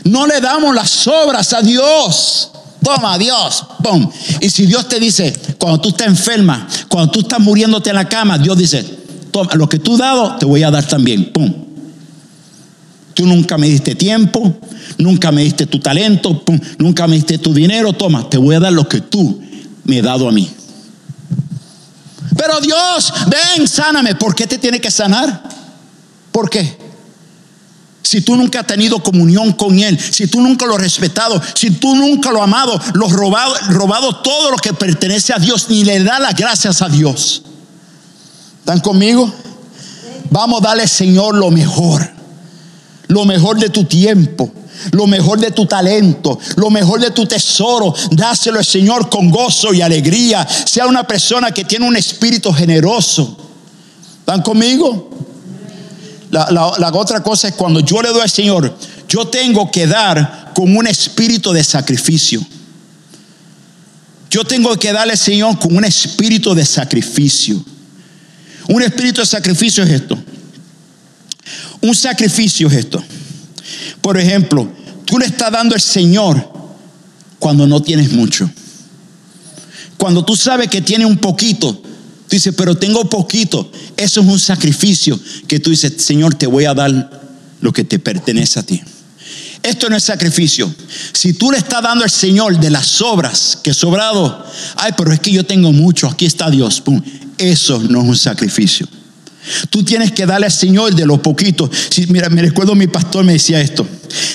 No 0.04 0.26
le 0.26 0.40
damos 0.40 0.74
las 0.74 1.06
obras 1.06 1.52
a 1.52 1.62
Dios. 1.62 2.50
Toma, 2.82 3.18
Dios, 3.18 3.64
pum. 3.82 4.10
Y 4.40 4.48
si 4.50 4.66
Dios 4.66 4.88
te 4.88 4.98
dice, 4.98 5.38
cuando 5.58 5.80
tú 5.80 5.90
estás 5.90 6.06
enferma, 6.06 6.66
cuando 6.88 7.12
tú 7.12 7.20
estás 7.20 7.40
muriéndote 7.40 7.90
en 7.90 7.96
la 7.96 8.08
cama, 8.08 8.38
Dios 8.38 8.56
dice, 8.56 8.82
toma, 9.30 9.54
lo 9.54 9.68
que 9.68 9.78
tú 9.78 9.94
has 9.94 9.98
dado, 9.98 10.36
te 10.36 10.46
voy 10.46 10.62
a 10.62 10.70
dar 10.70 10.86
también, 10.86 11.32
pum. 11.32 11.52
Tú 13.14 13.26
nunca 13.26 13.58
me 13.58 13.68
diste 13.68 13.94
tiempo, 13.94 14.54
nunca 14.96 15.30
me 15.30 15.42
diste 15.42 15.66
tu 15.66 15.78
talento, 15.78 16.42
pum, 16.42 16.58
nunca 16.78 17.06
me 17.06 17.16
diste 17.16 17.38
tu 17.38 17.52
dinero, 17.52 17.92
toma, 17.92 18.28
te 18.30 18.38
voy 18.38 18.54
a 18.54 18.60
dar 18.60 18.72
lo 18.72 18.88
que 18.88 19.00
tú 19.00 19.40
me 19.84 19.98
has 19.98 20.04
dado 20.04 20.28
a 20.28 20.32
mí. 20.32 20.48
Pero 22.36 22.58
Dios, 22.60 23.12
ven, 23.26 23.68
sáname. 23.68 24.14
¿Por 24.14 24.34
qué 24.34 24.46
te 24.46 24.56
tiene 24.56 24.80
que 24.80 24.90
sanar? 24.90 25.42
¿Por 26.32 26.48
qué? 26.48 26.79
Si 28.10 28.22
tú 28.22 28.34
nunca 28.34 28.58
has 28.58 28.66
tenido 28.66 29.00
comunión 29.00 29.52
con 29.52 29.78
Él, 29.78 29.96
si 29.96 30.26
tú 30.26 30.40
nunca 30.40 30.66
lo 30.66 30.74
has 30.74 30.80
respetado, 30.80 31.40
si 31.54 31.70
tú 31.70 31.94
nunca 31.94 32.32
lo 32.32 32.38
has 32.38 32.48
amado, 32.48 32.76
lo 32.94 33.06
has 33.06 33.12
robado, 33.12 33.54
robado 33.68 34.16
todo 34.16 34.50
lo 34.50 34.56
que 34.56 34.72
pertenece 34.72 35.32
a 35.32 35.38
Dios, 35.38 35.66
ni 35.68 35.84
le 35.84 36.02
da 36.02 36.18
las 36.18 36.34
gracias 36.34 36.82
a 36.82 36.88
Dios. 36.88 37.42
¿Están 38.58 38.80
conmigo? 38.80 39.32
Vamos 40.28 40.60
a 40.60 40.70
darle, 40.70 40.88
Señor, 40.88 41.36
lo 41.36 41.52
mejor. 41.52 42.10
Lo 43.06 43.24
mejor 43.24 43.60
de 43.60 43.68
tu 43.68 43.84
tiempo, 43.84 44.50
lo 44.90 45.06
mejor 45.06 45.38
de 45.38 45.52
tu 45.52 45.66
talento, 45.66 46.36
lo 46.56 46.68
mejor 46.68 47.00
de 47.00 47.12
tu 47.12 47.26
tesoro. 47.26 47.94
Dáselo 48.10 48.58
al 48.58 48.64
Señor 48.64 49.08
con 49.08 49.30
gozo 49.30 49.72
y 49.72 49.82
alegría. 49.82 50.44
Sea 50.48 50.88
una 50.88 51.04
persona 51.04 51.52
que 51.52 51.64
tiene 51.64 51.86
un 51.86 51.94
espíritu 51.94 52.52
generoso. 52.52 53.36
¿Están 54.18 54.42
conmigo? 54.42 55.10
La, 56.30 56.90
otra 56.94 57.22
cosa 57.22 57.48
es 57.48 57.54
cuando 57.54 57.80
yo 57.80 58.00
le 58.02 58.10
doy 58.10 58.20
al 58.20 58.30
Señor, 58.30 58.76
yo 59.08 59.26
tengo 59.26 59.70
que 59.70 59.86
dar 59.86 60.52
con 60.54 60.76
un 60.76 60.86
espíritu 60.86 61.52
de 61.52 61.64
sacrificio. 61.64 62.44
Yo 64.30 64.44
tengo 64.44 64.76
que 64.76 64.92
darle 64.92 65.14
al 65.14 65.18
Señor 65.18 65.58
con 65.58 65.76
un 65.76 65.84
espíritu 65.84 66.54
de 66.54 66.64
sacrificio. 66.64 67.64
Un 68.68 68.82
espíritu 68.82 69.20
de 69.20 69.26
sacrificio 69.26 69.82
es 69.82 69.90
esto. 69.90 70.16
Un 71.80 71.94
sacrificio 71.96 72.68
es 72.68 72.74
esto. 72.74 73.02
Por 74.00 74.16
ejemplo, 74.16 74.70
tú 75.04 75.18
le 75.18 75.26
estás 75.26 75.50
dando 75.50 75.74
al 75.74 75.80
Señor 75.80 76.48
cuando 77.40 77.66
no 77.66 77.82
tienes 77.82 78.12
mucho. 78.12 78.48
Cuando 79.96 80.24
tú 80.24 80.36
sabes 80.36 80.68
que 80.68 80.80
tiene 80.80 81.06
un 81.06 81.18
poquito, 81.18 81.82
Tú 82.30 82.36
dices, 82.36 82.54
pero 82.56 82.76
tengo 82.76 83.10
poquito. 83.10 83.72
Eso 83.96 84.20
es 84.20 84.26
un 84.28 84.38
sacrificio 84.38 85.18
que 85.48 85.58
tú 85.58 85.70
dices, 85.70 85.94
Señor, 85.98 86.36
te 86.36 86.46
voy 86.46 86.64
a 86.64 86.74
dar 86.74 87.10
lo 87.60 87.72
que 87.72 87.82
te 87.82 87.98
pertenece 87.98 88.60
a 88.60 88.62
ti. 88.62 88.80
Esto 89.64 89.90
no 89.90 89.96
es 89.96 90.04
sacrificio. 90.04 90.72
Si 91.12 91.32
tú 91.32 91.50
le 91.50 91.58
estás 91.58 91.82
dando 91.82 92.04
al 92.04 92.10
Señor 92.10 92.56
de 92.60 92.70
las 92.70 93.02
obras 93.02 93.58
que 93.60 93.74
sobrado, 93.74 94.46
ay, 94.76 94.92
pero 94.96 95.12
es 95.12 95.18
que 95.18 95.32
yo 95.32 95.44
tengo 95.44 95.72
mucho, 95.72 96.06
aquí 96.06 96.24
está 96.24 96.48
Dios. 96.50 96.84
Eso 97.36 97.80
no 97.80 98.02
es 98.02 98.08
un 98.08 98.16
sacrificio. 98.16 98.86
Tú 99.70 99.84
tienes 99.84 100.12
que 100.12 100.26
darle 100.26 100.46
al 100.46 100.52
Señor 100.52 100.94
de 100.94 101.06
lo 101.06 101.22
poquito. 101.22 101.70
Mira, 102.08 102.28
me 102.28 102.42
recuerdo 102.42 102.74
mi 102.74 102.86
pastor 102.86 103.24
me 103.24 103.32
decía 103.32 103.60
esto. 103.60 103.86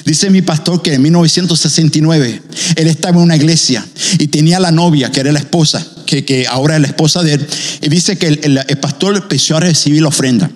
Dice 0.05 0.29
mi 0.29 0.41
pastor 0.41 0.81
que 0.81 0.93
en 0.93 1.01
1969 1.01 2.41
él 2.75 2.87
estaba 2.87 3.17
en 3.17 3.23
una 3.23 3.35
iglesia 3.35 3.85
y 4.19 4.27
tenía 4.27 4.59
la 4.59 4.71
novia, 4.71 5.11
que 5.11 5.19
era 5.19 5.31
la 5.31 5.39
esposa, 5.39 5.85
que, 6.05 6.45
ahora 6.49 6.75
es 6.75 6.81
la 6.81 6.87
esposa 6.87 7.23
de 7.23 7.33
él. 7.33 7.47
Y 7.81 7.89
dice 7.89 8.17
que 8.17 8.27
el, 8.27 8.77
pastor 8.79 9.15
empezó 9.15 9.57
a 9.57 9.61
recibir 9.61 10.01
la 10.01 10.09
ofrenda. 10.09 10.49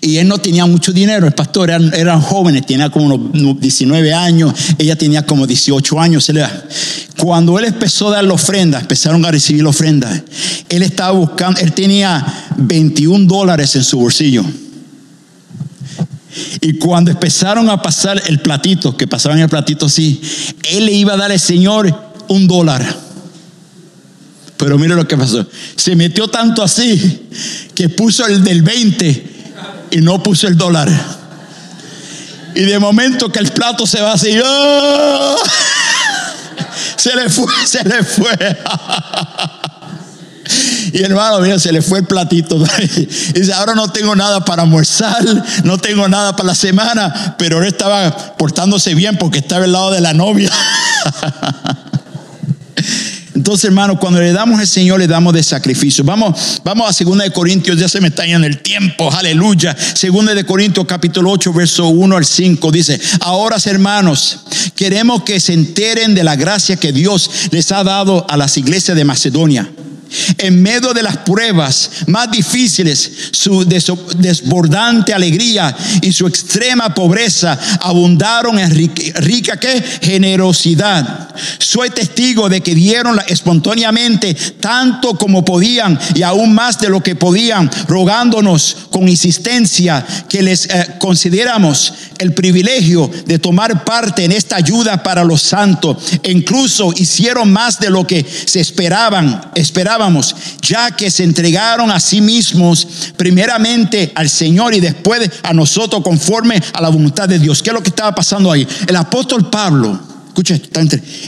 Y 0.00 0.16
él 0.16 0.26
no 0.26 0.38
tenía 0.38 0.66
mucho 0.66 0.92
dinero, 0.92 1.26
el 1.26 1.32
pastor 1.32 1.70
eran, 1.70 1.92
eran 1.94 2.20
jóvenes, 2.20 2.66
tenía 2.66 2.90
como 2.90 3.14
unos 3.14 3.60
19 3.60 4.12
años, 4.12 4.52
ella 4.78 4.96
tenía 4.96 5.24
como 5.24 5.46
18 5.46 6.00
años. 6.00 6.30
Cuando 7.16 7.58
él 7.58 7.66
empezó 7.66 8.08
a 8.08 8.16
dar 8.16 8.24
la 8.24 8.34
ofrenda, 8.34 8.80
empezaron 8.80 9.24
a 9.24 9.30
recibir 9.30 9.62
la 9.62 9.70
ofrenda, 9.70 10.22
él 10.68 10.82
estaba 10.82 11.12
buscando, 11.12 11.60
él 11.60 11.72
tenía 11.72 12.26
21 12.56 13.26
dólares 13.26 13.76
en 13.76 13.84
su 13.84 13.98
bolsillo. 13.98 14.44
Y 16.60 16.74
cuando 16.74 17.10
empezaron 17.10 17.68
a 17.70 17.80
pasar 17.80 18.20
el 18.26 18.40
platito, 18.40 18.96
que 18.96 19.06
pasaban 19.06 19.38
el 19.38 19.48
platito 19.48 19.86
así, 19.86 20.20
él 20.70 20.86
le 20.86 20.92
iba 20.92 21.14
a 21.14 21.16
dar 21.16 21.30
al 21.30 21.40
Señor 21.40 22.12
un 22.28 22.46
dólar. 22.46 22.84
Pero 24.56 24.78
mire 24.78 24.94
lo 24.94 25.08
que 25.08 25.16
pasó. 25.16 25.46
Se 25.76 25.96
metió 25.96 26.28
tanto 26.28 26.62
así 26.62 27.28
que 27.74 27.88
puso 27.88 28.26
el 28.26 28.44
del 28.44 28.62
20 28.62 29.39
y 29.90 29.98
no 29.98 30.22
puso 30.22 30.46
el 30.46 30.56
dólar. 30.56 30.88
Y 32.54 32.62
de 32.62 32.78
momento 32.78 33.30
que 33.30 33.38
el 33.38 33.50
plato 33.52 33.86
se 33.86 34.00
va 34.00 34.12
así, 34.12 34.38
¡oh! 34.44 35.36
se 36.96 37.14
le 37.14 37.28
fue, 37.28 37.52
se 37.64 37.84
le 37.84 38.02
fue. 38.02 38.36
Y 40.92 41.02
hermano, 41.02 41.40
mira, 41.40 41.58
se 41.58 41.72
le 41.72 41.82
fue 41.82 42.00
el 42.00 42.06
platito. 42.06 42.56
Y 42.56 43.06
dice, 43.34 43.52
ahora 43.52 43.74
no 43.74 43.90
tengo 43.92 44.16
nada 44.16 44.44
para 44.44 44.62
almorzar, 44.62 45.24
no 45.64 45.78
tengo 45.78 46.08
nada 46.08 46.34
para 46.34 46.48
la 46.48 46.54
semana, 46.54 47.36
pero 47.38 47.60
él 47.62 47.68
estaba 47.68 48.36
portándose 48.36 48.94
bien 48.94 49.16
porque 49.16 49.38
estaba 49.38 49.64
al 49.64 49.72
lado 49.72 49.90
de 49.92 50.00
la 50.00 50.12
novia. 50.12 50.50
Entonces, 53.40 53.64
hermano, 53.64 53.98
cuando 53.98 54.20
le 54.20 54.34
damos 54.34 54.60
al 54.60 54.66
Señor, 54.66 54.98
le 55.00 55.06
damos 55.06 55.32
de 55.32 55.42
sacrificio. 55.42 56.04
Vamos, 56.04 56.60
vamos 56.62 57.00
a 57.00 57.04
2 57.04 57.18
de 57.20 57.30
Corintios, 57.30 57.78
ya 57.78 57.88
se 57.88 57.98
me 57.98 58.08
está 58.08 58.26
en 58.26 58.44
el 58.44 58.58
tiempo, 58.58 59.10
aleluya. 59.10 59.74
2 59.74 60.34
de 60.34 60.44
Corintios, 60.44 60.84
capítulo 60.84 61.30
8, 61.30 61.50
verso 61.54 61.88
1 61.88 62.16
al 62.18 62.26
5, 62.26 62.70
dice, 62.70 63.00
ahora 63.20 63.56
hermanos, 63.64 64.40
queremos 64.76 65.22
que 65.22 65.40
se 65.40 65.54
enteren 65.54 66.14
de 66.14 66.22
la 66.22 66.36
gracia 66.36 66.76
que 66.76 66.92
Dios 66.92 67.30
les 67.50 67.72
ha 67.72 67.82
dado 67.82 68.26
a 68.28 68.36
las 68.36 68.58
iglesias 68.58 68.94
de 68.94 69.06
Macedonia 69.06 69.70
en 70.38 70.62
medio 70.62 70.92
de 70.92 71.02
las 71.02 71.18
pruebas 71.18 71.90
más 72.06 72.30
difíciles, 72.30 73.10
su 73.32 73.64
desbordante 73.64 75.14
alegría 75.14 75.76
y 76.02 76.12
su 76.12 76.26
extrema 76.26 76.92
pobreza 76.94 77.58
abundaron 77.80 78.58
en 78.58 78.70
rica, 78.70 79.58
generosidad. 80.00 81.28
Soy 81.58 81.90
testigo 81.90 82.48
de 82.48 82.60
que 82.60 82.74
dieron 82.74 83.18
espontáneamente 83.28 84.34
tanto 84.34 85.14
como 85.14 85.44
podían 85.44 85.98
y 86.14 86.22
aún 86.22 86.54
más 86.54 86.78
de 86.78 86.88
lo 86.88 87.02
que 87.02 87.14
podían, 87.14 87.70
rogándonos 87.88 88.76
con 88.90 89.08
insistencia 89.08 90.04
que 90.28 90.42
les 90.42 90.66
eh, 90.66 90.96
consideramos 90.98 91.92
el 92.18 92.34
privilegio 92.34 93.10
de 93.26 93.38
tomar 93.38 93.84
parte 93.84 94.24
en 94.24 94.32
esta 94.32 94.56
ayuda 94.56 95.02
para 95.02 95.24
los 95.24 95.42
santos. 95.42 95.96
E 96.22 96.30
incluso 96.30 96.92
hicieron 96.96 97.52
más 97.52 97.78
de 97.80 97.90
lo 97.90 98.06
que 98.06 98.24
se 98.24 98.60
esperaban, 98.60 99.50
esperaban 99.54 99.99
ya 100.62 100.90
que 100.92 101.10
se 101.10 101.24
entregaron 101.24 101.90
a 101.90 102.00
sí 102.00 102.20
mismos 102.20 102.86
primeramente 103.16 104.12
al 104.14 104.28
Señor 104.28 104.74
y 104.74 104.80
después 104.80 105.30
a 105.42 105.52
nosotros 105.52 106.02
conforme 106.02 106.62
a 106.72 106.80
la 106.80 106.88
voluntad 106.88 107.28
de 107.28 107.38
Dios. 107.38 107.62
¿Qué 107.62 107.70
es 107.70 107.74
lo 107.74 107.82
que 107.82 107.90
estaba 107.90 108.14
pasando 108.14 108.50
ahí? 108.50 108.66
El 108.86 108.96
apóstol 108.96 109.50
Pablo, 109.50 109.98
escucha 110.28 110.54
esto, 110.54 110.80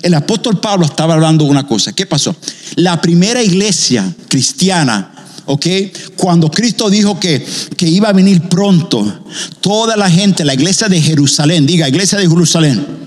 el 0.03 0.15
apóstol 0.15 0.61
Pablo 0.61 0.87
estaba 0.87 1.15
hablando 1.15 1.45
de 1.45 1.51
una 1.51 1.67
cosa. 1.67 1.93
¿Qué 1.93 2.07
pasó? 2.07 2.35
La 2.77 3.01
primera 3.01 3.43
iglesia 3.43 4.13
cristiana 4.29 5.13
¿ok? 5.47 5.67
Cuando 6.17 6.51
Cristo 6.51 6.89
dijo 6.89 7.19
que, 7.19 7.45
que 7.77 7.89
iba 7.89 8.09
a 8.09 8.13
venir 8.13 8.43
pronto, 8.43 9.25
toda 9.61 9.97
la 9.97 10.11
gente, 10.11 10.45
la 10.45 10.55
iglesia 10.55 10.89
de 10.89 11.01
Jerusalén, 11.01 11.67
diga, 11.67 11.89
iglesia 11.89 12.19
de 12.19 12.29
Jerusalén. 12.29 13.03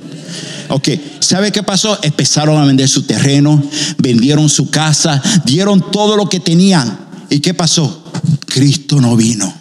¿Sabe 1.20 1.52
qué 1.52 1.64
pasó? 1.64 1.98
Empezaron 2.02 2.62
a 2.62 2.66
vender 2.66 2.90
su 2.90 3.04
terreno, 3.04 3.62
vendieron 3.98 4.50
su 4.50 4.70
casa, 4.70 5.22
dieron 5.46 5.92
todo 5.92 6.18
lo 6.18 6.28
que 6.28 6.40
tenían. 6.40 7.00
¿Y 7.30 7.40
qué 7.40 7.54
pasó? 7.54 8.04
Cristo 8.46 9.02
no 9.02 9.16
vino. 9.16 9.54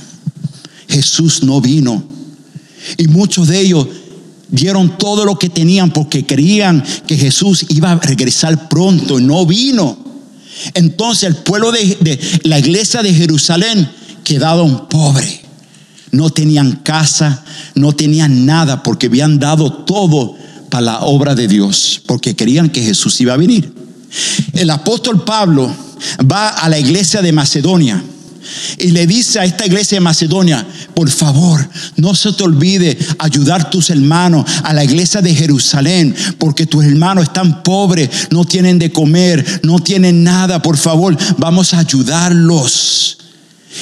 Jesús 0.89 1.43
no 1.43 1.61
vino. 1.61 2.05
Y 2.99 3.09
muchos 3.09 3.49
de 3.49 3.61
ellos 3.61 3.87
dieron 4.49 4.97
todo 4.99 5.25
lo 5.25 5.39
que 5.39 5.49
tenían 5.49 5.91
porque 5.91 6.27
creían 6.27 6.85
que 7.07 7.17
Jesús 7.17 7.67
iba 7.71 7.91
a 7.91 7.99
regresar 7.99 8.69
pronto 8.69 9.19
no 9.21 9.47
vino. 9.47 9.99
Entonces 10.75 11.25
el 11.25 11.37
pueblo 11.37 11.73
de, 11.73 12.19
la 12.45 12.59
iglesia 12.59 13.03
de 13.03 13.13
Jerusalén 13.13 13.91
quedaron 14.23 14.89
pobres. 14.89 15.41
No 16.13 16.31
tenían 16.31 16.77
casa, 16.85 17.45
no 17.75 17.93
tenían 17.93 18.47
nada 18.47 18.83
porque 18.85 19.07
habían 19.07 19.41
dado 19.41 19.73
todo 19.73 20.37
la 20.81 21.01
obra 21.01 21.35
de 21.35 21.49
Dios, 21.49 22.03
porque 22.07 22.35
querían 22.35 22.71
que 22.71 22.83
Jesús 22.83 23.21
iba 23.21 23.35
a 23.35 23.39
venir. 23.39 23.73
El 24.53 24.71
apóstol 24.71 25.25
Pablo 25.25 25.75
va 26.31 26.49
a 26.51 26.69
la 26.69 26.79
iglesia 26.79 27.23
de 27.23 27.33
Macedonia 27.33 28.03
y 28.79 28.91
le 28.91 29.07
dice 29.07 29.41
a 29.41 29.45
esta 29.45 29.67
iglesia 29.67 29.97
de 29.97 30.01
Macedonia, 30.01 30.67
por 30.95 31.11
favor, 31.11 31.67
no 31.97 32.15
se 32.15 32.33
te 32.33 32.45
olvide 32.45 32.97
ayudar 33.19 33.63
a 33.63 33.71
tus 33.71 33.91
hermanos 33.91 34.45
a 34.63 34.73
la 34.73 34.85
iglesia 34.85 35.23
de 35.23 35.35
Jerusalén, 35.35 36.15
porque 36.39 36.67
tus 36.67 36.85
hermanos 36.85 37.25
están 37.25 37.63
pobres, 37.63 38.11
no 38.31 38.45
tienen 38.45 38.79
de 38.79 38.93
comer, 38.93 39.61
no 39.63 39.79
tienen 39.79 40.23
nada, 40.23 40.61
por 40.61 40.77
favor, 40.77 41.17
vamos 41.39 41.73
a 41.75 41.79
ayudarlos. 41.79 43.19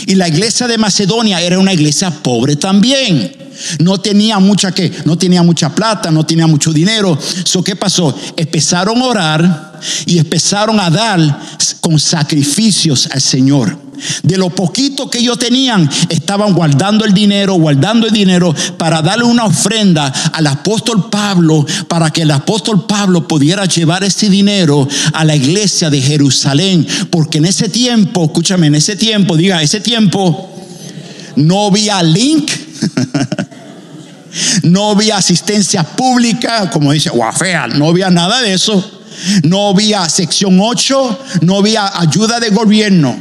Y 0.06 0.14
la 0.14 0.28
iglesia 0.28 0.66
de 0.66 0.78
Macedonia 0.78 1.40
era 1.40 1.58
una 1.58 1.72
iglesia 1.72 2.10
pobre 2.10 2.56
también. 2.56 3.41
No 3.78 3.98
tenía 3.98 4.38
mucha 4.38 4.72
que, 4.72 4.92
no 5.04 5.16
tenía 5.16 5.42
mucha 5.42 5.74
plata, 5.74 6.10
no 6.10 6.24
tenía 6.24 6.46
mucho 6.46 6.72
dinero. 6.72 7.18
So, 7.44 7.62
¿Qué 7.62 7.76
pasó? 7.76 8.16
Empezaron 8.36 9.00
a 9.02 9.04
orar 9.04 9.72
y 10.06 10.18
empezaron 10.18 10.78
a 10.80 10.90
dar 10.90 11.40
con 11.80 11.98
sacrificios 11.98 13.08
al 13.10 13.20
Señor. 13.20 13.78
De 14.22 14.36
lo 14.36 14.50
poquito 14.50 15.08
que 15.08 15.18
ellos 15.18 15.38
tenían, 15.38 15.88
estaban 16.08 16.54
guardando 16.54 17.04
el 17.04 17.12
dinero, 17.12 17.54
guardando 17.54 18.06
el 18.06 18.12
dinero 18.12 18.54
para 18.76 19.00
darle 19.00 19.24
una 19.24 19.44
ofrenda 19.44 20.06
al 20.32 20.46
apóstol 20.46 21.08
Pablo, 21.08 21.64
para 21.88 22.10
que 22.10 22.22
el 22.22 22.30
apóstol 22.30 22.86
Pablo 22.86 23.28
pudiera 23.28 23.64
llevar 23.66 24.02
ese 24.02 24.28
dinero 24.28 24.88
a 25.12 25.24
la 25.24 25.36
iglesia 25.36 25.88
de 25.88 26.00
Jerusalén. 26.00 26.86
Porque 27.10 27.38
en 27.38 27.46
ese 27.46 27.68
tiempo, 27.68 28.24
escúchame, 28.24 28.66
en 28.66 28.74
ese 28.74 28.96
tiempo, 28.96 29.36
diga, 29.36 29.62
ese 29.62 29.80
tiempo, 29.80 30.50
no 31.36 31.66
había 31.66 32.02
link. 32.02 32.50
no 34.62 34.90
había 34.90 35.16
asistencia 35.16 35.82
pública, 35.82 36.70
como 36.70 36.92
dice 36.92 37.10
Guafea, 37.10 37.68
no 37.68 37.88
había 37.88 38.10
nada 38.10 38.40
de 38.40 38.54
eso. 38.54 38.98
No 39.44 39.68
había 39.68 40.08
sección 40.08 40.58
8, 40.60 41.18
no 41.42 41.58
había 41.58 42.00
ayuda 42.00 42.40
de 42.40 42.48
gobierno. 42.48 43.16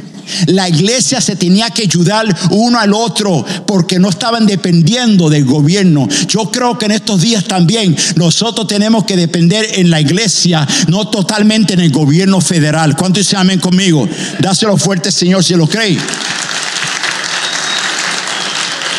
La 0.46 0.68
iglesia 0.68 1.20
se 1.20 1.36
tenía 1.36 1.70
que 1.70 1.82
ayudar 1.82 2.26
uno 2.50 2.78
al 2.78 2.94
otro 2.94 3.44
porque 3.66 3.98
no 3.98 4.08
estaban 4.08 4.46
dependiendo 4.46 5.28
del 5.28 5.44
gobierno. 5.44 6.08
Yo 6.28 6.50
creo 6.50 6.78
que 6.78 6.86
en 6.86 6.92
estos 6.92 7.20
días 7.20 7.44
también 7.44 7.96
nosotros 8.16 8.66
tenemos 8.66 9.04
que 9.04 9.16
depender 9.16 9.66
en 9.74 9.90
la 9.90 10.00
iglesia, 10.00 10.66
no 10.88 11.08
totalmente 11.08 11.74
en 11.74 11.80
el 11.80 11.90
gobierno 11.90 12.40
federal. 12.40 12.96
¿Cuántos 12.96 13.26
se 13.26 13.36
amen 13.36 13.60
conmigo? 13.60 14.08
Dáselo 14.38 14.76
fuerte, 14.76 15.10
Señor, 15.10 15.44
si 15.44 15.54
lo 15.54 15.66
cree. 15.66 15.98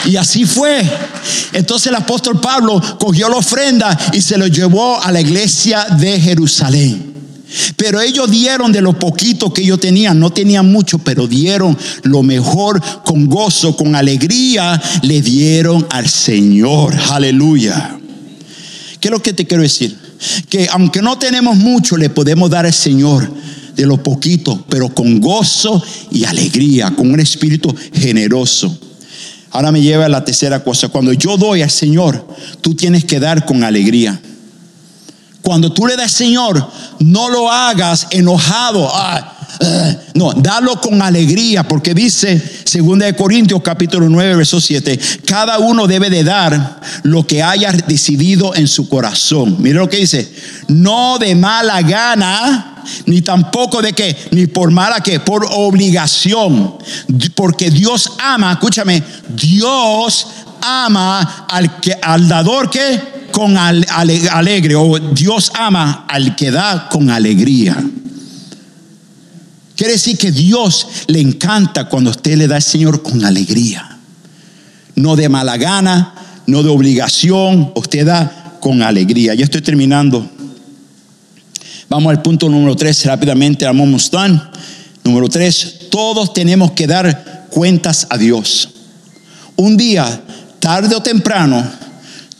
Y 0.05 0.15
así 0.17 0.45
fue. 0.45 0.83
Entonces 1.53 1.87
el 1.87 1.95
apóstol 1.95 2.39
Pablo 2.39 2.81
cogió 2.99 3.29
la 3.29 3.37
ofrenda 3.37 3.97
y 4.13 4.21
se 4.21 4.37
lo 4.37 4.47
llevó 4.47 5.01
a 5.01 5.11
la 5.11 5.21
iglesia 5.21 5.85
de 5.97 6.19
Jerusalén. 6.19 7.13
Pero 7.75 8.01
ellos 8.01 8.29
dieron 8.31 8.71
de 8.71 8.81
lo 8.81 8.97
poquito 8.97 9.53
que 9.53 9.61
ellos 9.61 9.79
tenían, 9.79 10.19
no 10.19 10.31
tenían 10.31 10.71
mucho, 10.71 10.97
pero 10.97 11.27
dieron 11.27 11.77
lo 12.03 12.23
mejor 12.23 12.81
con 13.05 13.27
gozo, 13.27 13.75
con 13.75 13.95
alegría, 13.95 14.81
le 15.03 15.21
dieron 15.21 15.85
al 15.91 16.09
Señor. 16.09 16.95
Aleluya. 17.11 17.97
¿Qué 18.99 19.09
es 19.09 19.11
lo 19.11 19.21
que 19.21 19.33
te 19.33 19.45
quiero 19.45 19.63
decir? 19.63 19.95
Que 20.49 20.67
aunque 20.71 21.01
no 21.01 21.17
tenemos 21.17 21.55
mucho, 21.57 21.97
le 21.97 22.09
podemos 22.09 22.49
dar 22.49 22.65
al 22.65 22.73
Señor 22.73 23.29
de 23.75 23.85
lo 23.85 24.01
poquito, 24.01 24.65
pero 24.69 24.89
con 24.93 25.19
gozo 25.19 25.83
y 26.11 26.25
alegría, 26.25 26.91
con 26.91 27.11
un 27.11 27.19
espíritu 27.19 27.75
generoso. 27.93 28.79
Ahora 29.53 29.71
me 29.71 29.81
lleva 29.81 30.05
a 30.05 30.09
la 30.09 30.25
tercera 30.25 30.63
cosa. 30.63 30.89
Cuando 30.89 31.13
yo 31.13 31.37
doy 31.37 31.61
al 31.61 31.69
Señor, 31.69 32.27
tú 32.61 32.75
tienes 32.75 33.05
que 33.05 33.19
dar 33.19 33.45
con 33.45 33.63
alegría. 33.63 34.19
Cuando 35.43 35.71
tú 35.71 35.85
le 35.85 35.95
das 35.95 36.05
al 36.05 36.09
Señor, 36.09 36.67
no 36.99 37.29
lo 37.29 37.51
hagas 37.51 38.07
enojado. 38.09 38.89
Ah, 38.91 39.32
eh, 39.59 39.97
no, 40.15 40.33
dalo 40.33 40.79
con 40.81 41.01
alegría, 41.01 41.63
porque 41.63 41.93
dice 41.93 42.41
2 42.65 43.13
Corintios 43.17 43.61
capítulo 43.61 44.09
9, 44.09 44.35
verso 44.35 44.59
7, 44.59 44.99
cada 45.25 45.59
uno 45.59 45.87
debe 45.87 46.09
de 46.09 46.23
dar 46.23 46.81
lo 47.03 47.25
que 47.25 47.43
haya 47.43 47.71
decidido 47.71 48.55
en 48.55 48.67
su 48.67 48.89
corazón. 48.89 49.57
Mira 49.59 49.79
lo 49.79 49.89
que 49.89 49.97
dice, 49.97 50.31
no 50.67 51.17
de 51.19 51.35
mala 51.35 51.81
gana, 51.81 52.83
ni 53.05 53.21
tampoco 53.21 53.81
de 53.81 53.93
que, 53.93 54.15
ni 54.31 54.47
por 54.47 54.71
mala 54.71 55.01
que, 55.01 55.19
por 55.19 55.47
obligación, 55.51 56.75
porque 57.35 57.69
Dios 57.69 58.13
ama, 58.19 58.53
escúchame, 58.53 59.03
Dios 59.29 60.27
ama 60.61 61.45
al 61.49 61.79
que 61.79 61.93
al 62.01 62.27
dador 62.27 62.69
que 62.69 63.13
con 63.31 63.57
alegre 63.57 64.75
o 64.75 64.99
Dios 64.99 65.51
ama 65.55 66.05
al 66.07 66.35
que 66.35 66.51
da 66.51 66.87
con 66.89 67.09
alegría. 67.09 67.75
Quiere 69.83 69.95
decir 69.95 70.17
que 70.17 70.31
Dios 70.31 70.87
le 71.07 71.19
encanta 71.19 71.89
cuando 71.89 72.09
usted 72.09 72.37
le 72.37 72.47
da 72.47 72.55
al 72.55 72.61
Señor 72.61 73.03
con 73.03 73.25
alegría. 73.25 73.97
No 74.95 75.17
de 75.17 75.27
mala 75.27 75.57
gana, 75.57 76.15
no 76.47 76.63
de 76.63 76.69
obligación, 76.69 77.73
usted 77.75 78.05
da 78.05 78.59
con 78.61 78.81
alegría. 78.81 79.33
Ya 79.33 79.43
estoy 79.43 79.59
terminando. 79.59 80.25
Vamos 81.89 82.11
al 82.11 82.21
punto 82.21 82.47
número 82.47 82.77
tres 82.77 83.03
rápidamente, 83.03 83.65
Ramón 83.65 83.91
Mustán. 83.91 84.51
Número 85.03 85.27
tres, 85.27 85.79
todos 85.91 86.33
tenemos 86.33 86.71
que 86.71 86.87
dar 86.87 87.47
cuentas 87.49 88.07
a 88.09 88.17
Dios. 88.17 88.69
Un 89.57 89.75
día, 89.75 90.23
tarde 90.59 90.95
o 90.95 91.03
temprano, 91.03 91.61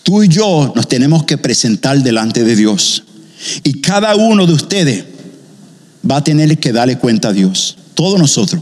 tú 0.01 0.23
y 0.23 0.29
yo 0.29 0.71
nos 0.73 0.87
tenemos 0.87 1.25
que 1.25 1.37
presentar 1.37 2.01
delante 2.01 2.45
de 2.45 2.55
Dios. 2.55 3.03
Y 3.65 3.81
cada 3.81 4.15
uno 4.15 4.47
de 4.47 4.53
ustedes 4.53 5.12
va 6.09 6.17
a 6.17 6.23
tener 6.23 6.57
que 6.59 6.71
darle 6.71 6.97
cuenta 6.97 7.29
a 7.29 7.33
Dios. 7.33 7.77
Todos 7.93 8.19
nosotros. 8.19 8.61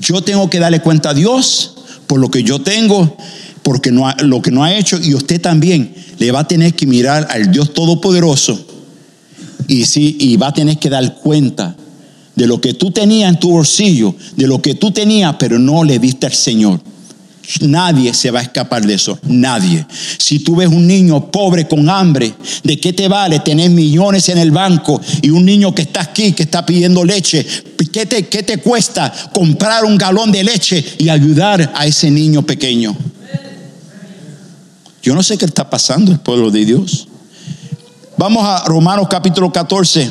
Yo 0.00 0.22
tengo 0.22 0.48
que 0.48 0.60
darle 0.60 0.80
cuenta 0.80 1.10
a 1.10 1.14
Dios 1.14 1.74
por 2.06 2.20
lo 2.20 2.30
que 2.30 2.42
yo 2.42 2.60
tengo, 2.60 3.16
porque 3.62 3.90
no 3.90 4.10
lo 4.22 4.40
que 4.40 4.50
no 4.50 4.64
ha 4.64 4.74
hecho, 4.74 4.98
y 5.02 5.14
usted 5.14 5.40
también 5.40 5.94
le 6.18 6.32
va 6.32 6.40
a 6.40 6.48
tener 6.48 6.74
que 6.74 6.86
mirar 6.86 7.26
al 7.30 7.50
Dios 7.52 7.74
Todopoderoso 7.74 8.66
y, 9.66 9.84
sí, 9.84 10.16
y 10.18 10.36
va 10.36 10.48
a 10.48 10.52
tener 10.54 10.78
que 10.78 10.88
dar 10.88 11.16
cuenta 11.16 11.76
de 12.34 12.46
lo 12.46 12.60
que 12.60 12.74
tú 12.74 12.90
tenías 12.90 13.28
en 13.28 13.38
tu 13.38 13.50
bolsillo, 13.50 14.14
de 14.36 14.46
lo 14.46 14.62
que 14.62 14.74
tú 14.74 14.90
tenías, 14.90 15.36
pero 15.38 15.58
no 15.58 15.84
le 15.84 15.98
diste 15.98 16.26
al 16.26 16.32
Señor. 16.32 16.80
Nadie 17.60 18.12
se 18.12 18.30
va 18.30 18.40
a 18.40 18.42
escapar 18.42 18.84
de 18.86 18.94
eso, 18.94 19.18
nadie. 19.22 19.86
Si 20.18 20.40
tú 20.40 20.56
ves 20.56 20.68
un 20.68 20.86
niño 20.86 21.30
pobre 21.30 21.66
con 21.66 21.88
hambre, 21.88 22.34
¿de 22.62 22.78
qué 22.78 22.92
te 22.92 23.08
vale 23.08 23.40
tener 23.40 23.70
millones 23.70 24.28
en 24.28 24.38
el 24.38 24.50
banco 24.50 25.00
y 25.22 25.30
un 25.30 25.46
niño 25.46 25.74
que 25.74 25.82
está 25.82 26.02
aquí, 26.02 26.32
que 26.32 26.42
está 26.42 26.66
pidiendo 26.66 27.04
leche? 27.04 27.46
¿Qué 27.90 28.04
te, 28.04 28.26
qué 28.26 28.42
te 28.42 28.58
cuesta 28.58 29.12
comprar 29.32 29.84
un 29.84 29.96
galón 29.96 30.30
de 30.30 30.44
leche 30.44 30.84
y 30.98 31.08
ayudar 31.08 31.72
a 31.74 31.86
ese 31.86 32.10
niño 32.10 32.42
pequeño? 32.42 32.94
Yo 35.02 35.14
no 35.14 35.22
sé 35.22 35.38
qué 35.38 35.46
está 35.46 35.70
pasando 35.70 36.12
el 36.12 36.18
pueblo 36.18 36.50
de 36.50 36.66
Dios. 36.66 37.08
Vamos 38.18 38.44
a 38.44 38.64
Romanos 38.66 39.06
capítulo 39.08 39.50
14, 39.50 40.10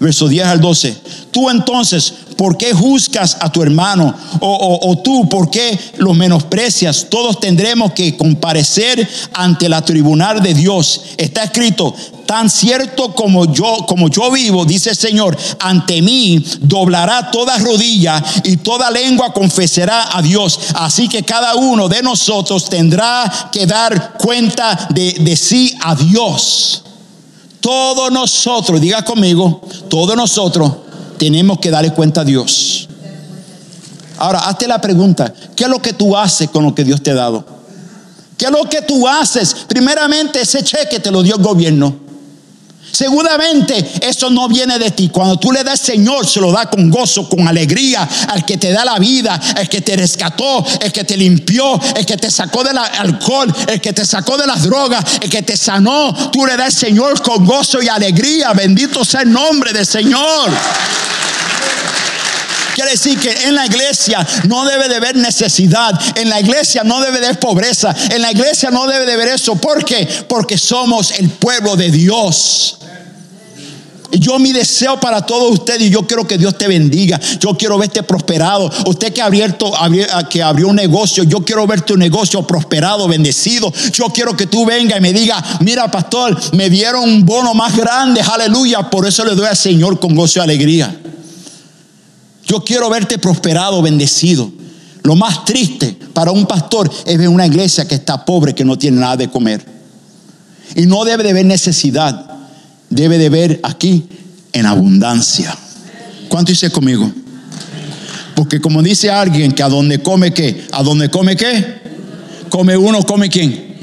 verso 0.00 0.28
10 0.28 0.46
al 0.46 0.60
12. 0.60 0.96
Tú 1.30 1.50
entonces, 1.50 2.12
¿por 2.36 2.56
qué 2.56 2.72
juzgas 2.72 3.36
a 3.40 3.52
tu 3.52 3.62
hermano? 3.62 4.14
O, 4.40 4.98
tú, 5.04 5.28
¿por 5.28 5.50
qué 5.50 5.78
lo 5.98 6.14
menosprecias? 6.14 7.06
Todos 7.10 7.38
tendremos 7.38 7.92
que 7.92 8.16
comparecer 8.16 9.06
ante 9.34 9.68
la 9.68 9.82
tribunal 9.82 10.42
de 10.42 10.54
Dios. 10.54 11.02
Está 11.18 11.44
escrito, 11.44 11.94
tan 12.24 12.48
cierto 12.48 13.14
como 13.14 13.52
yo, 13.52 13.84
como 13.86 14.08
yo 14.08 14.30
vivo, 14.30 14.64
dice 14.64 14.90
el 14.90 14.96
Señor, 14.96 15.36
ante 15.60 16.00
mí 16.00 16.42
doblará 16.60 17.30
toda 17.30 17.58
rodilla 17.58 18.24
y 18.44 18.56
toda 18.56 18.90
lengua 18.90 19.34
confesará 19.34 20.16
a 20.16 20.22
Dios. 20.22 20.58
Así 20.76 21.08
que 21.08 21.22
cada 21.24 21.56
uno 21.56 21.88
de 21.90 22.02
nosotros 22.02 22.70
tendrá 22.70 23.50
que 23.52 23.66
dar 23.66 24.14
cuenta 24.16 24.88
de, 24.94 25.12
de 25.12 25.36
sí 25.36 25.76
a 25.82 25.94
Dios. 25.94 26.84
Todos 27.60 28.10
nosotros, 28.10 28.80
diga 28.80 29.02
conmigo, 29.02 29.60
todos 29.88 30.16
nosotros 30.16 30.72
tenemos 31.18 31.58
que 31.58 31.70
darle 31.70 31.92
cuenta 31.92 32.22
a 32.22 32.24
Dios. 32.24 32.88
Ahora, 34.16 34.40
hazte 34.40 34.66
la 34.66 34.80
pregunta, 34.80 35.32
¿qué 35.54 35.64
es 35.64 35.70
lo 35.70 35.80
que 35.80 35.92
tú 35.92 36.16
haces 36.16 36.50
con 36.50 36.64
lo 36.64 36.74
que 36.74 36.84
Dios 36.84 37.02
te 37.02 37.10
ha 37.10 37.14
dado? 37.14 37.44
¿Qué 38.36 38.46
es 38.46 38.50
lo 38.50 38.64
que 38.64 38.82
tú 38.82 39.06
haces? 39.06 39.54
Primeramente, 39.68 40.40
ese 40.40 40.62
cheque 40.62 41.00
te 41.00 41.10
lo 41.10 41.22
dio 41.22 41.36
el 41.36 41.42
gobierno. 41.42 42.09
Seguramente 42.92 43.92
eso 44.00 44.30
no 44.30 44.48
viene 44.48 44.78
de 44.78 44.90
ti. 44.90 45.08
Cuando 45.08 45.38
tú 45.38 45.52
le 45.52 45.62
das 45.64 45.80
al 45.80 45.86
Señor, 45.86 46.26
se 46.26 46.40
lo 46.40 46.52
da 46.52 46.68
con 46.68 46.90
gozo, 46.90 47.28
con 47.28 47.46
alegría, 47.46 48.08
al 48.28 48.44
que 48.44 48.56
te 48.56 48.72
da 48.72 48.84
la 48.84 48.98
vida, 48.98 49.40
el 49.56 49.68
que 49.68 49.80
te 49.80 49.96
rescató, 49.96 50.64
el 50.80 50.92
que 50.92 51.04
te 51.04 51.16
limpió, 51.16 51.80
el 51.96 52.04
que 52.04 52.16
te 52.16 52.30
sacó 52.30 52.64
del 52.64 52.78
alcohol, 52.78 53.54
el 53.68 53.80
que 53.80 53.92
te 53.92 54.04
sacó 54.04 54.36
de 54.36 54.46
las 54.46 54.62
drogas, 54.62 55.04
el 55.20 55.30
que 55.30 55.42
te 55.42 55.56
sanó. 55.56 56.12
Tú 56.30 56.46
le 56.46 56.56
das 56.56 56.66
al 56.66 56.72
Señor 56.72 57.22
con 57.22 57.44
gozo 57.44 57.82
y 57.82 57.88
alegría. 57.88 58.52
Bendito 58.52 59.04
sea 59.04 59.22
el 59.22 59.32
nombre 59.32 59.72
del 59.72 59.86
Señor. 59.86 60.50
Quiere 62.74 62.92
decir 62.92 63.18
que 63.18 63.30
en 63.46 63.54
la 63.54 63.66
iglesia 63.66 64.26
no 64.44 64.64
debe 64.64 64.88
de 64.88 64.96
haber 64.96 65.16
necesidad, 65.16 65.92
en 66.16 66.30
la 66.30 66.40
iglesia 66.40 66.82
no 66.82 67.00
debe 67.00 67.20
de 67.20 67.26
haber 67.26 67.38
pobreza, 67.38 67.94
en 68.10 68.22
la 68.22 68.30
iglesia 68.30 68.70
no 68.70 68.86
debe 68.86 69.04
de 69.04 69.12
haber 69.12 69.28
eso. 69.28 69.56
¿Por 69.56 69.84
qué? 69.84 70.08
Porque 70.26 70.56
somos 70.56 71.10
el 71.10 71.28
pueblo 71.28 71.76
de 71.76 71.90
Dios. 71.90 72.79
Yo 74.12 74.38
mi 74.38 74.52
deseo 74.52 74.98
para 74.98 75.24
todos 75.24 75.52
ustedes, 75.52 75.82
y 75.82 75.90
yo 75.90 76.06
quiero 76.06 76.26
que 76.26 76.36
Dios 76.36 76.58
te 76.58 76.66
bendiga. 76.66 77.20
Yo 77.38 77.56
quiero 77.56 77.78
verte 77.78 78.02
prosperado. 78.02 78.70
Usted 78.86 79.12
que 79.12 79.22
ha 79.22 79.26
abierto, 79.26 79.72
abrió 79.76 80.68
un 80.68 80.76
negocio, 80.76 81.22
yo 81.24 81.44
quiero 81.44 81.66
ver 81.66 81.82
tu 81.82 81.96
negocio 81.96 82.46
prosperado, 82.46 83.06
bendecido. 83.06 83.72
Yo 83.92 84.06
quiero 84.06 84.36
que 84.36 84.46
tú 84.46 84.66
vengas 84.66 84.98
y 84.98 85.00
me 85.00 85.12
diga, 85.12 85.42
mira 85.60 85.90
pastor, 85.90 86.36
me 86.54 86.68
dieron 86.68 87.04
un 87.04 87.24
bono 87.24 87.54
más 87.54 87.76
grande, 87.76 88.20
aleluya. 88.20 88.90
Por 88.90 89.06
eso 89.06 89.24
le 89.24 89.34
doy 89.34 89.46
al 89.46 89.56
Señor 89.56 90.00
con 90.00 90.14
gozo 90.14 90.40
y 90.40 90.42
alegría. 90.42 91.00
Yo 92.46 92.64
quiero 92.64 92.90
verte 92.90 93.18
prosperado, 93.18 93.80
bendecido. 93.80 94.50
Lo 95.02 95.14
más 95.14 95.44
triste 95.44 95.96
para 96.12 96.30
un 96.30 96.46
pastor 96.46 96.90
es 97.06 97.16
ver 97.16 97.28
una 97.28 97.46
iglesia 97.46 97.86
que 97.86 97.94
está 97.94 98.24
pobre, 98.24 98.54
que 98.54 98.64
no 98.64 98.76
tiene 98.76 99.00
nada 99.00 99.16
de 99.16 99.30
comer. 99.30 99.64
Y 100.74 100.86
no 100.86 101.04
debe 101.04 101.22
de 101.22 101.30
haber 101.30 101.46
necesidad 101.46 102.29
debe 102.90 103.18
de 103.18 103.28
ver 103.28 103.60
aquí 103.62 104.04
en 104.52 104.66
abundancia. 104.66 105.56
¿Cuánto 106.28 106.52
dice 106.52 106.70
conmigo? 106.70 107.10
Porque 108.34 108.60
como 108.60 108.82
dice 108.82 109.10
alguien 109.10 109.52
que 109.52 109.62
a 109.62 109.68
donde 109.68 110.00
come 110.00 110.32
qué, 110.32 110.66
a 110.72 110.82
donde 110.82 111.08
come 111.08 111.36
qué, 111.36 111.80
come 112.48 112.76
uno, 112.76 113.02
come 113.02 113.28
quién. 113.28 113.76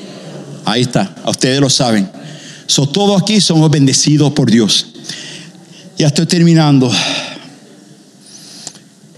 Ahí 0.66 0.82
está, 0.82 1.16
ustedes 1.26 1.60
lo 1.60 1.70
saben. 1.70 2.10
So, 2.68 2.88
todos 2.88 3.22
aquí 3.22 3.40
somos 3.40 3.72
bendecidos 3.72 4.34
por 4.34 4.52
Dios. 4.52 4.88
Ya 5.98 6.08
estoy 6.08 6.26
terminando. 6.26 6.92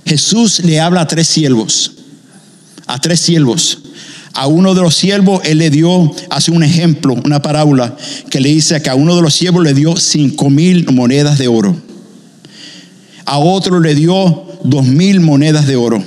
Jesús 0.06 0.60
le 0.60 0.80
habla 0.80 1.02
a 1.02 1.08
tres 1.08 1.28
siervos, 1.28 1.94
a 2.86 3.00
tres 3.00 3.20
siervos 3.20 3.80
a 4.40 4.48
uno 4.48 4.74
de 4.74 4.82
los 4.82 4.96
siervos, 4.96 5.42
él 5.44 5.58
le 5.58 5.70
dio, 5.70 6.16
hace 6.30 6.52
un 6.52 6.64
ejemplo, 6.64 7.14
una 7.26 7.42
parábola, 7.42 7.98
que 8.30 8.40
le 8.40 8.48
dice 8.48 8.82
que 8.82 8.90
a 8.90 8.96
uno 8.96 9.14
de 9.18 9.22
los 9.22 9.34
siervos 9.34 9.66
le 9.66 9.74
dio 9.74 9.98
cinco 9.98 10.50
mil 10.50 10.90
monedas 10.94 11.38
de 11.38 11.50
oro. 11.50 11.76
A 13.26 13.38
otro 13.38 13.82
le 13.82 13.96
dio 13.96 14.46
dos 14.64 14.86
mil 14.86 15.20
monedas 15.20 15.68
de 15.68 15.76
oro. 15.76 16.02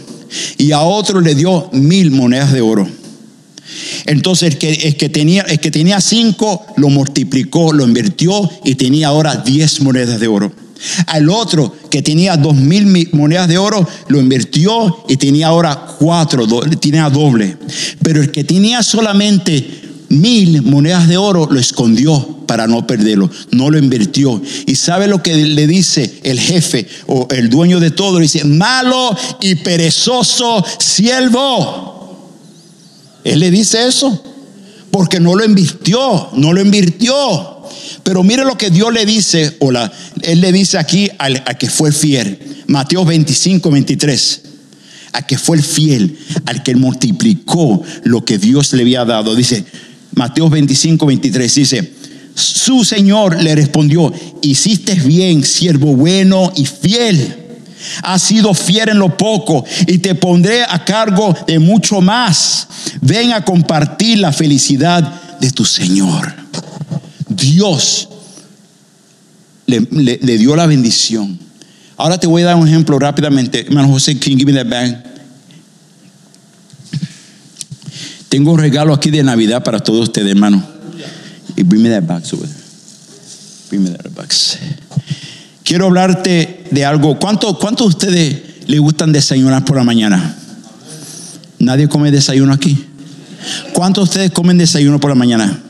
Y 0.56 0.72
a 0.72 0.80
otro 0.80 1.20
le 1.20 1.34
dio 1.34 1.68
mil 1.74 2.10
monedas 2.10 2.54
de 2.54 2.62
oro. 2.62 2.88
Entonces 4.06 4.54
el 4.54 4.58
que, 4.58 4.72
el 4.72 4.96
que, 4.96 5.10
tenía, 5.10 5.42
el 5.42 5.60
que 5.60 5.70
tenía 5.70 6.00
cinco 6.00 6.64
lo 6.78 6.88
multiplicó, 6.88 7.74
lo 7.74 7.84
invirtió 7.84 8.48
y 8.64 8.76
tenía 8.76 9.08
ahora 9.08 9.36
diez 9.44 9.82
monedas 9.82 10.18
de 10.18 10.28
oro. 10.28 10.50
Al 11.06 11.28
otro 11.28 11.74
que 11.90 12.02
tenía 12.02 12.36
dos 12.36 12.54
mil 12.54 13.08
monedas 13.12 13.48
de 13.48 13.58
oro, 13.58 13.86
lo 14.08 14.20
invirtió 14.20 15.04
y 15.08 15.16
tenía 15.16 15.48
ahora 15.48 15.86
cuatro, 15.98 16.46
tenía 16.80 17.08
doble. 17.10 17.56
Pero 18.02 18.20
el 18.20 18.30
que 18.30 18.44
tenía 18.44 18.82
solamente 18.82 19.82
mil 20.08 20.62
monedas 20.62 21.08
de 21.08 21.16
oro, 21.16 21.48
lo 21.50 21.58
escondió 21.58 22.40
para 22.46 22.66
no 22.66 22.86
perderlo, 22.86 23.30
no 23.50 23.70
lo 23.70 23.78
invirtió. 23.78 24.40
Y 24.66 24.74
sabe 24.74 25.06
lo 25.08 25.22
que 25.22 25.34
le 25.34 25.66
dice 25.66 26.20
el 26.22 26.38
jefe 26.38 26.86
o 27.06 27.26
el 27.30 27.48
dueño 27.48 27.80
de 27.80 27.90
todo, 27.90 28.18
dice, 28.18 28.44
malo 28.44 29.16
y 29.40 29.54
perezoso 29.56 30.64
siervo. 30.78 32.28
Él 33.24 33.40
le 33.40 33.50
dice 33.50 33.86
eso, 33.86 34.22
porque 34.90 35.18
no 35.18 35.34
lo 35.34 35.44
invirtió, 35.44 36.28
no 36.34 36.52
lo 36.52 36.60
invirtió. 36.60 37.51
Pero 38.02 38.22
mire 38.22 38.44
lo 38.44 38.56
que 38.56 38.70
Dios 38.70 38.92
le 38.92 39.06
dice, 39.06 39.56
o 39.60 39.70
la, 39.70 39.92
Él 40.22 40.40
le 40.40 40.52
dice 40.52 40.78
aquí 40.78 41.08
al, 41.18 41.42
que 41.58 41.68
fue 41.68 41.92
fiel. 41.92 42.38
Mateo 42.66 43.04
25, 43.04 43.70
23. 43.70 44.40
A 45.14 45.22
que 45.26 45.36
fue 45.36 45.58
el 45.58 45.62
fiel, 45.62 46.18
al 46.46 46.62
que 46.62 46.74
multiplicó 46.74 47.82
lo 48.04 48.24
que 48.24 48.38
Dios 48.38 48.72
le 48.72 48.82
había 48.82 49.04
dado. 49.04 49.34
Dice, 49.34 49.64
Mateo 50.14 50.48
25, 50.48 51.04
23, 51.06 51.54
dice, 51.54 51.92
su 52.34 52.84
Señor 52.84 53.42
le 53.42 53.54
respondió, 53.54 54.12
hiciste 54.40 54.94
bien, 54.94 55.44
siervo 55.44 55.94
bueno 55.94 56.52
y 56.56 56.64
fiel. 56.64 57.36
Has 58.02 58.22
sido 58.22 58.54
fiel 58.54 58.90
en 58.90 58.98
lo 58.98 59.16
poco 59.16 59.64
y 59.86 59.98
te 59.98 60.14
pondré 60.14 60.62
a 60.62 60.84
cargo 60.84 61.36
de 61.46 61.58
mucho 61.58 62.00
más. 62.00 62.68
Ven 63.00 63.32
a 63.32 63.44
compartir 63.44 64.18
la 64.18 64.32
felicidad 64.32 65.38
de 65.40 65.50
tu 65.50 65.64
Señor. 65.64 66.41
Dios 67.36 68.08
le, 69.66 70.38
dio 70.38 70.56
la 70.56 70.66
bendición. 70.66 71.38
Ahora 71.96 72.18
te 72.18 72.26
voy 72.26 72.42
a 72.42 72.46
dar 72.46 72.56
un 72.56 72.68
ejemplo 72.68 72.98
rápidamente. 72.98 73.60
Hermano 73.60 73.88
José, 73.88 74.14
give 74.16 74.44
me 74.44 74.52
that 74.52 74.68
bag? 74.68 75.04
Tengo 78.28 78.52
un 78.52 78.58
regalo 78.58 78.94
aquí 78.94 79.10
de 79.10 79.22
Navidad 79.22 79.62
para 79.62 79.78
todos 79.78 80.08
ustedes, 80.08 80.30
hermano. 80.30 80.62
Y 81.56 81.62
bring 81.62 81.82
me 81.82 81.90
that 81.90 82.02
box 82.02 82.34
Bring 83.68 83.84
me 83.84 83.90
that 83.90 84.10
box. 84.14 84.58
Quiero 85.64 85.86
hablarte 85.86 86.64
de 86.70 86.84
algo. 86.84 87.18
¿Cuántos 87.18 87.58
cuánto 87.58 87.84
de 87.84 87.88
ustedes 87.90 88.42
le 88.66 88.78
gustan 88.78 89.12
desayunar 89.12 89.64
por 89.64 89.76
la 89.76 89.84
mañana? 89.84 90.36
¿Nadie 91.58 91.88
come 91.88 92.10
desayuno 92.10 92.52
aquí? 92.52 92.86
¿Cuántos 93.72 94.04
de 94.04 94.10
ustedes 94.10 94.30
comen 94.30 94.58
desayuno 94.58 94.98
por 94.98 95.10
la 95.10 95.14
mañana? 95.14 95.62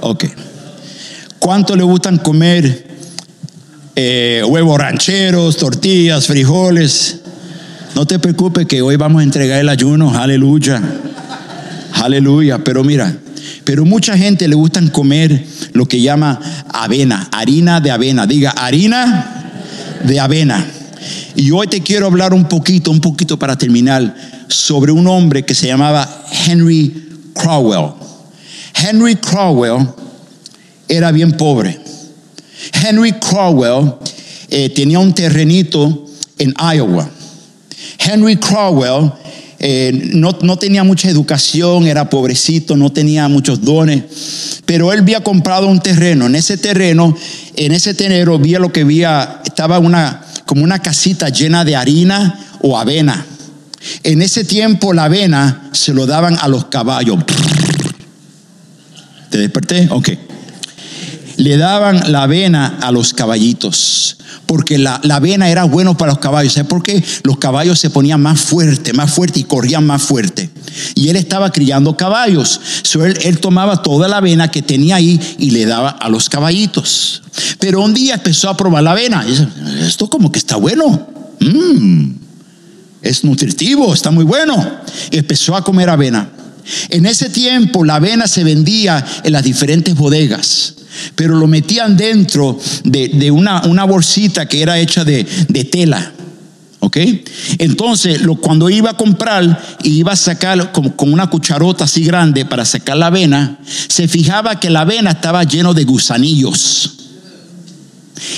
Ok. 0.00 0.24
¿Cuánto 1.38 1.76
le 1.76 1.84
gustan 1.84 2.18
comer 2.18 2.86
eh, 3.94 4.42
huevos 4.46 4.78
rancheros, 4.78 5.56
tortillas, 5.56 6.26
frijoles? 6.26 7.20
No 7.94 8.06
te 8.06 8.18
preocupes 8.18 8.66
que 8.66 8.82
hoy 8.82 8.96
vamos 8.96 9.20
a 9.20 9.22
entregar 9.22 9.60
el 9.60 9.68
ayuno, 9.68 10.12
aleluya, 10.18 10.82
aleluya. 11.92 12.58
Pero 12.58 12.82
mira, 12.82 13.16
pero 13.64 13.84
mucha 13.84 14.16
gente 14.16 14.48
le 14.48 14.56
gustan 14.56 14.88
comer 14.88 15.44
lo 15.72 15.86
que 15.86 16.00
llama 16.00 16.40
avena, 16.72 17.28
harina 17.30 17.80
de 17.80 17.92
avena. 17.92 18.26
Diga, 18.26 18.50
harina 18.50 19.52
de 20.04 20.20
avena. 20.20 20.66
Y 21.36 21.52
hoy 21.52 21.68
te 21.68 21.80
quiero 21.82 22.06
hablar 22.06 22.34
un 22.34 22.46
poquito, 22.46 22.90
un 22.90 23.00
poquito 23.00 23.38
para 23.38 23.56
terminar, 23.56 24.14
sobre 24.48 24.90
un 24.90 25.06
hombre 25.06 25.44
que 25.44 25.54
se 25.54 25.68
llamaba 25.68 26.26
Henry 26.46 27.30
Crowell. 27.34 27.92
Henry 28.74 29.16
Crowell 29.16 29.86
era 30.88 31.12
bien 31.12 31.32
pobre. 31.32 31.78
Henry 32.72 33.12
Crowell 33.12 33.94
eh, 34.50 34.70
tenía 34.70 34.98
un 34.98 35.14
terrenito 35.14 36.06
en 36.38 36.54
Iowa. 36.74 37.08
Henry 37.98 38.36
Crowell 38.36 39.12
eh, 39.58 40.10
no, 40.14 40.36
no, 40.42 40.56
tenía 40.56 40.84
mucha 40.84 41.10
educación, 41.10 41.86
era 41.86 42.08
pobrecito, 42.08 42.76
no 42.76 42.90
tenía 42.90 43.26
muchos 43.28 43.60
dones, 43.60 44.04
pero 44.64 44.92
él 44.92 45.00
había 45.00 45.22
comprado 45.22 45.66
un 45.66 45.80
terreno. 45.80 46.26
En 46.26 46.36
ese 46.36 46.56
terreno, 46.56 47.16
en 47.56 47.72
ese 47.72 47.94
terreno, 47.94 48.34
había 48.34 48.60
lo 48.60 48.72
que 48.72 48.82
había, 48.82 49.42
estaba 49.44 49.78
una, 49.78 50.22
como 50.46 50.62
una 50.62 50.80
casita 50.80 51.28
llena 51.28 51.64
de 51.64 51.76
harina 51.76 52.40
o 52.62 52.78
avena. 52.78 53.26
En 54.02 54.22
ese 54.22 54.44
tiempo 54.44 54.92
la 54.92 55.04
avena 55.04 55.70
se 55.72 55.92
lo 55.92 56.06
daban 56.06 56.36
a 56.40 56.48
los 56.48 56.66
caballos. 56.66 57.18
¿Te 59.30 59.38
desperté? 59.38 59.88
Ok 59.90 60.27
le 61.38 61.56
daban 61.56 62.10
la 62.10 62.24
avena 62.24 62.78
a 62.82 62.90
los 62.90 63.14
caballitos, 63.14 64.16
porque 64.46 64.76
la, 64.76 64.96
avena 64.96 65.48
era 65.48 65.64
bueno 65.64 65.96
para 65.96 66.10
los 66.10 66.18
caballos. 66.18 66.54
¿Sabes 66.54 66.68
por 66.68 66.82
qué? 66.82 67.02
Los 67.22 67.38
caballos 67.38 67.78
se 67.78 67.90
ponían 67.90 68.20
más 68.20 68.40
fuerte, 68.40 68.92
más 68.92 69.12
fuerte 69.12 69.38
y 69.38 69.44
corrían 69.44 69.86
más 69.86 70.02
fuerte. 70.02 70.50
Y 70.96 71.08
él 71.08 71.16
estaba 71.16 71.52
criando 71.52 71.96
caballos. 71.96 72.60
él, 73.22 73.38
tomaba 73.38 73.82
toda 73.82 74.08
la 74.08 74.16
avena 74.16 74.50
que 74.50 74.62
tenía 74.62 74.96
ahí 74.96 75.20
y 75.38 75.52
le 75.52 75.64
daba 75.64 75.90
a 75.90 76.08
los 76.08 76.28
caballitos. 76.28 77.22
Pero 77.60 77.82
un 77.82 77.94
día 77.94 78.14
empezó 78.14 78.50
a 78.50 78.56
probar 78.56 78.82
la 78.82 78.90
avena. 78.90 79.24
Y 79.24 79.30
dice, 79.30 79.46
esto 79.82 80.10
como 80.10 80.32
que 80.32 80.40
está 80.40 80.56
bueno. 80.56 81.06
Mm, 81.38 82.10
es 83.00 83.22
nutritivo, 83.22 83.94
está 83.94 84.10
muy 84.10 84.24
bueno. 84.24 84.56
Y 85.12 85.18
empezó 85.18 85.54
a 85.54 85.62
comer 85.62 85.88
avena. 85.88 86.30
En 86.90 87.06
ese 87.06 87.30
tiempo 87.30 87.84
la 87.84 87.96
avena 87.96 88.26
se 88.26 88.44
vendía 88.44 89.04
en 89.24 89.32
las 89.32 89.42
diferentes 89.42 89.94
bodegas 89.94 90.74
pero 91.14 91.36
lo 91.36 91.46
metían 91.46 91.96
dentro 91.96 92.58
de, 92.84 93.30
una, 93.30 93.84
bolsita 93.84 94.46
que 94.46 94.62
era 94.62 94.78
hecha 94.78 95.04
de, 95.04 95.24
tela. 95.70 96.12
¿Ok? 96.80 96.96
Entonces, 97.58 98.20
cuando 98.40 98.70
iba 98.70 98.90
a 98.90 98.96
comprar 98.96 99.78
y 99.82 99.98
iba 99.98 100.12
a 100.12 100.16
sacar 100.16 100.72
con 100.72 101.12
una 101.12 101.28
cucharota 101.28 101.84
así 101.84 102.04
grande 102.04 102.46
para 102.46 102.64
sacar 102.64 102.96
la 102.96 103.06
avena, 103.06 103.58
se 103.88 104.06
fijaba 104.06 104.60
que 104.60 104.70
la 104.70 104.82
avena 104.82 105.10
estaba 105.10 105.42
lleno 105.44 105.74
de 105.74 105.84
gusanillos. 105.84 106.94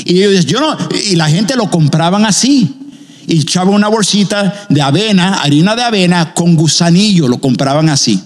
Y, 0.04 0.20
yo 0.44 0.60
no, 0.60 0.76
y 1.10 1.16
la 1.16 1.28
gente 1.28 1.54
lo 1.54 1.70
compraban 1.70 2.24
así. 2.24 2.79
Y 3.26 3.40
echaba 3.40 3.70
una 3.70 3.88
bolsita 3.88 4.66
de 4.68 4.82
avena, 4.82 5.34
harina 5.42 5.76
de 5.76 5.82
avena 5.82 6.34
con 6.34 6.56
gusanillo, 6.56 7.28
lo 7.28 7.40
compraban 7.40 7.88
así. 7.88 8.20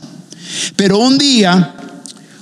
Pero 0.77 0.99
un 0.99 1.19
día, 1.19 1.75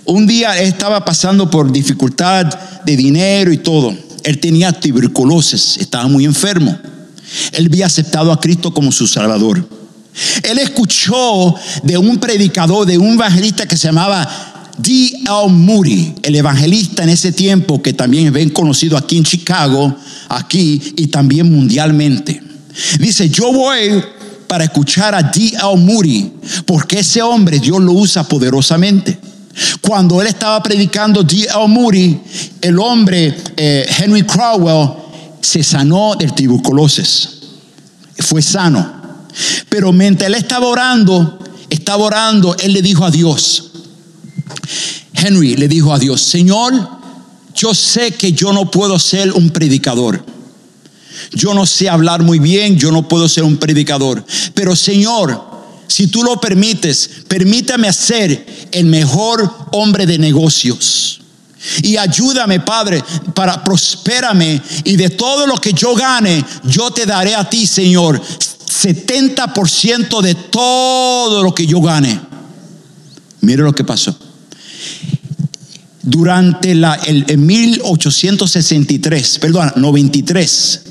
un 0.04 0.26
día 0.26 0.58
estaba 0.58 1.04
pasando 1.04 1.50
por 1.50 1.72
dificultad 1.72 2.46
de 2.84 2.96
dinero 2.96 3.52
y 3.52 3.58
todo. 3.58 3.94
Él 4.24 4.38
tenía 4.38 4.72
tuberculosis, 4.72 5.78
estaba 5.78 6.06
muy 6.06 6.24
enfermo. 6.24 6.78
Él 7.52 7.66
había 7.66 7.86
aceptado 7.86 8.32
a 8.32 8.40
Cristo 8.40 8.72
como 8.72 8.92
su 8.92 9.06
Salvador. 9.06 9.66
Él 10.42 10.58
escuchó 10.58 11.54
de 11.82 11.96
un 11.96 12.18
predicador, 12.18 12.86
de 12.86 12.98
un 12.98 13.14
evangelista 13.14 13.66
que 13.66 13.76
se 13.76 13.88
llamaba 13.88 14.28
D.L. 14.82 15.48
Moody, 15.48 16.14
el 16.22 16.34
evangelista 16.34 17.02
en 17.02 17.10
ese 17.10 17.32
tiempo 17.32 17.80
que 17.80 17.92
también 17.92 18.26
es 18.26 18.32
bien 18.32 18.50
conocido 18.50 18.96
aquí 18.96 19.16
en 19.16 19.24
Chicago, 19.24 19.94
aquí 20.28 20.94
y 20.96 21.06
también 21.06 21.52
mundialmente. 21.52 22.42
Dice, 22.98 23.28
yo 23.28 23.52
voy 23.52 24.02
para 24.46 24.64
escuchar 24.64 25.14
a 25.14 25.22
D.L. 25.22 25.76
Moody, 25.76 26.32
porque 26.66 27.00
ese 27.00 27.22
hombre 27.22 27.58
Dios 27.58 27.80
lo 27.80 27.92
usa 27.92 28.24
poderosamente. 28.24 29.18
Cuando 29.80 30.20
él 30.20 30.28
estaba 30.28 30.62
predicando 30.62 31.22
D.L. 31.22 31.68
Moody, 31.68 32.20
el 32.60 32.78
hombre 32.78 33.36
eh, 33.56 33.86
Henry 33.98 34.24
Crowell 34.24 34.88
se 35.40 35.62
sanó 35.62 36.14
del 36.16 36.32
tuberculosis. 36.32 37.28
Fue 38.18 38.42
sano. 38.42 39.02
Pero 39.68 39.92
mientras 39.92 40.28
él 40.28 40.34
estaba 40.34 40.66
orando, 40.66 41.38
estaba 41.70 42.04
orando, 42.04 42.56
él 42.58 42.72
le 42.72 42.82
dijo 42.82 43.04
a 43.04 43.10
Dios, 43.10 43.71
Henry 45.22 45.56
le 45.56 45.68
dijo 45.68 45.94
a 45.94 45.98
Dios, 45.98 46.20
Señor, 46.20 46.72
yo 47.54 47.74
sé 47.74 48.12
que 48.12 48.32
yo 48.32 48.52
no 48.52 48.70
puedo 48.70 48.98
ser 48.98 49.32
un 49.32 49.50
predicador. 49.50 50.24
Yo 51.32 51.54
no 51.54 51.64
sé 51.64 51.88
hablar 51.88 52.22
muy 52.22 52.38
bien, 52.38 52.76
yo 52.76 52.90
no 52.90 53.06
puedo 53.06 53.28
ser 53.28 53.44
un 53.44 53.56
predicador. 53.56 54.24
Pero 54.54 54.74
Señor, 54.74 55.40
si 55.86 56.08
tú 56.08 56.24
lo 56.24 56.40
permites, 56.40 57.08
permítame 57.28 57.92
ser 57.92 58.68
el 58.72 58.86
mejor 58.86 59.48
hombre 59.72 60.06
de 60.06 60.18
negocios. 60.18 61.20
Y 61.82 61.96
ayúdame, 61.96 62.60
Padre, 62.60 63.04
para 63.34 63.62
prospérame. 63.62 64.60
Y 64.84 64.96
de 64.96 65.10
todo 65.10 65.46
lo 65.46 65.56
que 65.58 65.72
yo 65.72 65.94
gane, 65.94 66.44
yo 66.64 66.90
te 66.90 67.06
daré 67.06 67.36
a 67.36 67.48
ti, 67.48 67.66
Señor, 67.66 68.20
70% 68.20 70.20
de 70.20 70.34
todo 70.34 71.42
lo 71.42 71.54
que 71.54 71.66
yo 71.66 71.80
gane. 71.80 72.20
Mire 73.40 73.62
lo 73.62 73.72
que 73.72 73.84
pasó. 73.84 74.16
Durante 76.02 76.74
la, 76.74 76.94
el, 76.94 77.38
1863, 77.38 79.38
perdón, 79.38 79.72
93, 79.76 80.82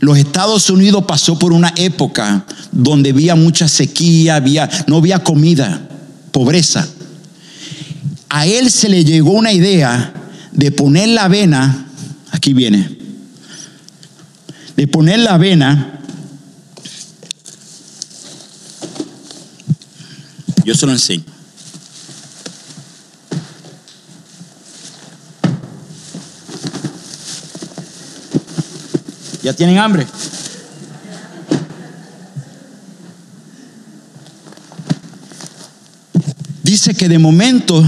los 0.00 0.16
Estados 0.16 0.70
Unidos 0.70 1.04
pasó 1.06 1.38
por 1.38 1.52
una 1.52 1.74
época 1.76 2.46
donde 2.72 3.10
había 3.10 3.34
mucha 3.34 3.68
sequía, 3.68 4.36
había, 4.36 4.70
no 4.86 4.96
había 4.96 5.18
comida, 5.18 5.86
pobreza 6.32 6.88
a 8.30 8.46
él 8.46 8.70
se 8.70 8.88
le 8.88 9.04
llegó 9.04 9.32
una 9.32 9.52
idea 9.52 10.14
de 10.52 10.70
poner 10.70 11.08
la 11.08 11.24
avena, 11.24 11.88
aquí 12.30 12.54
viene, 12.54 12.96
de 14.76 14.86
poner 14.86 15.18
la 15.18 15.34
avena, 15.34 16.00
yo 20.64 20.74
se 20.74 20.86
lo 20.86 20.92
enseño. 20.92 21.24
¿Ya 29.42 29.52
tienen 29.54 29.78
hambre? 29.78 30.06
Dice 36.62 36.94
que 36.94 37.08
de 37.08 37.18
momento 37.18 37.84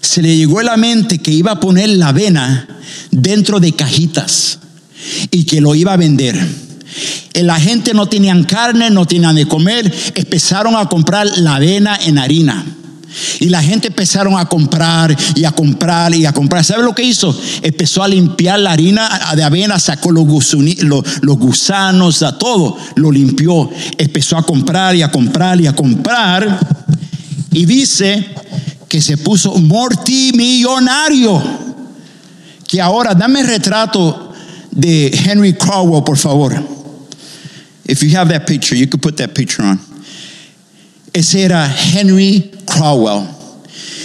se 0.00 0.22
le 0.22 0.36
llegó 0.36 0.58
a 0.58 0.64
la 0.64 0.76
mente 0.76 1.18
que 1.18 1.30
iba 1.30 1.52
a 1.52 1.60
poner 1.60 1.90
la 1.90 2.08
avena 2.08 2.66
dentro 3.10 3.60
de 3.60 3.72
cajitas 3.72 4.58
y 5.30 5.44
que 5.44 5.60
lo 5.60 5.74
iba 5.74 5.92
a 5.92 5.96
vender. 5.96 6.38
Eh, 7.34 7.42
la 7.42 7.58
gente 7.60 7.94
no 7.94 8.08
tenían 8.08 8.44
carne, 8.44 8.90
no 8.90 9.06
tenían 9.06 9.36
de 9.36 9.46
comer, 9.46 9.92
empezaron 10.14 10.76
a 10.76 10.86
comprar 10.86 11.26
la 11.38 11.56
avena 11.56 11.98
en 12.04 12.18
harina. 12.18 12.64
Y 13.40 13.48
la 13.48 13.62
gente 13.62 13.88
empezaron 13.88 14.38
a 14.38 14.46
comprar 14.46 15.16
y 15.34 15.44
a 15.44 15.52
comprar 15.52 16.14
y 16.14 16.26
a 16.26 16.32
comprar. 16.32 16.64
¿Sabe 16.64 16.82
lo 16.82 16.94
que 16.94 17.02
hizo? 17.02 17.36
Empezó 17.62 18.02
a 18.02 18.08
limpiar 18.08 18.58
la 18.60 18.72
harina 18.72 19.32
de 19.34 19.42
avena, 19.42 19.78
sacó 19.78 20.10
los, 20.10 20.24
gusanos, 20.24 22.22
a 22.22 22.38
todo, 22.38 22.76
lo 22.96 23.10
limpió. 23.10 23.70
Empezó 23.98 24.36
a 24.36 24.44
comprar 24.44 24.96
y 24.96 25.02
a 25.02 25.10
comprar 25.10 25.60
y 25.60 25.66
a 25.66 25.74
comprar. 25.74 26.58
Y 27.52 27.66
dice 27.66 28.26
que 28.88 29.00
se 29.00 29.16
puso 29.16 29.54
multimillonario. 29.54 31.42
Que 32.66 32.80
ahora, 32.80 33.14
dame 33.14 33.40
el 33.40 33.46
retrato 33.46 34.32
de 34.70 35.08
Henry 35.26 35.54
Crowell, 35.54 36.02
por 36.04 36.16
favor. 36.16 36.54
If 37.84 38.02
you 38.02 38.16
have 38.16 38.28
that 38.32 38.46
picture, 38.46 38.74
you 38.74 38.86
could 38.86 39.02
put 39.02 39.16
that 39.18 39.34
picture 39.34 39.62
on. 39.62 39.91
Ese 41.12 41.42
era 41.42 41.74
Henry 41.92 42.50
Crowell. 42.64 43.26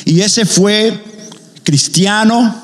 Y 0.06 0.22
ese 0.22 0.46
fue 0.46 1.04
cristiano. 1.64 2.56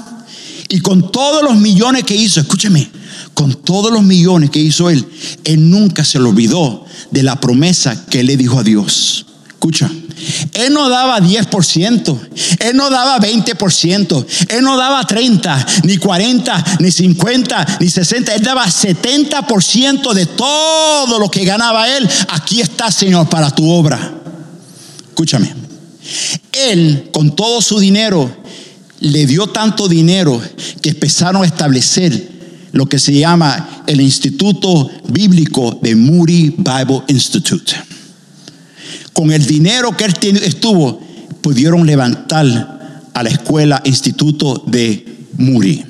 Y 0.70 0.80
con 0.80 1.12
todos 1.12 1.44
los 1.44 1.56
millones 1.56 2.04
que 2.04 2.16
hizo, 2.16 2.40
escúcheme, 2.40 2.90
con 3.34 3.54
todos 3.54 3.92
los 3.92 4.04
millones 4.04 4.50
que 4.50 4.60
hizo 4.60 4.90
él, 4.90 5.06
él 5.44 5.70
nunca 5.70 6.04
se 6.04 6.20
le 6.20 6.26
olvidó 6.26 6.86
de 7.12 7.24
la 7.24 7.40
promesa 7.40 8.06
que 8.10 8.24
le 8.24 8.38
dijo 8.38 8.60
a 8.60 8.64
Dios. 8.64 9.26
Escucha, 9.48 9.90
él 10.54 10.74
no 10.74 10.90
daba 10.90 11.20
10%, 11.20 12.20
Él 12.60 12.78
no 12.78 12.90
daba 12.90 13.20
20%, 13.20 14.26
Él 14.50 14.64
no 14.64 14.78
daba 14.78 15.06
30, 15.06 15.66
ni 15.84 15.98
40, 15.98 16.66
ni 16.80 16.92
50, 16.92 17.78
ni 17.80 17.90
60, 17.90 18.36
Él 18.36 18.44
daba 18.44 18.66
70% 18.66 20.14
de 20.14 20.26
todo 20.28 21.20
lo 21.20 21.30
que 21.30 21.44
ganaba 21.46 21.90
Él. 21.90 22.08
Aquí 22.30 22.62
está, 22.62 22.92
Señor, 22.92 23.28
para 23.30 23.52
tu 23.52 23.70
obra. 23.70 24.23
Escúchame. 25.14 25.54
Él, 26.52 27.10
con 27.14 27.36
todo 27.36 27.62
su 27.62 27.80
dinero, 27.80 28.30
le 29.00 29.26
dio 29.26 29.48
tanto 29.48 29.88
dinero 29.88 30.42
que 30.82 30.90
empezaron 30.90 31.44
a 31.44 31.46
establecer 31.46 32.32
lo 32.72 32.88
que 32.88 33.00
se 33.00 33.14
llama 33.14 33.84
el 33.88 34.02
Instituto 34.02 34.90
Bíblico 35.08 35.80
de 35.82 35.96
Moody 35.96 36.56
Bible 36.58 37.04
Institute 37.08 37.74
con 39.14 39.32
el 39.32 39.46
dinero 39.46 39.96
que 39.96 40.06
él 40.06 40.38
estuvo, 40.44 41.00
pudieron 41.42 41.86
levantar 41.86 43.02
a 43.14 43.24
la 43.24 43.30
escuela 43.30 43.82
Instituto 43.86 44.64
de 44.66 45.26
Muri. 45.38 45.86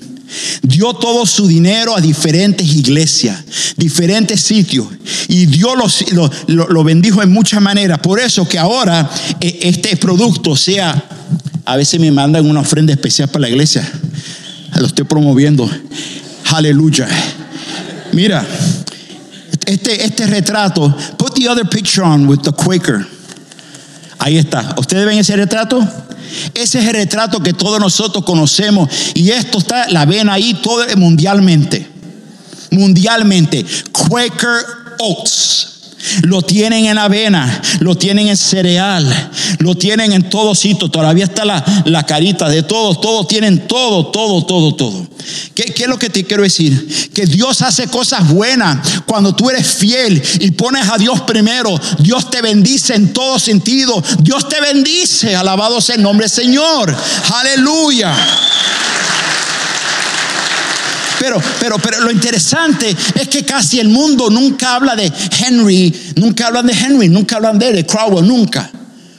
Dio 0.62 0.94
todo 0.94 1.26
su 1.26 1.48
dinero 1.48 1.96
a 1.96 2.02
diferentes 2.02 2.68
iglesias, 2.68 3.44
diferentes 3.78 4.42
sitios, 4.42 4.88
y 5.28 5.46
Dios 5.46 6.04
lo, 6.12 6.30
lo, 6.48 6.84
bendijo 6.84 7.22
en 7.22 7.32
muchas 7.32 7.62
maneras. 7.62 8.00
Por 8.00 8.20
eso 8.20 8.48
que 8.48 8.58
ahora 8.60 9.10
eh, 9.40 9.60
este 9.62 9.96
producto 9.98 10.56
sea, 10.56 11.04
a 11.66 11.76
veces 11.76 12.00
me 12.00 12.12
mandan 12.12 12.50
una 12.50 12.62
ofrenda 12.62 12.94
especial 12.94 13.30
para 13.30 13.42
la 13.42 13.50
iglesia, 13.50 13.90
lo 14.80 14.88
estoy 14.88 15.06
promoviendo. 15.06 15.70
Aleluya. 16.46 17.08
Mira, 18.12 18.46
este, 19.66 20.06
este 20.06 20.28
retrato, 20.28 20.96
put 21.18 21.34
the 21.36 21.48
other 21.48 21.66
picture 21.66 22.04
on 22.04 22.28
with 22.28 22.42
the 22.44 22.52
Quaker. 22.52 23.08
Ahí 24.24 24.38
está. 24.38 24.74
¿Ustedes 24.78 25.06
ven 25.06 25.18
ese 25.18 25.36
retrato? 25.36 25.86
Ese 26.54 26.80
es 26.80 26.86
el 26.86 26.94
retrato 26.94 27.44
que 27.44 27.52
todos 27.52 27.78
nosotros 27.78 28.24
conocemos. 28.24 28.90
Y 29.16 29.32
esto 29.32 29.58
está, 29.58 29.90
la 29.90 30.06
ven 30.06 30.30
ahí 30.30 30.54
todo 30.64 30.86
mundialmente. 30.96 31.86
Mundialmente. 32.72 33.66
Quaker 33.92 34.66
Oats. 35.00 35.73
Lo 36.24 36.42
tienen 36.42 36.86
en 36.86 36.98
avena, 36.98 37.62
lo 37.80 37.96
tienen 37.96 38.28
en 38.28 38.38
cereal, 38.38 39.32
lo 39.60 39.76
tienen 39.76 40.12
en 40.12 40.30
todo 40.30 40.56
sitio. 40.56 40.90
Todavía 40.90 41.26
está 41.26 41.46
la, 41.46 41.64
la 41.86 42.06
carita 42.06 42.50
de 42.50 42.64
todos, 42.64 43.02
todos 43.02 43.28
tienen 43.28 43.68
todo, 43.68 44.08
todo, 44.08 44.46
todo, 44.46 44.76
todo. 44.76 45.08
¿Qué, 45.56 45.66
¿Qué, 45.66 45.84
es 45.84 45.90
lo 45.90 45.98
que 45.98 46.10
te 46.10 46.24
quiero 46.24 46.44
decir? 46.44 47.10
Que 47.14 47.26
Dios 47.26 47.62
hace 47.62 47.88
cosas 47.88 48.28
buenas 48.30 49.04
cuando 49.06 49.36
tú 49.36 49.50
eres 49.50 49.68
fiel 49.68 50.22
y 50.40 50.52
pones 50.52 50.90
a 50.90 50.98
Dios 50.98 51.22
primero. 51.22 51.80
Dios 52.00 52.30
te 52.30 52.42
bendice 52.42 52.96
en 52.96 53.14
todo 53.14 53.40
sentido. 53.40 54.04
Dios 54.20 54.50
te 54.50 54.60
bendice. 54.62 55.36
Alabado 55.36 55.80
sea 55.82 55.96
el 55.96 56.02
nombre 56.02 56.26
del 56.26 56.36
Señor. 56.36 56.96
Aleluya. 57.34 58.14
Pero, 61.24 61.42
pero, 61.58 61.80
pero 61.80 62.02
lo 62.02 62.12
interesante 62.12 62.94
es 63.16 63.30
que 63.30 63.46
casi 63.46 63.80
el 63.80 63.88
mundo 63.88 64.30
nunca 64.30 64.76
habla 64.76 64.94
de 64.94 65.10
Henry, 65.40 65.94
nunca 66.18 66.48
hablan 66.48 66.68
de 66.68 66.74
Henry, 66.74 67.08
nunca 67.08 67.38
hablan 67.38 67.58
de, 67.58 67.72
de 67.72 67.86
Crowell, 67.86 68.28
nunca. 68.28 68.70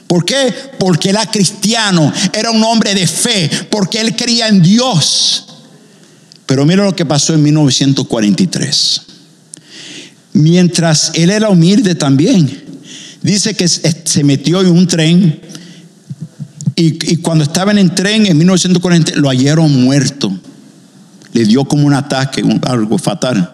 ¿Por 0.05 0.23
qué? 0.23 0.53
Porque 0.77 1.09
era 1.09 1.25
cristiano, 1.25 2.13
era 2.31 2.51
un 2.51 2.63
hombre 2.63 2.93
de 2.93 3.07
fe, 3.07 3.49
porque 3.71 4.01
él 4.01 4.15
creía 4.15 4.49
en 4.49 4.61
Dios. 4.61 5.47
Pero 6.45 6.63
mira 6.63 6.83
lo 6.83 6.95
que 6.95 7.07
pasó 7.07 7.33
en 7.33 7.41
1943. 7.41 9.01
Mientras 10.33 11.09
él 11.15 11.31
era 11.31 11.49
humilde 11.49 11.95
también, 11.95 12.65
dice 13.23 13.55
que 13.55 13.67
se 13.67 14.23
metió 14.23 14.61
en 14.61 14.67
un 14.67 14.85
tren 14.85 15.41
y, 16.75 17.17
cuando 17.17 17.45
estaba 17.45 17.71
en 17.71 17.95
tren 17.95 18.27
en 18.27 18.37
1940 18.37 19.13
lo 19.15 19.27
hallaron 19.27 19.83
muerto. 19.83 20.39
Le 21.35 21.45
dio 21.45 21.65
como 21.65 21.85
un 21.85 21.93
ataque, 21.93 22.43
algo 22.63 22.97
fatal. 22.97 23.51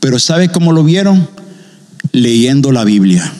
Pero 0.00 0.18
¿sabe 0.18 0.48
cómo 0.48 0.72
lo 0.72 0.84
vieron? 0.84 1.28
Leyendo 2.12 2.72
la 2.72 2.84
Biblia 2.84 3.30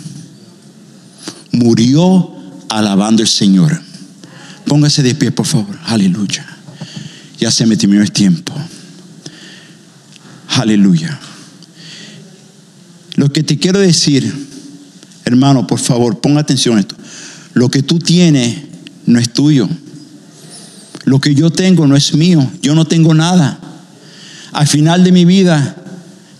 murió 1.57 2.35
alabando 2.69 3.23
al 3.23 3.29
Señor. 3.29 3.81
Póngase 4.67 5.03
de 5.03 5.15
pie, 5.15 5.31
por 5.31 5.47
favor. 5.47 5.79
Aleluya. 5.87 6.47
Ya 7.39 7.51
se 7.51 7.67
me 7.67 7.77
terminó 7.77 8.03
el 8.03 8.13
tiempo. 8.13 8.55
Aleluya. 10.49 11.19
Lo 13.15 13.33
que 13.33 13.43
te 13.43 13.59
quiero 13.59 13.79
decir, 13.79 14.33
hermano, 15.25 15.67
por 15.67 15.79
favor, 15.79 16.21
ponga 16.21 16.41
atención 16.41 16.77
a 16.77 16.81
esto. 16.81 16.97
Lo 17.55 17.71
que 17.71 17.83
tú 17.83 17.99
tienes 17.99 18.59
no 19.07 19.19
es 19.19 19.33
tuyo. 19.33 19.69
Lo 21.07 21.19
que 21.19 21.35
yo 21.35 21.49
tengo 21.49 21.87
no 21.87 21.97
es 21.97 22.13
mío. 22.13 22.47
Yo 22.61 22.75
no 22.75 22.85
tengo 22.85 23.15
nada. 23.15 23.59
Al 24.53 24.67
final 24.67 25.03
de 25.03 25.13
mi 25.13 25.25
vida, 25.25 25.77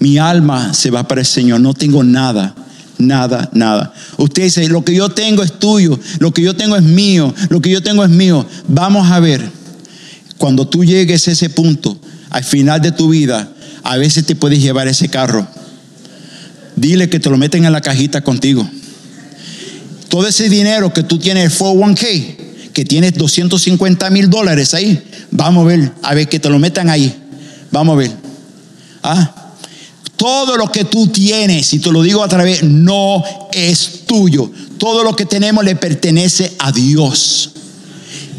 mi 0.01 0.19
alma 0.19 0.75
se 0.75 0.91
va 0.91 1.09
para 1.09 1.23
el 1.23 1.27
Señor. 1.27 1.61
No 1.61 1.73
tengo 1.73 2.05
nada 2.05 2.55
nada, 2.99 3.49
nada. 3.53 3.93
Usted 4.17 4.45
dice, 4.45 4.69
lo 4.69 4.85
que 4.85 4.95
yo 4.95 5.09
tengo 5.11 5.43
es 5.43 5.59
tuyo, 5.59 5.99
lo 6.19 6.33
que 6.33 6.43
yo 6.43 6.55
tengo 6.55 6.77
es 6.77 6.83
mío, 6.83 7.35
lo 7.49 7.61
que 7.61 7.71
yo 7.71 7.83
tengo 7.83 8.05
es 8.05 8.11
mío. 8.11 8.47
Vamos 8.69 9.11
a 9.11 9.21
ver, 9.21 9.49
cuando 10.39 10.67
tú 10.67 10.85
llegues 10.85 11.27
a 11.29 11.33
ese 11.33 11.51
punto, 11.51 11.99
al 12.31 12.45
final 12.45 12.81
de 12.81 12.93
tu 12.93 13.11
vida, 13.11 13.49
a 13.83 13.97
veces 13.97 14.27
te 14.27 14.35
puedes 14.35 14.61
llevar 14.61 14.89
ese 14.89 15.09
carro. 15.09 15.47
Dile 16.75 17.09
que 17.09 17.21
te 17.21 17.31
lo 17.31 17.37
meten 17.37 17.65
en 17.65 17.73
la 17.73 17.81
cajita 17.81 18.23
contigo. 18.23 18.69
Todo 20.09 20.27
ese 20.27 20.49
dinero 20.49 20.93
que 20.93 21.03
tú 21.03 21.19
tienes, 21.19 21.59
401k, 21.59 22.37
que 22.77 22.85
tienes 22.85 23.15
250 23.15 24.11
mil 24.11 24.29
dólares 24.29 24.75
ahí, 24.75 25.03
vamos 25.31 25.65
a 25.65 25.69
ver, 25.69 25.93
a 26.03 26.13
ver 26.13 26.29
que 26.29 26.39
te 26.39 26.51
lo 26.51 26.59
metan 26.59 26.91
ahí. 26.91 27.11
Vamos 27.71 27.95
a 27.95 27.97
ver. 27.97 28.11
Ah, 29.03 29.55
todo 30.17 30.59
lo 30.59 30.71
que 30.71 30.85
tú 30.85 31.07
tienes, 31.07 31.73
y 31.73 31.79
te 31.79 31.91
lo 31.91 32.03
digo 32.03 32.23
a 32.23 32.29
través, 32.29 32.63
no 32.65 33.25
es 33.51 34.03
tuyo. 34.05 34.51
Todo 34.77 35.05
lo 35.05 35.17
que 35.17 35.25
tenemos 35.25 35.65
le 35.65 35.75
pertenece 35.75 36.53
a 36.59 36.71
Dios. 36.71 37.53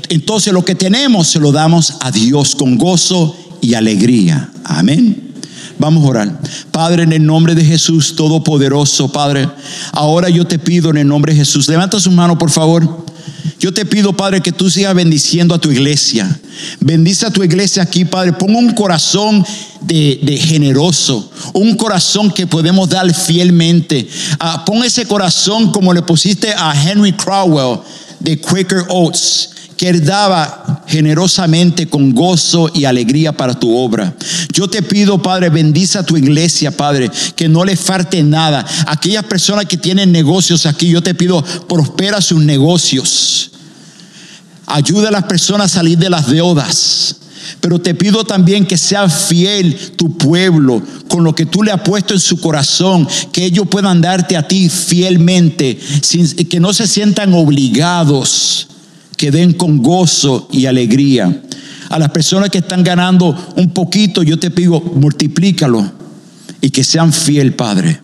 Entonces 0.09 0.53
lo 0.53 0.63
que 0.63 0.75
tenemos 0.75 1.29
se 1.29 1.39
lo 1.39 1.51
damos 1.51 1.95
a 2.01 2.11
Dios 2.11 2.53
con 2.53 2.77
gozo 2.77 3.35
y 3.59 3.73
alegría. 3.73 4.51
Amén. 4.65 5.33
Vamos 5.79 6.05
a 6.05 6.09
orar. 6.09 6.41
Padre, 6.69 7.01
en 7.01 7.13
el 7.13 7.25
nombre 7.25 7.55
de 7.55 7.65
Jesús 7.65 8.15
Todopoderoso, 8.15 9.11
Padre, 9.11 9.49
ahora 9.93 10.29
yo 10.29 10.45
te 10.45 10.59
pido 10.59 10.91
en 10.91 10.97
el 10.97 11.07
nombre 11.07 11.33
de 11.33 11.39
Jesús, 11.39 11.67
levanta 11.67 11.99
su 11.99 12.11
mano, 12.11 12.37
por 12.37 12.51
favor. 12.51 13.07
Yo 13.59 13.73
te 13.73 13.85
pido, 13.85 14.13
Padre, 14.13 14.41
que 14.41 14.51
tú 14.51 14.69
sigas 14.69 14.93
bendiciendo 14.93 15.55
a 15.55 15.59
tu 15.59 15.71
iglesia. 15.71 16.39
Bendice 16.79 17.25
a 17.25 17.31
tu 17.31 17.43
iglesia 17.43 17.83
aquí, 17.83 18.05
Padre. 18.05 18.33
Pon 18.33 18.55
un 18.55 18.73
corazón 18.73 19.45
de, 19.81 20.39
generoso, 20.41 21.31
un 21.53 21.75
corazón 21.75 22.31
que 22.31 22.47
podemos 22.47 22.89
dar 22.89 23.11
fielmente. 23.13 24.07
Ah, 24.39 24.63
pon 24.65 24.83
ese 24.83 25.05
corazón 25.05 25.71
como 25.71 25.93
le 25.93 26.01
pusiste 26.01 26.53
a 26.53 26.73
Henry 26.73 27.13
Crowell 27.13 27.79
de 28.19 28.39
Quaker 28.39 28.85
Oats 28.89 29.49
que 29.77 29.93
daba 29.93 30.83
generosamente 30.87 31.87
con 31.87 32.13
gozo 32.13 32.71
y 32.73 32.85
alegría 32.85 33.31
para 33.31 33.53
tu 33.53 33.77
obra. 33.77 34.15
Yo 34.51 34.67
te 34.67 34.81
pido, 34.81 35.21
Padre, 35.21 35.49
bendice 35.49 35.99
a 35.99 36.03
tu 36.03 36.17
iglesia, 36.17 36.75
Padre, 36.75 37.11
que 37.35 37.47
no 37.47 37.63
le 37.63 37.77
falte 37.77 38.23
nada. 38.23 38.65
Aquellas 38.87 39.23
personas 39.25 39.65
que 39.65 39.77
tienen 39.77 40.11
negocios 40.11 40.65
aquí, 40.65 40.89
yo 40.89 41.03
te 41.03 41.13
pido, 41.13 41.43
prospera 41.69 42.21
sus 42.21 42.43
negocios. 42.43 43.51
Ayuda 44.65 45.09
a 45.09 45.11
las 45.11 45.25
personas 45.25 45.71
a 45.71 45.75
salir 45.75 45.97
de 45.99 46.09
las 46.09 46.27
deudas. 46.27 47.15
Pero 47.61 47.79
te 47.79 47.93
pido 47.93 48.25
también 48.25 48.65
que 48.65 48.77
sea 48.77 49.07
fiel 49.07 49.77
tu 49.95 50.17
pueblo 50.17 50.81
con 51.07 51.23
lo 51.23 51.33
que 51.33 51.45
tú 51.45 51.63
le 51.63 51.71
has 51.71 51.81
puesto 51.81 52.13
en 52.13 52.19
su 52.19 52.41
corazón, 52.41 53.07
que 53.31 53.45
ellos 53.45 53.67
puedan 53.69 54.01
darte 54.01 54.35
a 54.35 54.47
ti 54.47 54.69
fielmente, 54.69 55.79
sin, 56.01 56.27
que 56.47 56.59
no 56.59 56.73
se 56.73 56.87
sientan 56.87 57.33
obligados 57.33 58.67
que 59.17 59.31
den 59.31 59.53
con 59.53 59.79
gozo 59.79 60.47
y 60.51 60.67
alegría. 60.67 61.41
A 61.89 61.99
las 61.99 62.11
personas 62.11 62.49
que 62.49 62.59
están 62.59 62.83
ganando 62.83 63.35
un 63.55 63.71
poquito, 63.71 64.23
yo 64.23 64.37
te 64.37 64.51
pido, 64.51 64.79
multiplícalo 64.79 65.91
y 66.61 66.69
que 66.69 66.83
sean 66.83 67.11
fiel, 67.11 67.53
Padre. 67.53 67.99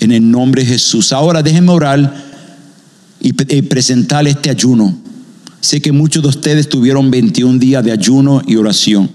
En 0.00 0.12
el 0.12 0.28
nombre 0.30 0.62
de 0.62 0.68
Jesús. 0.68 1.12
Ahora 1.12 1.42
déjenme 1.42 1.70
orar 1.70 2.24
y, 3.20 3.32
presentar 3.32 4.26
este 4.26 4.50
ayuno. 4.50 4.96
Sé 5.60 5.80
que 5.80 5.92
muchos 5.92 6.22
de 6.22 6.28
ustedes 6.28 6.68
tuvieron 6.68 7.10
21 7.10 7.58
días 7.58 7.84
de 7.84 7.92
ayuno 7.92 8.42
y 8.46 8.56
oración. 8.56 9.10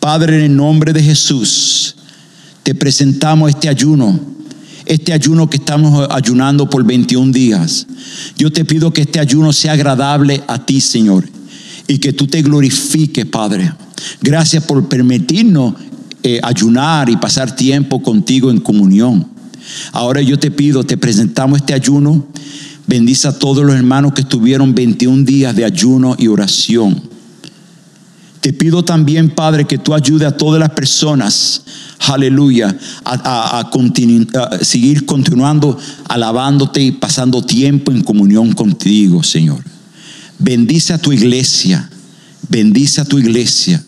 Padre, 0.00 0.36
en 0.36 0.44
el 0.44 0.56
nombre 0.56 0.92
de 0.92 1.02
Jesús, 1.02 1.96
te 2.62 2.74
presentamos 2.74 3.50
este 3.50 3.68
ayuno 3.68 4.35
este 4.86 5.12
ayuno 5.12 5.50
que 5.50 5.56
estamos 5.56 6.08
ayunando 6.10 6.70
por 6.70 6.84
21 6.84 7.32
días. 7.32 7.86
Yo 8.36 8.50
te 8.50 8.64
pido 8.64 8.92
que 8.92 9.02
este 9.02 9.20
ayuno 9.20 9.52
sea 9.52 9.72
agradable 9.72 10.42
a 10.46 10.64
ti, 10.64 10.80
Señor, 10.80 11.28
y 11.88 11.98
que 11.98 12.12
tú 12.12 12.26
te 12.26 12.42
glorifiques, 12.42 13.26
Padre. 13.26 13.72
Gracias 14.20 14.64
por 14.64 14.88
permitirnos 14.88 15.74
eh, 16.22 16.40
ayunar 16.42 17.08
y 17.08 17.16
pasar 17.16 17.54
tiempo 17.54 18.02
contigo 18.02 18.50
en 18.50 18.60
comunión. 18.60 19.28
Ahora 19.92 20.22
yo 20.22 20.38
te 20.38 20.50
pido, 20.50 20.84
te 20.84 20.96
presentamos 20.96 21.58
este 21.58 21.74
ayuno. 21.74 22.26
Bendice 22.86 23.28
a 23.28 23.38
todos 23.38 23.64
los 23.64 23.74
hermanos 23.74 24.12
que 24.12 24.22
estuvieron 24.22 24.74
21 24.74 25.24
días 25.24 25.56
de 25.56 25.64
ayuno 25.64 26.14
y 26.18 26.28
oración. 26.28 27.15
Te 28.40 28.52
pido 28.52 28.84
también, 28.84 29.30
Padre, 29.30 29.66
que 29.66 29.78
tú 29.78 29.94
ayudes 29.94 30.28
a 30.28 30.36
todas 30.36 30.60
las 30.60 30.70
personas 30.70 31.62
aleluya, 31.98 32.76
a, 33.04 33.70
seguir 34.62 35.06
continuando 35.06 35.78
alabándote 36.08 36.82
y 36.82 36.92
pasando 36.92 37.42
tiempo 37.42 37.90
en 37.90 38.02
comunión 38.02 38.52
contigo, 38.52 39.22
Señor. 39.22 39.62
Bendice 40.38 40.92
a 40.92 40.98
tu 40.98 41.12
iglesia, 41.12 41.88
bendice 42.48 43.00
a 43.00 43.04
tu 43.04 43.18
iglesia, 43.18 43.82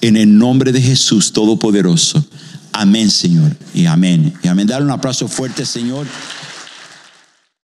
en 0.00 0.16
el 0.16 0.36
nombre 0.36 0.72
de 0.72 0.80
Jesús 0.80 1.32
Todopoderoso. 1.32 2.24
Amén, 2.72 3.10
Señor, 3.10 3.56
y 3.74 3.86
amén. 3.86 4.34
Y 4.42 4.48
amén. 4.48 4.66
Dale 4.66 4.84
un 4.84 4.90
aplauso 4.90 5.28
fuerte, 5.28 5.64
Señor. 5.64 6.06